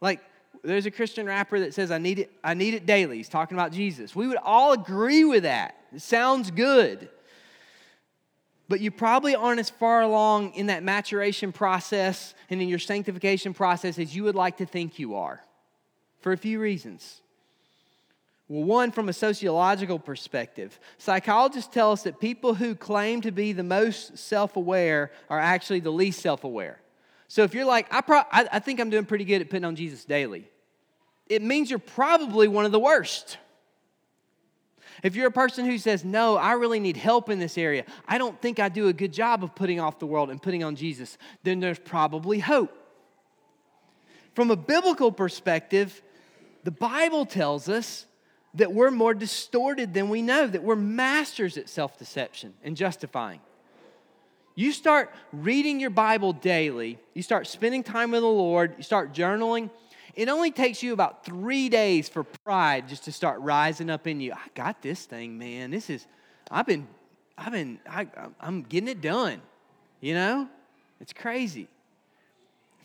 Like, 0.00 0.20
there's 0.62 0.86
a 0.86 0.90
Christian 0.90 1.26
rapper 1.26 1.60
that 1.60 1.74
says, 1.74 1.90
I 1.90 1.98
need 1.98 2.20
it, 2.20 2.32
I 2.42 2.54
need 2.54 2.74
it 2.74 2.86
daily. 2.86 3.18
He's 3.18 3.28
talking 3.28 3.56
about 3.56 3.72
Jesus. 3.72 4.16
We 4.16 4.26
would 4.26 4.38
all 4.42 4.72
agree 4.72 5.24
with 5.24 5.42
that. 5.42 5.76
It 5.94 6.02
sounds 6.02 6.50
good 6.50 7.08
but 8.68 8.80
you 8.80 8.90
probably 8.90 9.34
aren't 9.34 9.60
as 9.60 9.70
far 9.70 10.02
along 10.02 10.52
in 10.52 10.66
that 10.66 10.82
maturation 10.82 11.52
process 11.52 12.34
and 12.50 12.60
in 12.60 12.68
your 12.68 12.78
sanctification 12.78 13.54
process 13.54 13.98
as 13.98 14.14
you 14.14 14.24
would 14.24 14.34
like 14.34 14.58
to 14.58 14.66
think 14.66 14.98
you 14.98 15.14
are 15.14 15.42
for 16.20 16.32
a 16.32 16.36
few 16.36 16.60
reasons. 16.60 17.22
Well, 18.48 18.64
one, 18.64 18.92
from 18.92 19.08
a 19.08 19.12
sociological 19.12 19.98
perspective, 19.98 20.80
psychologists 20.96 21.72
tell 21.72 21.92
us 21.92 22.02
that 22.04 22.18
people 22.18 22.54
who 22.54 22.74
claim 22.74 23.20
to 23.20 23.30
be 23.30 23.52
the 23.52 23.62
most 23.62 24.16
self 24.16 24.56
aware 24.56 25.10
are 25.28 25.38
actually 25.38 25.80
the 25.80 25.90
least 25.90 26.20
self 26.20 26.44
aware. 26.44 26.80
So 27.28 27.42
if 27.42 27.52
you're 27.52 27.66
like, 27.66 27.92
I, 27.92 28.00
pro- 28.00 28.24
I, 28.32 28.48
I 28.52 28.58
think 28.58 28.80
I'm 28.80 28.88
doing 28.88 29.04
pretty 29.04 29.26
good 29.26 29.42
at 29.42 29.50
putting 29.50 29.66
on 29.66 29.76
Jesus 29.76 30.04
daily, 30.06 30.50
it 31.28 31.42
means 31.42 31.68
you're 31.68 31.78
probably 31.78 32.48
one 32.48 32.64
of 32.64 32.72
the 32.72 32.80
worst. 32.80 33.36
If 35.02 35.14
you're 35.14 35.28
a 35.28 35.32
person 35.32 35.66
who 35.66 35.76
says, 35.76 36.04
No, 36.04 36.36
I 36.36 36.52
really 36.52 36.80
need 36.80 36.96
help 36.96 37.28
in 37.28 37.38
this 37.38 37.58
area, 37.58 37.84
I 38.06 38.16
don't 38.16 38.40
think 38.40 38.58
I 38.58 38.70
do 38.70 38.88
a 38.88 38.94
good 38.94 39.12
job 39.12 39.44
of 39.44 39.54
putting 39.54 39.78
off 39.78 39.98
the 39.98 40.06
world 40.06 40.30
and 40.30 40.42
putting 40.42 40.64
on 40.64 40.74
Jesus, 40.74 41.18
then 41.42 41.60
there's 41.60 41.78
probably 41.78 42.38
hope. 42.38 42.74
From 44.34 44.50
a 44.50 44.56
biblical 44.56 45.12
perspective, 45.12 46.00
the 46.64 46.70
Bible 46.70 47.26
tells 47.26 47.68
us 47.68 48.06
that 48.54 48.72
we're 48.72 48.90
more 48.90 49.14
distorted 49.14 49.94
than 49.94 50.08
we 50.08 50.22
know, 50.22 50.46
that 50.46 50.62
we're 50.62 50.76
masters 50.76 51.56
at 51.56 51.68
self 51.68 51.98
deception 51.98 52.54
and 52.62 52.76
justifying. 52.76 53.40
You 54.54 54.72
start 54.72 55.14
reading 55.32 55.78
your 55.78 55.90
Bible 55.90 56.32
daily, 56.32 56.98
you 57.14 57.22
start 57.22 57.46
spending 57.46 57.84
time 57.84 58.10
with 58.10 58.22
the 58.22 58.26
Lord, 58.26 58.74
you 58.76 58.82
start 58.82 59.12
journaling, 59.12 59.70
it 60.18 60.28
only 60.28 60.50
takes 60.50 60.82
you 60.82 60.92
about 60.92 61.24
three 61.24 61.68
days 61.68 62.08
for 62.08 62.24
pride 62.24 62.88
just 62.88 63.04
to 63.04 63.12
start 63.12 63.40
rising 63.40 63.88
up 63.88 64.08
in 64.08 64.20
you. 64.20 64.32
I 64.32 64.48
got 64.56 64.82
this 64.82 65.04
thing, 65.04 65.38
man. 65.38 65.70
This 65.70 65.88
is, 65.88 66.08
I've 66.50 66.66
been, 66.66 66.88
I've 67.38 67.52
been, 67.52 67.78
I, 67.88 68.08
I'm 68.40 68.62
getting 68.62 68.88
it 68.88 69.00
done. 69.00 69.40
You 70.00 70.14
know? 70.14 70.48
It's 71.00 71.12
crazy. 71.12 71.68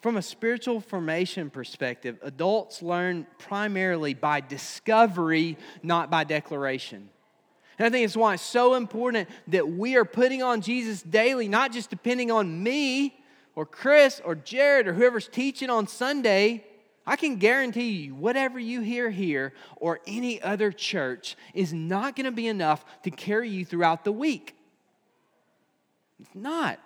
From 0.04 0.18
a 0.18 0.22
spiritual 0.22 0.82
formation 0.82 1.50
perspective, 1.50 2.18
adults 2.24 2.82
learn 2.82 3.26
primarily 3.40 4.14
by 4.14 4.42
discovery, 4.42 5.58
not 5.82 6.12
by 6.12 6.26
declaration. 6.26 7.08
And 7.80 7.86
I 7.86 7.90
think 7.90 8.04
it's 8.04 8.18
why 8.18 8.34
it's 8.34 8.44
so 8.44 8.74
important 8.74 9.30
that 9.48 9.70
we 9.70 9.96
are 9.96 10.04
putting 10.04 10.44
on 10.44 10.60
Jesus 10.60 11.02
daily, 11.02 11.48
not 11.48 11.72
just 11.72 11.90
depending 11.90 12.32
on 12.32 12.62
me 12.62 13.16
or 13.56 13.66
Chris 13.66 14.22
or 14.26 14.36
Jared 14.36 14.90
or 14.90 14.94
whoever's 14.94 15.30
teaching 15.30 15.70
on 15.70 15.88
Sunday, 15.88 16.66
I 17.08 17.16
can 17.16 17.38
guarantee 17.38 17.92
you, 17.92 18.14
whatever 18.14 18.60
you 18.60 18.82
hear 18.82 19.10
here 19.10 19.54
or 19.78 20.02
any 20.06 20.42
other 20.42 20.74
church 20.74 21.38
is 21.54 21.72
not 21.72 22.18
going 22.18 22.26
to 22.26 22.32
be 22.34 22.48
enough 22.48 22.84
to 23.04 23.10
carry 23.10 23.48
you 23.48 23.64
throughout 23.64 24.04
the 24.04 24.12
week. 24.12 24.54
It's 26.20 26.36
not. 26.36 26.78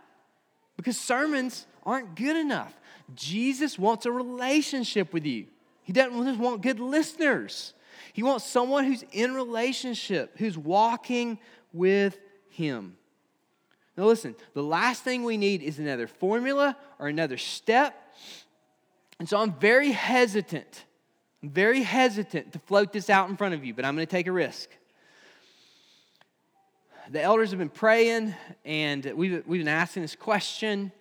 Because 0.75 0.99
sermons 0.99 1.65
aren't 1.83 2.13
good 2.15 2.37
enough. 2.37 2.75
Jesus 3.15 3.77
wants 3.79 4.05
a 4.05 4.11
relationship 4.11 5.13
with 5.13 5.25
you, 5.25 5.47
He 5.83 5.93
doesn't 5.93 6.25
just 6.25 6.39
want 6.39 6.61
good 6.61 6.79
listeners. 6.79 7.73
He 8.13 8.23
wants 8.23 8.45
someone 8.45 8.85
who's 8.85 9.03
in 9.11 9.35
relationship, 9.35 10.37
who's 10.37 10.57
walking 10.57 11.37
with 11.71 12.17
Him. 12.49 12.97
Now, 13.95 14.05
listen, 14.05 14.35
the 14.53 14.63
last 14.63 15.03
thing 15.03 15.23
we 15.23 15.37
need 15.37 15.61
is 15.61 15.77
another 15.77 16.07
formula 16.07 16.75
or 16.99 17.07
another 17.07 17.37
step 17.37 18.07
and 19.19 19.27
so 19.27 19.39
I'm 19.39 19.53
very 19.53 19.91
hesitant, 19.91 20.85
I'm 21.41 21.49
very 21.49 21.81
hesitant 21.81 22.53
to 22.53 22.59
float 22.59 22.93
this 22.93 23.09
out 23.09 23.29
in 23.29 23.37
front 23.37 23.55
of 23.55 23.65
you, 23.65 23.73
but 23.73 23.85
I'm 23.85 23.95
going 23.95 24.05
to 24.05 24.11
take 24.11 24.27
a 24.27 24.31
risk. 24.31 24.69
The 27.09 27.21
elders 27.21 27.51
have 27.51 27.59
been 27.59 27.69
praying, 27.69 28.35
and 28.65 29.05
we've, 29.15 29.43
we've 29.47 29.61
been 29.61 29.67
asking 29.67 30.01
this 30.01 30.15
question 30.15 30.91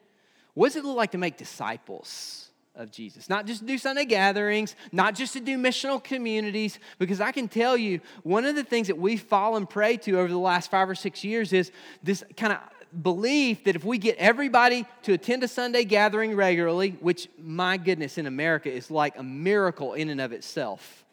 What 0.57 0.69
does 0.69 0.77
it 0.77 0.87
look 0.87 0.97
like 0.97 1.11
to 1.11 1.19
make 1.19 1.37
disciples 1.37 2.49
of 2.75 2.91
Jesus? 2.91 3.29
Not 3.29 3.45
just 3.45 3.61
to 3.61 3.67
do 3.67 3.77
Sunday 3.77 4.07
gatherings, 4.07 4.75
not 4.91 5.15
just 5.15 5.35
to 5.35 5.41
do 5.41 5.59
missional 5.59 6.03
communities, 6.03 6.79
because 6.99 7.21
I 7.21 7.31
can 7.31 7.47
tell 7.47 7.77
you, 7.77 8.01
one 8.23 8.47
of 8.47 8.57
the 8.57 8.65
things 8.65 8.87
that 8.87 8.97
we've 8.97 9.21
fallen 9.21 9.67
prey 9.67 9.99
to 9.99 10.19
over 10.19 10.29
the 10.29 10.39
last 10.39 10.71
five 10.71 10.89
or 10.89 10.95
six 10.95 11.23
years 11.23 11.53
is 11.53 11.73
this 12.03 12.25
kind 12.39 12.55
of 12.55 13.03
belief 13.03 13.65
that 13.65 13.77
if 13.77 13.85
we 13.85 13.99
get 13.99 14.17
everybody 14.17 14.87
to 15.03 15.13
attend 15.13 15.43
a 15.43 15.49
Sunday 15.49 15.85
gathering 15.85 16.35
regularly, 16.35 16.97
which, 17.01 17.29
my 17.39 17.77
goodness, 17.77 18.17
in 18.17 18.27
America 18.27 18.73
is 18.73 18.91
like 18.91 19.19
a 19.19 19.23
miracle 19.23 19.93
in 19.93 20.09
and 20.09 20.23
of 20.23 20.33
itself. 20.33 21.05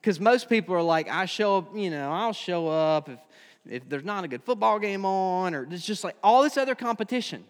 Because 0.00 0.18
most 0.18 0.48
people 0.48 0.74
are 0.74 0.82
like, 0.82 1.08
I 1.08 1.26
show 1.26 1.58
up, 1.58 1.76
you 1.76 1.90
know, 1.90 2.10
I'll 2.10 2.32
show 2.32 2.66
up 2.66 3.08
if, 3.08 3.18
if 3.70 3.88
there's 3.88 4.02
not 4.04 4.24
a 4.24 4.28
good 4.28 4.42
football 4.42 4.80
game 4.80 5.04
on, 5.04 5.54
or 5.54 5.68
it's 5.70 5.86
just 5.86 6.02
like 6.02 6.16
all 6.20 6.42
this 6.42 6.56
other 6.56 6.74
competition. 6.74 7.44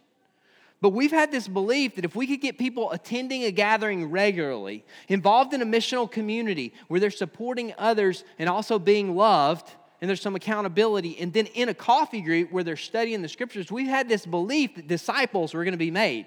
But 0.80 0.90
we've 0.90 1.10
had 1.10 1.32
this 1.32 1.48
belief 1.48 1.96
that 1.96 2.04
if 2.04 2.14
we 2.14 2.26
could 2.26 2.40
get 2.40 2.56
people 2.56 2.92
attending 2.92 3.42
a 3.44 3.50
gathering 3.50 4.10
regularly, 4.10 4.84
involved 5.08 5.52
in 5.52 5.60
a 5.60 5.66
missional 5.66 6.08
community 6.08 6.72
where 6.86 7.00
they're 7.00 7.10
supporting 7.10 7.74
others 7.78 8.24
and 8.38 8.48
also 8.48 8.78
being 8.78 9.16
loved, 9.16 9.68
and 10.00 10.08
there's 10.08 10.20
some 10.20 10.36
accountability. 10.36 11.18
And 11.18 11.32
then 11.32 11.46
in 11.46 11.68
a 11.68 11.74
coffee 11.74 12.20
group 12.20 12.52
where 12.52 12.62
they're 12.62 12.76
studying 12.76 13.22
the 13.22 13.28
scriptures, 13.28 13.72
we've 13.72 13.88
had 13.88 14.08
this 14.08 14.24
belief 14.24 14.76
that 14.76 14.86
disciples 14.86 15.52
were 15.52 15.64
going 15.64 15.72
to 15.72 15.78
be 15.78 15.90
made. 15.90 16.26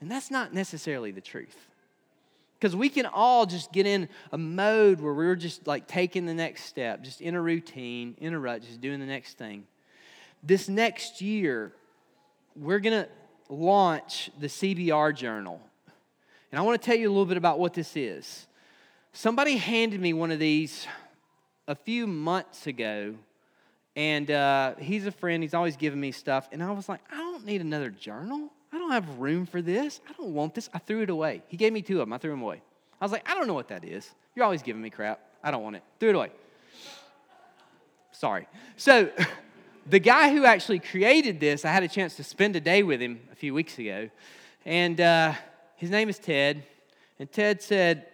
And 0.00 0.10
that's 0.10 0.30
not 0.30 0.52
necessarily 0.52 1.10
the 1.10 1.22
truth. 1.22 1.56
Because 2.58 2.76
we 2.76 2.90
can 2.90 3.06
all 3.06 3.46
just 3.46 3.72
get 3.72 3.86
in 3.86 4.10
a 4.32 4.38
mode 4.38 5.00
where 5.00 5.14
we're 5.14 5.36
just 5.36 5.66
like 5.66 5.86
taking 5.86 6.26
the 6.26 6.34
next 6.34 6.64
step, 6.64 7.02
just 7.02 7.22
in 7.22 7.34
a 7.34 7.40
routine, 7.40 8.14
in 8.18 8.34
a 8.34 8.38
rut, 8.38 8.62
just 8.62 8.82
doing 8.82 9.00
the 9.00 9.06
next 9.06 9.38
thing. 9.38 9.64
This 10.42 10.68
next 10.68 11.22
year, 11.22 11.72
we're 12.54 12.80
going 12.80 13.04
to 13.04 13.08
launch 13.48 14.30
the 14.38 14.46
CBR 14.46 15.14
journal. 15.14 15.60
And 16.50 16.58
I 16.58 16.62
want 16.62 16.80
to 16.80 16.84
tell 16.84 16.96
you 16.96 17.08
a 17.08 17.12
little 17.12 17.26
bit 17.26 17.36
about 17.36 17.58
what 17.58 17.74
this 17.74 17.96
is. 17.96 18.46
Somebody 19.12 19.56
handed 19.56 20.00
me 20.00 20.12
one 20.12 20.30
of 20.30 20.38
these 20.38 20.86
a 21.66 21.74
few 21.74 22.06
months 22.06 22.66
ago, 22.66 23.14
and 23.96 24.30
uh, 24.30 24.74
he's 24.78 25.06
a 25.06 25.12
friend. 25.12 25.42
He's 25.42 25.54
always 25.54 25.76
giving 25.76 26.00
me 26.00 26.12
stuff. 26.12 26.48
And 26.52 26.62
I 26.62 26.70
was 26.72 26.88
like, 26.88 27.00
I 27.12 27.16
don't 27.16 27.44
need 27.44 27.60
another 27.60 27.90
journal. 27.90 28.50
I 28.72 28.78
don't 28.78 28.90
have 28.90 29.18
room 29.18 29.46
for 29.46 29.62
this. 29.62 30.00
I 30.08 30.12
don't 30.14 30.34
want 30.34 30.54
this. 30.54 30.68
I 30.74 30.78
threw 30.78 31.02
it 31.02 31.10
away. 31.10 31.42
He 31.46 31.56
gave 31.56 31.72
me 31.72 31.80
two 31.80 32.00
of 32.00 32.06
them. 32.06 32.12
I 32.12 32.18
threw 32.18 32.30
them 32.30 32.42
away. 32.42 32.60
I 33.00 33.04
was 33.04 33.12
like, 33.12 33.28
I 33.30 33.34
don't 33.34 33.46
know 33.46 33.54
what 33.54 33.68
that 33.68 33.84
is. 33.84 34.10
You're 34.34 34.44
always 34.44 34.62
giving 34.62 34.82
me 34.82 34.90
crap. 34.90 35.20
I 35.42 35.50
don't 35.50 35.62
want 35.62 35.76
it. 35.76 35.82
Threw 36.00 36.10
it 36.10 36.14
away. 36.16 36.30
Sorry. 38.12 38.48
So 38.76 39.10
the 39.86 39.98
guy 39.98 40.32
who 40.32 40.44
actually 40.44 40.78
created 40.78 41.40
this, 41.40 41.64
I 41.64 41.72
had 41.72 41.82
a 41.82 41.88
chance 41.88 42.16
to 42.16 42.24
spend 42.24 42.56
a 42.56 42.60
day 42.60 42.82
with 42.82 43.00
him 43.00 43.20
a 43.32 43.34
few 43.34 43.54
weeks 43.54 43.78
ago. 43.78 44.08
And 44.64 45.00
uh, 45.00 45.34
his 45.76 45.90
name 45.90 46.08
is 46.08 46.18
Ted. 46.18 46.64
And 47.18 47.30
Ted 47.30 47.62
said, 47.62 48.06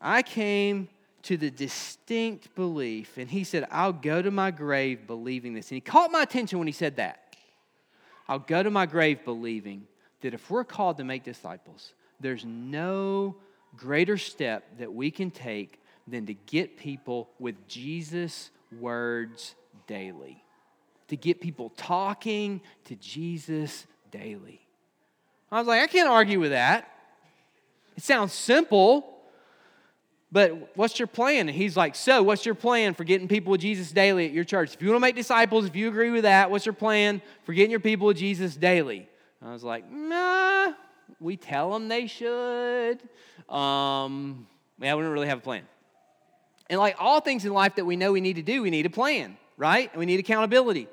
I 0.00 0.22
came 0.22 0.88
to 1.22 1.36
the 1.38 1.50
distinct 1.50 2.54
belief, 2.54 3.16
and 3.16 3.30
he 3.30 3.44
said, 3.44 3.66
I'll 3.70 3.94
go 3.94 4.20
to 4.20 4.30
my 4.30 4.50
grave 4.50 5.06
believing 5.06 5.54
this. 5.54 5.70
And 5.70 5.76
he 5.76 5.80
caught 5.80 6.12
my 6.12 6.22
attention 6.22 6.58
when 6.58 6.68
he 6.68 6.72
said 6.72 6.96
that. 6.96 7.36
I'll 8.28 8.38
go 8.38 8.62
to 8.62 8.70
my 8.70 8.86
grave 8.86 9.24
believing 9.24 9.86
that 10.20 10.34
if 10.34 10.50
we're 10.50 10.64
called 10.64 10.98
to 10.98 11.04
make 11.04 11.24
disciples, 11.24 11.94
there's 12.20 12.44
no 12.44 13.36
greater 13.76 14.18
step 14.18 14.78
that 14.78 14.92
we 14.92 15.10
can 15.10 15.30
take 15.30 15.80
than 16.06 16.26
to 16.26 16.34
get 16.34 16.76
people 16.76 17.30
with 17.38 17.66
Jesus' 17.66 18.50
words 18.78 19.54
daily, 19.86 20.43
to 21.08 21.16
get 21.16 21.40
people 21.40 21.70
talking 21.76 22.60
to 22.84 22.96
Jesus 22.96 23.86
daily. 24.10 24.60
I 25.50 25.58
was 25.58 25.68
like, 25.68 25.82
I 25.82 25.86
can't 25.86 26.08
argue 26.08 26.40
with 26.40 26.50
that. 26.50 26.90
It 27.96 28.02
sounds 28.02 28.32
simple, 28.32 29.14
but 30.32 30.76
what's 30.76 30.98
your 30.98 31.06
plan? 31.06 31.48
And 31.48 31.56
he's 31.56 31.76
like, 31.76 31.94
So, 31.94 32.22
what's 32.22 32.44
your 32.44 32.56
plan 32.56 32.94
for 32.94 33.04
getting 33.04 33.28
people 33.28 33.52
with 33.52 33.60
Jesus 33.60 33.92
daily 33.92 34.26
at 34.26 34.32
your 34.32 34.42
church? 34.42 34.74
If 34.74 34.82
you 34.82 34.88
want 34.88 34.96
to 34.96 35.00
make 35.00 35.14
disciples, 35.14 35.64
if 35.64 35.76
you 35.76 35.88
agree 35.88 36.10
with 36.10 36.22
that, 36.22 36.50
what's 36.50 36.66
your 36.66 36.72
plan 36.72 37.22
for 37.44 37.52
getting 37.52 37.70
your 37.70 37.80
people 37.80 38.08
with 38.08 38.16
Jesus 38.16 38.56
daily? 38.56 39.08
I 39.40 39.52
was 39.52 39.62
like, 39.62 39.88
Nah, 39.88 40.72
we 41.20 41.36
tell 41.36 41.72
them 41.72 41.86
they 41.88 42.08
should. 42.08 43.00
Um, 43.48 44.48
yeah, 44.80 44.94
we 44.96 45.02
don't 45.02 45.12
really 45.12 45.28
have 45.28 45.38
a 45.38 45.42
plan. 45.42 45.62
And 46.68 46.80
like 46.80 46.96
all 46.98 47.20
things 47.20 47.44
in 47.44 47.52
life 47.52 47.76
that 47.76 47.84
we 47.84 47.94
know 47.94 48.10
we 48.12 48.20
need 48.20 48.36
to 48.36 48.42
do, 48.42 48.62
we 48.62 48.70
need 48.70 48.86
a 48.86 48.90
plan, 48.90 49.36
right? 49.56 49.90
And 49.92 49.98
we 49.98 50.06
need 50.06 50.20
accountability. 50.20 50.88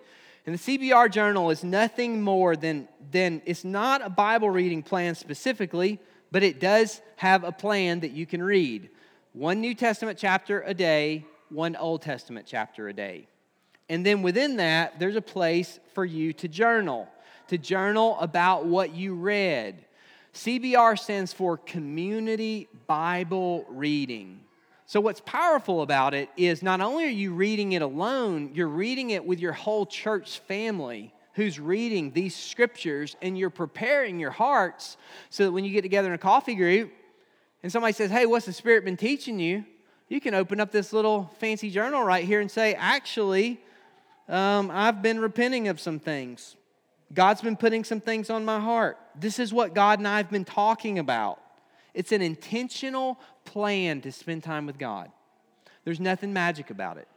And 0.46 0.58
the 0.58 0.60
CBR 0.60 1.12
journal 1.12 1.50
is 1.52 1.64
nothing 1.64 2.22
more 2.22 2.56
than, 2.56 2.88
than 3.12 3.42
it's 3.46 3.64
not 3.64 4.04
a 4.04 4.10
Bible 4.10 4.50
reading 4.50 4.82
plan 4.82 5.14
specifically, 5.16 6.00
but 6.32 6.42
it 6.44 6.60
does 6.60 7.02
have 7.18 7.44
a 7.44 7.52
plan 7.52 8.00
that 8.00 8.12
you 8.12 8.26
can 8.26 8.42
read. 8.42 8.90
One 9.34 9.62
New 9.62 9.76
Testament 9.76 10.18
chapter 10.18 10.62
a 10.62 10.74
day, 10.74 11.26
one 11.50 11.76
Old 11.76 12.02
Testament 12.02 12.48
chapter 12.48 12.88
a 12.88 12.94
day. 12.94 13.28
And 13.88 14.06
then 14.06 14.22
within 14.22 14.56
that, 14.58 15.00
there's 15.00 15.16
a 15.16 15.22
place 15.22 15.80
for 15.94 16.06
you 16.06 16.34
to 16.34 16.48
journal, 16.48 17.08
to 17.50 17.58
journal 17.58 18.18
about 18.20 18.66
what 18.66 18.96
you 18.96 19.14
read. 19.14 19.86
CBR 20.34 20.98
stands 20.98 21.34
for 21.34 21.58
Community 21.58 22.70
Bible 22.88 23.66
Reading. 23.70 24.40
So, 24.92 25.00
what's 25.00 25.22
powerful 25.22 25.84
about 25.84 26.14
it 26.14 26.30
is 26.36 26.62
not 26.62 26.82
only 26.82 27.06
are 27.06 27.08
you 27.08 27.34
reading 27.34 27.72
it 27.72 27.82
alone, 27.82 28.52
you're 28.54 28.68
reading 28.68 29.12
it 29.12 29.24
with 29.24 29.40
your 29.40 29.54
whole 29.54 29.86
church 29.86 30.40
family 30.40 31.14
who's 31.36 31.62
reading 31.62 32.12
these 32.12 32.36
scriptures, 32.36 33.16
and 33.22 33.38
you're 33.38 33.50
preparing 33.50 34.20
your 34.20 34.32
hearts 34.32 34.98
so 35.30 35.46
that 35.46 35.54
when 35.54 35.64
you 35.64 35.72
get 35.72 35.84
together 35.84 36.10
in 36.10 36.14
a 36.14 36.18
coffee 36.18 36.56
group 36.56 36.92
and 37.64 37.72
somebody 37.72 37.94
says, 37.94 38.12
Hey, 38.12 38.26
what's 38.26 38.48
the 38.48 38.52
Spirit 38.52 38.84
been 38.84 38.98
teaching 38.98 39.40
you? 39.40 39.64
You 40.10 40.20
can 40.20 40.34
open 40.34 40.60
up 40.60 40.74
this 40.74 40.92
little 40.92 41.32
fancy 41.40 41.70
journal 41.70 42.04
right 42.04 42.26
here 42.26 42.42
and 42.42 42.52
say, 42.52 42.74
Actually, 42.74 43.62
um, 44.28 44.70
I've 44.74 45.02
been 45.02 45.22
repenting 45.22 45.70
of 45.70 45.80
some 45.80 46.00
things. 46.00 46.58
God's 47.14 47.40
been 47.40 47.56
putting 47.56 47.86
some 47.86 48.02
things 48.02 48.30
on 48.30 48.44
my 48.44 48.60
heart. 48.60 48.98
This 49.18 49.40
is 49.40 49.54
what 49.54 49.74
God 49.74 50.00
and 50.00 50.08
I 50.10 50.18
have 50.18 50.30
been 50.30 50.44
talking 50.44 51.00
about. 51.00 51.41
It's 51.94 52.12
an 52.12 52.22
intentional 52.22 53.20
plan 53.46 54.02
to 54.02 54.12
spend 54.12 54.44
time 54.44 54.66
with 54.66 54.78
God. 54.78 55.12
There's 55.84 56.00
nothing 56.00 56.34
magic 56.34 56.70
about 56.70 56.98
it. 56.98 57.08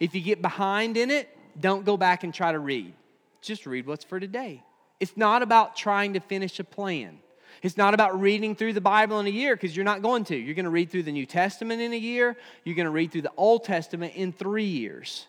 If 0.00 0.14
you 0.14 0.20
get 0.20 0.42
behind 0.42 0.96
in 0.96 1.10
it, 1.10 1.28
don't 1.58 1.84
go 1.84 1.96
back 1.96 2.24
and 2.24 2.32
try 2.32 2.52
to 2.52 2.58
read. 2.58 2.92
Just 3.40 3.66
read 3.66 3.86
what's 3.86 4.04
for 4.04 4.18
today. 4.18 4.62
It's 5.00 5.16
not 5.16 5.42
about 5.42 5.76
trying 5.76 6.14
to 6.14 6.20
finish 6.20 6.58
a 6.60 6.64
plan. 6.64 7.18
It's 7.62 7.76
not 7.76 7.94
about 7.94 8.20
reading 8.20 8.56
through 8.56 8.72
the 8.72 8.80
Bible 8.80 9.20
in 9.20 9.26
a 9.26 9.30
year 9.30 9.54
because 9.54 9.76
you're 9.76 9.84
not 9.84 10.02
going 10.02 10.24
to. 10.24 10.36
You're 10.36 10.54
going 10.54 10.64
to 10.64 10.70
read 10.70 10.90
through 10.90 11.02
the 11.04 11.12
New 11.12 11.26
Testament 11.26 11.80
in 11.80 11.92
a 11.92 11.98
year, 11.98 12.36
you're 12.64 12.76
going 12.76 12.86
to 12.86 12.92
read 12.92 13.12
through 13.12 13.22
the 13.22 13.32
Old 13.36 13.64
Testament 13.64 14.14
in 14.14 14.32
three 14.32 14.64
years. 14.64 15.26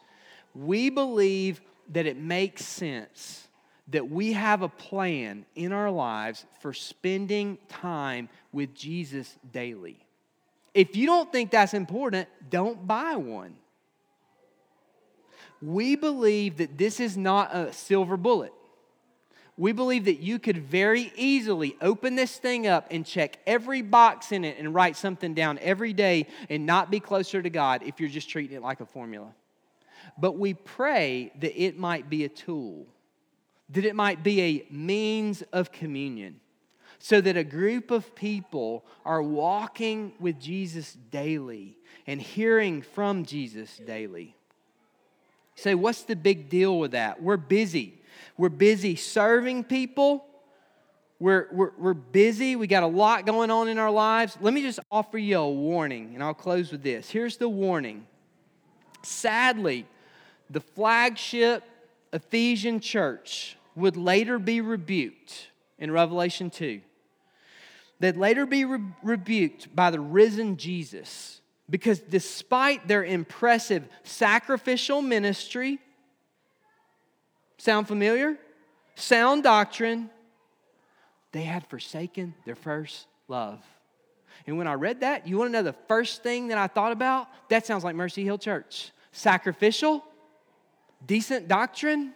We 0.55 0.89
believe 0.89 1.61
that 1.89 2.05
it 2.05 2.17
makes 2.17 2.65
sense 2.65 3.42
that 3.93 4.09
we 4.09 4.33
have 4.33 4.61
a 4.61 4.69
plan 4.69 5.45
in 5.55 5.71
our 5.71 5.89
lives 5.89 6.45
for 6.61 6.73
spending 6.73 7.57
time 7.69 8.27
with 8.51 8.73
Jesus 8.75 9.35
daily. 9.51 10.05
If 10.73 10.95
you 10.95 11.05
don't 11.05 11.31
think 11.31 11.51
that's 11.51 11.73
important, 11.73 12.27
don't 12.49 12.87
buy 12.87 13.15
one. 13.15 13.55
We 15.61 15.95
believe 15.95 16.57
that 16.57 16.77
this 16.77 16.99
is 16.99 17.15
not 17.15 17.55
a 17.55 17.71
silver 17.71 18.17
bullet. 18.17 18.51
We 19.55 19.71
believe 19.71 20.05
that 20.05 20.19
you 20.19 20.39
could 20.39 20.57
very 20.57 21.13
easily 21.15 21.75
open 21.79 22.15
this 22.15 22.37
thing 22.37 22.65
up 22.65 22.87
and 22.89 23.05
check 23.05 23.37
every 23.45 23.83
box 23.83 24.31
in 24.31 24.43
it 24.43 24.57
and 24.57 24.73
write 24.73 24.97
something 24.97 25.35
down 25.35 25.59
every 25.61 25.93
day 25.93 26.25
and 26.49 26.65
not 26.65 26.89
be 26.89 26.99
closer 26.99 27.41
to 27.41 27.49
God 27.51 27.83
if 27.85 27.99
you're 27.99 28.09
just 28.09 28.29
treating 28.29 28.57
it 28.57 28.63
like 28.63 28.81
a 28.81 28.85
formula. 28.87 29.31
But 30.17 30.39
we 30.39 30.55
pray 30.55 31.31
that 31.39 31.61
it 31.61 31.77
might 31.77 32.09
be 32.09 32.23
a 32.23 32.29
tool, 32.29 32.87
that 33.69 33.85
it 33.85 33.95
might 33.95 34.23
be 34.23 34.41
a 34.41 34.67
means 34.69 35.41
of 35.53 35.71
communion 35.71 36.39
so 36.99 37.19
that 37.19 37.35
a 37.35 37.43
group 37.43 37.91
of 37.91 38.15
people 38.15 38.85
are 39.03 39.21
walking 39.21 40.13
with 40.19 40.39
Jesus 40.39 40.93
daily 41.11 41.77
and 42.07 42.21
hearing 42.21 42.81
from 42.81 43.25
Jesus 43.25 43.77
daily. 43.85 44.35
Say, 45.55 45.75
what's 45.75 46.03
the 46.03 46.15
big 46.15 46.49
deal 46.49 46.79
with 46.79 46.91
that? 46.91 47.21
We're 47.21 47.37
busy. 47.37 48.01
We're 48.37 48.49
busy 48.49 48.95
serving 48.95 49.65
people. 49.65 50.25
We're, 51.19 51.47
we're, 51.51 51.71
we're 51.77 51.93
busy. 51.93 52.55
We 52.55 52.67
got 52.67 52.83
a 52.83 52.87
lot 52.87 53.25
going 53.25 53.51
on 53.51 53.67
in 53.67 53.77
our 53.77 53.91
lives. 53.91 54.37
Let 54.41 54.53
me 54.53 54.61
just 54.61 54.79
offer 54.91 55.17
you 55.17 55.37
a 55.37 55.49
warning, 55.49 56.11
and 56.13 56.23
I'll 56.23 56.33
close 56.33 56.71
with 56.71 56.83
this. 56.83 57.09
Here's 57.09 57.37
the 57.37 57.49
warning. 57.49 58.07
Sadly, 59.03 59.85
the 60.49 60.61
flagship 60.61 61.63
Ephesian 62.13 62.79
church 62.79 63.57
would 63.75 63.97
later 63.97 64.39
be 64.39 64.61
rebuked 64.61 65.49
in 65.77 65.91
Revelation 65.91 66.49
2 66.49 66.79
they'd 67.99 68.17
later 68.17 68.45
be 68.45 68.65
re- 68.65 68.81
rebuked 69.01 69.73
by 69.73 69.89
the 69.89 69.99
risen 69.99 70.57
Jesus 70.57 71.41
because 71.69 71.99
despite 71.99 72.87
their 72.87 73.03
impressive 73.03 73.87
sacrificial 74.03 75.01
ministry, 75.01 75.79
sound 77.57 77.87
familiar? 77.87 78.37
Sound 78.95 79.43
doctrine, 79.43 80.09
they 81.31 81.43
had 81.43 81.65
forsaken 81.67 82.35
their 82.45 82.55
first 82.55 83.07
love. 83.27 83.63
And 84.45 84.57
when 84.57 84.67
I 84.67 84.73
read 84.73 84.99
that, 85.01 85.27
you 85.27 85.37
want 85.37 85.47
to 85.47 85.53
know 85.53 85.63
the 85.63 85.75
first 85.87 86.21
thing 86.21 86.49
that 86.49 86.57
I 86.57 86.67
thought 86.67 86.91
about? 86.91 87.27
That 87.49 87.65
sounds 87.65 87.83
like 87.83 87.95
Mercy 87.95 88.23
Hill 88.23 88.37
Church. 88.37 88.91
Sacrificial, 89.13 90.03
decent 91.05 91.47
doctrine. 91.47 92.13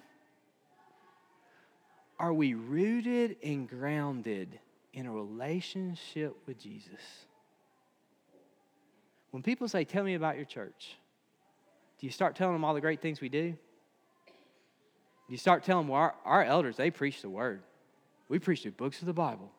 Are 2.20 2.34
we 2.34 2.54
rooted 2.56 3.38
and 3.44 3.70
grounded 3.70 4.60
in 4.98 5.06
a 5.06 5.12
relationship 5.12 6.36
with 6.48 6.60
Jesus. 6.60 7.00
When 9.30 9.44
people 9.44 9.68
say, 9.68 9.84
Tell 9.84 10.04
me 10.04 10.16
about 10.16 10.38
your 10.38 10.46
church, 10.46 10.98
do 12.00 12.08
you 12.08 12.12
start 12.12 12.36
telling 12.36 12.54
them 12.54 12.66
all 12.66 12.74
the 12.74 12.82
great 12.82 13.00
things 13.00 13.22
we 13.22 13.30
do? 13.30 13.52
Do 13.52 15.34
you 15.34 15.38
start 15.38 15.64
telling 15.64 15.86
them, 15.86 15.92
well, 15.92 16.02
our, 16.02 16.16
our 16.26 16.44
elders, 16.44 16.78
they 16.78 16.90
preach 16.90 17.22
the 17.22 17.30
word. 17.30 17.62
We 18.28 18.40
preach 18.40 18.64
the 18.64 18.72
books 18.72 19.02
of 19.02 19.06
the 19.06 19.14
Bible. 19.14 19.52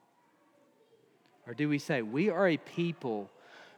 Or 1.47 1.55
do 1.55 1.69
we 1.69 1.79
say, 1.79 2.03
we 2.03 2.31
are 2.31 2.49
a 2.49 2.57
people 2.57 3.31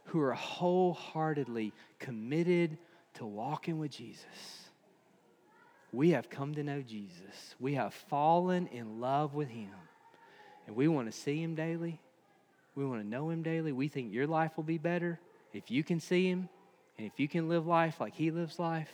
who 0.05 0.19
are 0.19 0.33
wholeheartedly 0.33 1.73
committed 1.99 2.79
to 3.15 3.25
walking 3.25 3.77
with 3.77 3.91
Jesus? 3.91 4.25
We 5.91 6.11
have 6.11 6.29
come 6.29 6.55
to 6.55 6.63
know 6.63 6.81
Jesus. 6.81 7.55
We 7.59 7.73
have 7.73 7.93
fallen 7.93 8.67
in 8.67 8.99
love 8.99 9.33
with 9.33 9.49
him 9.49 9.71
and 10.67 10.75
we 10.75 10.87
want 10.87 11.11
to 11.11 11.17
see 11.17 11.41
Him 11.41 11.55
daily, 11.55 11.99
we 12.75 12.85
want 12.85 13.01
to 13.01 13.07
know 13.07 13.29
Him 13.29 13.43
daily, 13.43 13.71
we 13.71 13.87
think 13.87 14.13
your 14.13 14.27
life 14.27 14.51
will 14.55 14.63
be 14.63 14.77
better 14.77 15.19
if 15.53 15.69
you 15.69 15.83
can 15.83 15.99
see 15.99 16.29
Him 16.29 16.49
and 16.97 17.07
if 17.07 17.19
you 17.19 17.27
can 17.27 17.49
live 17.49 17.67
life 17.67 17.99
like 17.99 18.15
He 18.15 18.31
lives 18.31 18.59
life. 18.59 18.91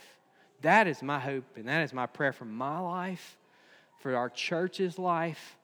That 0.62 0.88
is 0.88 1.02
my 1.02 1.20
hope 1.20 1.44
and 1.56 1.68
that 1.68 1.82
is 1.82 1.92
my 1.92 2.06
prayer 2.06 2.32
for 2.32 2.46
my 2.46 2.80
life, 2.80 3.38
for 4.00 4.16
our 4.16 4.28
church's 4.28 4.98
life. 4.98 5.56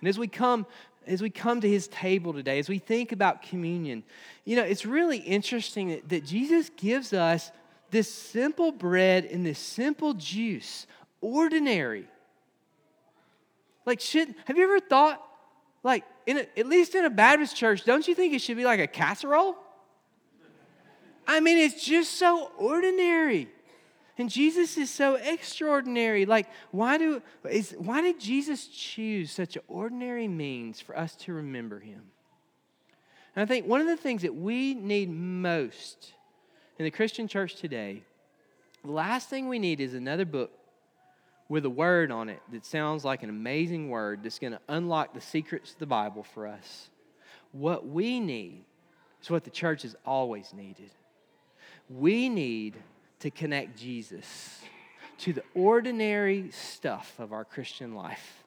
And 0.00 0.08
as 0.08 0.18
we 0.18 0.28
come, 0.28 0.66
as 1.06 1.20
we 1.20 1.28
come 1.30 1.60
to 1.60 1.68
his 1.68 1.88
table 1.88 2.32
today, 2.32 2.58
as 2.58 2.68
we 2.68 2.78
think 2.78 3.12
about 3.12 3.42
communion, 3.42 4.02
you 4.44 4.56
know, 4.56 4.62
it's 4.62 4.86
really 4.86 5.18
interesting 5.18 5.88
that, 5.88 6.08
that 6.08 6.24
Jesus 6.24 6.70
gives 6.76 7.12
us 7.12 7.52
this 7.92 8.12
simple 8.12 8.72
bread 8.72 9.26
and 9.26 9.46
this 9.46 9.58
simple 9.58 10.14
juice, 10.14 10.86
ordinary, 11.20 12.08
like, 13.84 14.00
should 14.00 14.34
have 14.46 14.56
you 14.56 14.64
ever 14.64 14.80
thought, 14.80 15.22
like, 15.82 16.04
in 16.26 16.38
a, 16.38 16.58
at 16.58 16.66
least 16.66 16.94
in 16.94 17.04
a 17.04 17.10
Baptist 17.10 17.54
church, 17.54 17.84
don't 17.84 18.08
you 18.08 18.14
think 18.14 18.32
it 18.32 18.40
should 18.40 18.56
be 18.56 18.64
like 18.64 18.80
a 18.80 18.86
casserole? 18.86 19.56
I 21.26 21.40
mean, 21.40 21.58
it's 21.58 21.84
just 21.84 22.14
so 22.14 22.50
ordinary. 22.56 23.48
And 24.18 24.30
Jesus 24.30 24.76
is 24.78 24.90
so 24.90 25.16
extraordinary. 25.16 26.26
Like, 26.26 26.48
why, 26.70 26.96
do, 26.96 27.22
is, 27.48 27.74
why 27.78 28.00
did 28.00 28.18
Jesus 28.18 28.68
choose 28.68 29.30
such 29.30 29.58
ordinary 29.68 30.28
means 30.28 30.80
for 30.80 30.96
us 30.96 31.14
to 31.16 31.32
remember 31.34 31.78
him? 31.78 32.02
And 33.34 33.42
I 33.42 33.46
think 33.46 33.66
one 33.66 33.80
of 33.80 33.86
the 33.86 33.96
things 33.96 34.22
that 34.22 34.34
we 34.34 34.74
need 34.74 35.10
most 35.10 36.14
in 36.78 36.84
the 36.84 36.90
Christian 36.90 37.28
church 37.28 37.56
today, 37.56 38.02
the 38.84 38.90
last 38.90 39.28
thing 39.28 39.48
we 39.48 39.58
need 39.58 39.80
is 39.80 39.94
another 39.94 40.24
book 40.24 40.50
with 41.48 41.64
a 41.64 41.70
word 41.70 42.10
on 42.10 42.28
it 42.28 42.40
that 42.50 42.64
sounds 42.64 43.04
like 43.04 43.22
an 43.22 43.28
amazing 43.28 43.90
word 43.90 44.22
that's 44.22 44.38
going 44.38 44.52
to 44.52 44.60
unlock 44.68 45.14
the 45.14 45.20
secrets 45.20 45.72
of 45.72 45.78
the 45.78 45.86
Bible 45.86 46.22
for 46.22 46.46
us. 46.46 46.88
What 47.52 47.86
we 47.86 48.20
need 48.20 48.64
is 49.20 49.30
what 49.30 49.44
the 49.44 49.50
church 49.50 49.82
has 49.82 49.94
always 50.06 50.52
needed. 50.54 50.90
We 51.90 52.28
need 52.28 52.76
to 53.20 53.30
connect 53.30 53.78
Jesus 53.78 54.62
to 55.18 55.32
the 55.32 55.44
ordinary 55.54 56.50
stuff 56.50 57.14
of 57.18 57.32
our 57.32 57.44
Christian 57.44 57.94
life 57.94 58.41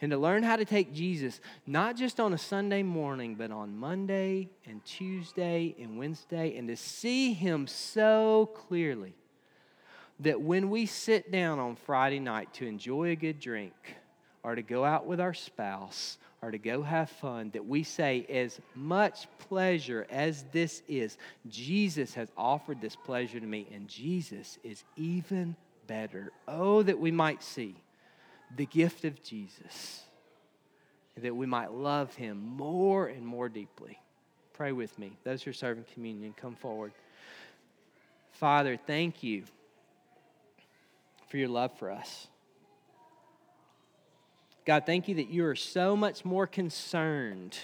and 0.00 0.10
to 0.10 0.18
learn 0.18 0.42
how 0.42 0.56
to 0.56 0.64
take 0.64 0.92
Jesus 0.92 1.40
not 1.66 1.96
just 1.96 2.20
on 2.20 2.32
a 2.32 2.38
Sunday 2.38 2.82
morning, 2.82 3.34
but 3.34 3.50
on 3.50 3.76
Monday 3.76 4.48
and 4.66 4.84
Tuesday 4.84 5.74
and 5.78 5.98
Wednesday, 5.98 6.56
and 6.56 6.68
to 6.68 6.76
see 6.76 7.32
Him 7.32 7.66
so 7.66 8.50
clearly 8.54 9.14
that 10.20 10.40
when 10.40 10.70
we 10.70 10.86
sit 10.86 11.32
down 11.32 11.58
on 11.58 11.76
Friday 11.76 12.20
night 12.20 12.52
to 12.54 12.66
enjoy 12.66 13.10
a 13.10 13.16
good 13.16 13.40
drink 13.40 13.74
or 14.42 14.54
to 14.54 14.62
go 14.62 14.84
out 14.84 15.06
with 15.06 15.20
our 15.20 15.34
spouse 15.34 16.18
or 16.42 16.50
to 16.50 16.58
go 16.58 16.82
have 16.82 17.08
fun, 17.08 17.50
that 17.50 17.64
we 17.64 17.84
say, 17.84 18.26
as 18.28 18.60
much 18.74 19.28
pleasure 19.38 20.06
as 20.10 20.44
this 20.52 20.82
is, 20.88 21.16
Jesus 21.48 22.14
has 22.14 22.28
offered 22.36 22.80
this 22.80 22.96
pleasure 22.96 23.38
to 23.38 23.46
me, 23.46 23.68
and 23.72 23.86
Jesus 23.88 24.58
is 24.64 24.82
even 24.96 25.54
better. 25.86 26.32
Oh, 26.48 26.82
that 26.82 26.98
we 26.98 27.12
might 27.12 27.42
see 27.42 27.76
the 28.56 28.66
gift 28.66 29.04
of 29.04 29.22
Jesus, 29.22 30.02
that 31.16 31.34
we 31.34 31.46
might 31.46 31.72
love 31.72 32.14
him 32.14 32.38
more 32.56 33.06
and 33.06 33.26
more 33.26 33.48
deeply. 33.48 33.98
Pray 34.52 34.72
with 34.72 34.98
me. 34.98 35.16
Those 35.24 35.42
who 35.42 35.50
are 35.50 35.54
serving 35.54 35.84
communion, 35.92 36.34
come 36.36 36.54
forward. 36.54 36.92
Father, 38.32 38.76
thank 38.76 39.22
you 39.22 39.44
for 41.28 41.38
your 41.38 41.48
love 41.48 41.76
for 41.78 41.90
us. 41.90 42.26
God, 44.64 44.84
thank 44.86 45.08
you 45.08 45.16
that 45.16 45.28
you 45.28 45.44
are 45.46 45.56
so 45.56 45.96
much 45.96 46.24
more 46.24 46.46
concerned 46.46 47.58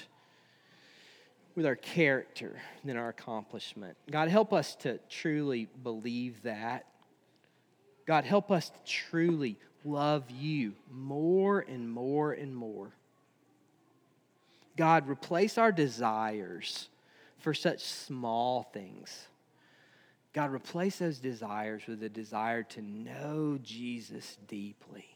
with 1.55 1.67
our 1.67 1.77
character 1.77 2.61
than 2.85 2.97
our 2.97 3.09
accomplishment. 3.09 3.97
God, 4.11 4.29
help 4.29 4.53
us 4.53 4.75
to 4.77 4.99
truly 5.09 5.69
believe 5.83 6.43
that. 6.43 6.87
God, 8.07 8.25
help 8.25 8.51
us 8.51 8.71
to 8.71 8.79
truly 8.85 9.59
love 9.85 10.31
you 10.31 10.75
more 10.91 11.61
and 11.61 11.91
more 11.91 12.33
and 12.33 12.55
more. 12.55 12.91
God, 14.77 15.09
replace 15.09 15.59
our 15.59 15.73
desires 15.73 16.89
for 17.39 17.53
such 17.53 17.83
small 17.83 18.63
things. 18.73 19.27
God, 20.33 20.53
replace 20.53 20.99
those 20.99 21.19
desires 21.19 21.83
with 21.89 22.03
a 22.03 22.09
desire 22.09 22.63
to 22.63 22.83
know 22.83 23.59
Jesus 23.63 24.39
deeply, 24.47 25.07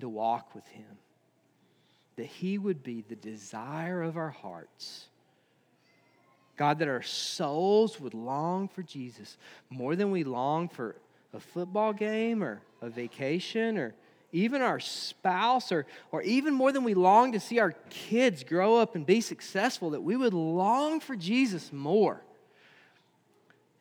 to 0.00 0.08
walk 0.08 0.54
with 0.54 0.66
Him. 0.68 0.86
That 2.16 2.26
He 2.26 2.58
would 2.58 2.82
be 2.82 3.04
the 3.06 3.16
desire 3.16 4.02
of 4.02 4.16
our 4.16 4.30
hearts. 4.30 5.08
God, 6.56 6.78
that 6.78 6.88
our 6.88 7.02
souls 7.02 8.00
would 8.00 8.14
long 8.14 8.68
for 8.68 8.82
Jesus 8.82 9.36
more 9.68 9.96
than 9.96 10.10
we 10.10 10.24
long 10.24 10.68
for 10.68 10.96
a 11.34 11.40
football 11.40 11.92
game 11.92 12.42
or 12.42 12.60
a 12.80 12.88
vacation 12.88 13.78
or 13.78 13.94
even 14.32 14.62
our 14.62 14.80
spouse, 14.80 15.70
or, 15.70 15.86
or 16.10 16.22
even 16.22 16.54
more 16.54 16.72
than 16.72 16.84
we 16.84 16.94
long 16.94 17.32
to 17.32 17.40
see 17.40 17.58
our 17.58 17.72
kids 17.90 18.42
grow 18.42 18.76
up 18.76 18.94
and 18.94 19.04
be 19.04 19.20
successful, 19.20 19.90
that 19.90 20.02
we 20.02 20.16
would 20.16 20.32
long 20.32 21.00
for 21.00 21.14
Jesus 21.14 21.70
more. 21.70 22.22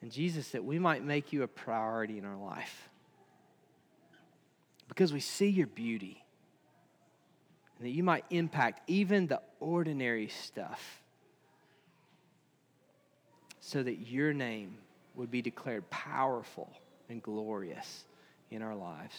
And 0.01 0.11
Jesus, 0.11 0.49
that 0.49 0.65
we 0.65 0.77
might 0.77 1.03
make 1.03 1.31
you 1.31 1.43
a 1.43 1.47
priority 1.47 2.17
in 2.17 2.25
our 2.25 2.35
life. 2.35 2.89
Because 4.89 5.13
we 5.13 5.21
see 5.21 5.47
your 5.47 5.67
beauty. 5.67 6.21
And 7.77 7.87
that 7.87 7.91
you 7.91 8.03
might 8.03 8.25
impact 8.29 8.81
even 8.89 9.27
the 9.27 9.41
ordinary 9.61 10.27
stuff. 10.27 11.01
So 13.61 13.81
that 13.81 14.07
your 14.07 14.33
name 14.33 14.79
would 15.15 15.31
be 15.31 15.41
declared 15.41 15.89
powerful 15.89 16.69
and 17.09 17.23
glorious 17.23 18.03
in 18.49 18.61
our 18.61 18.75
lives. 18.75 19.15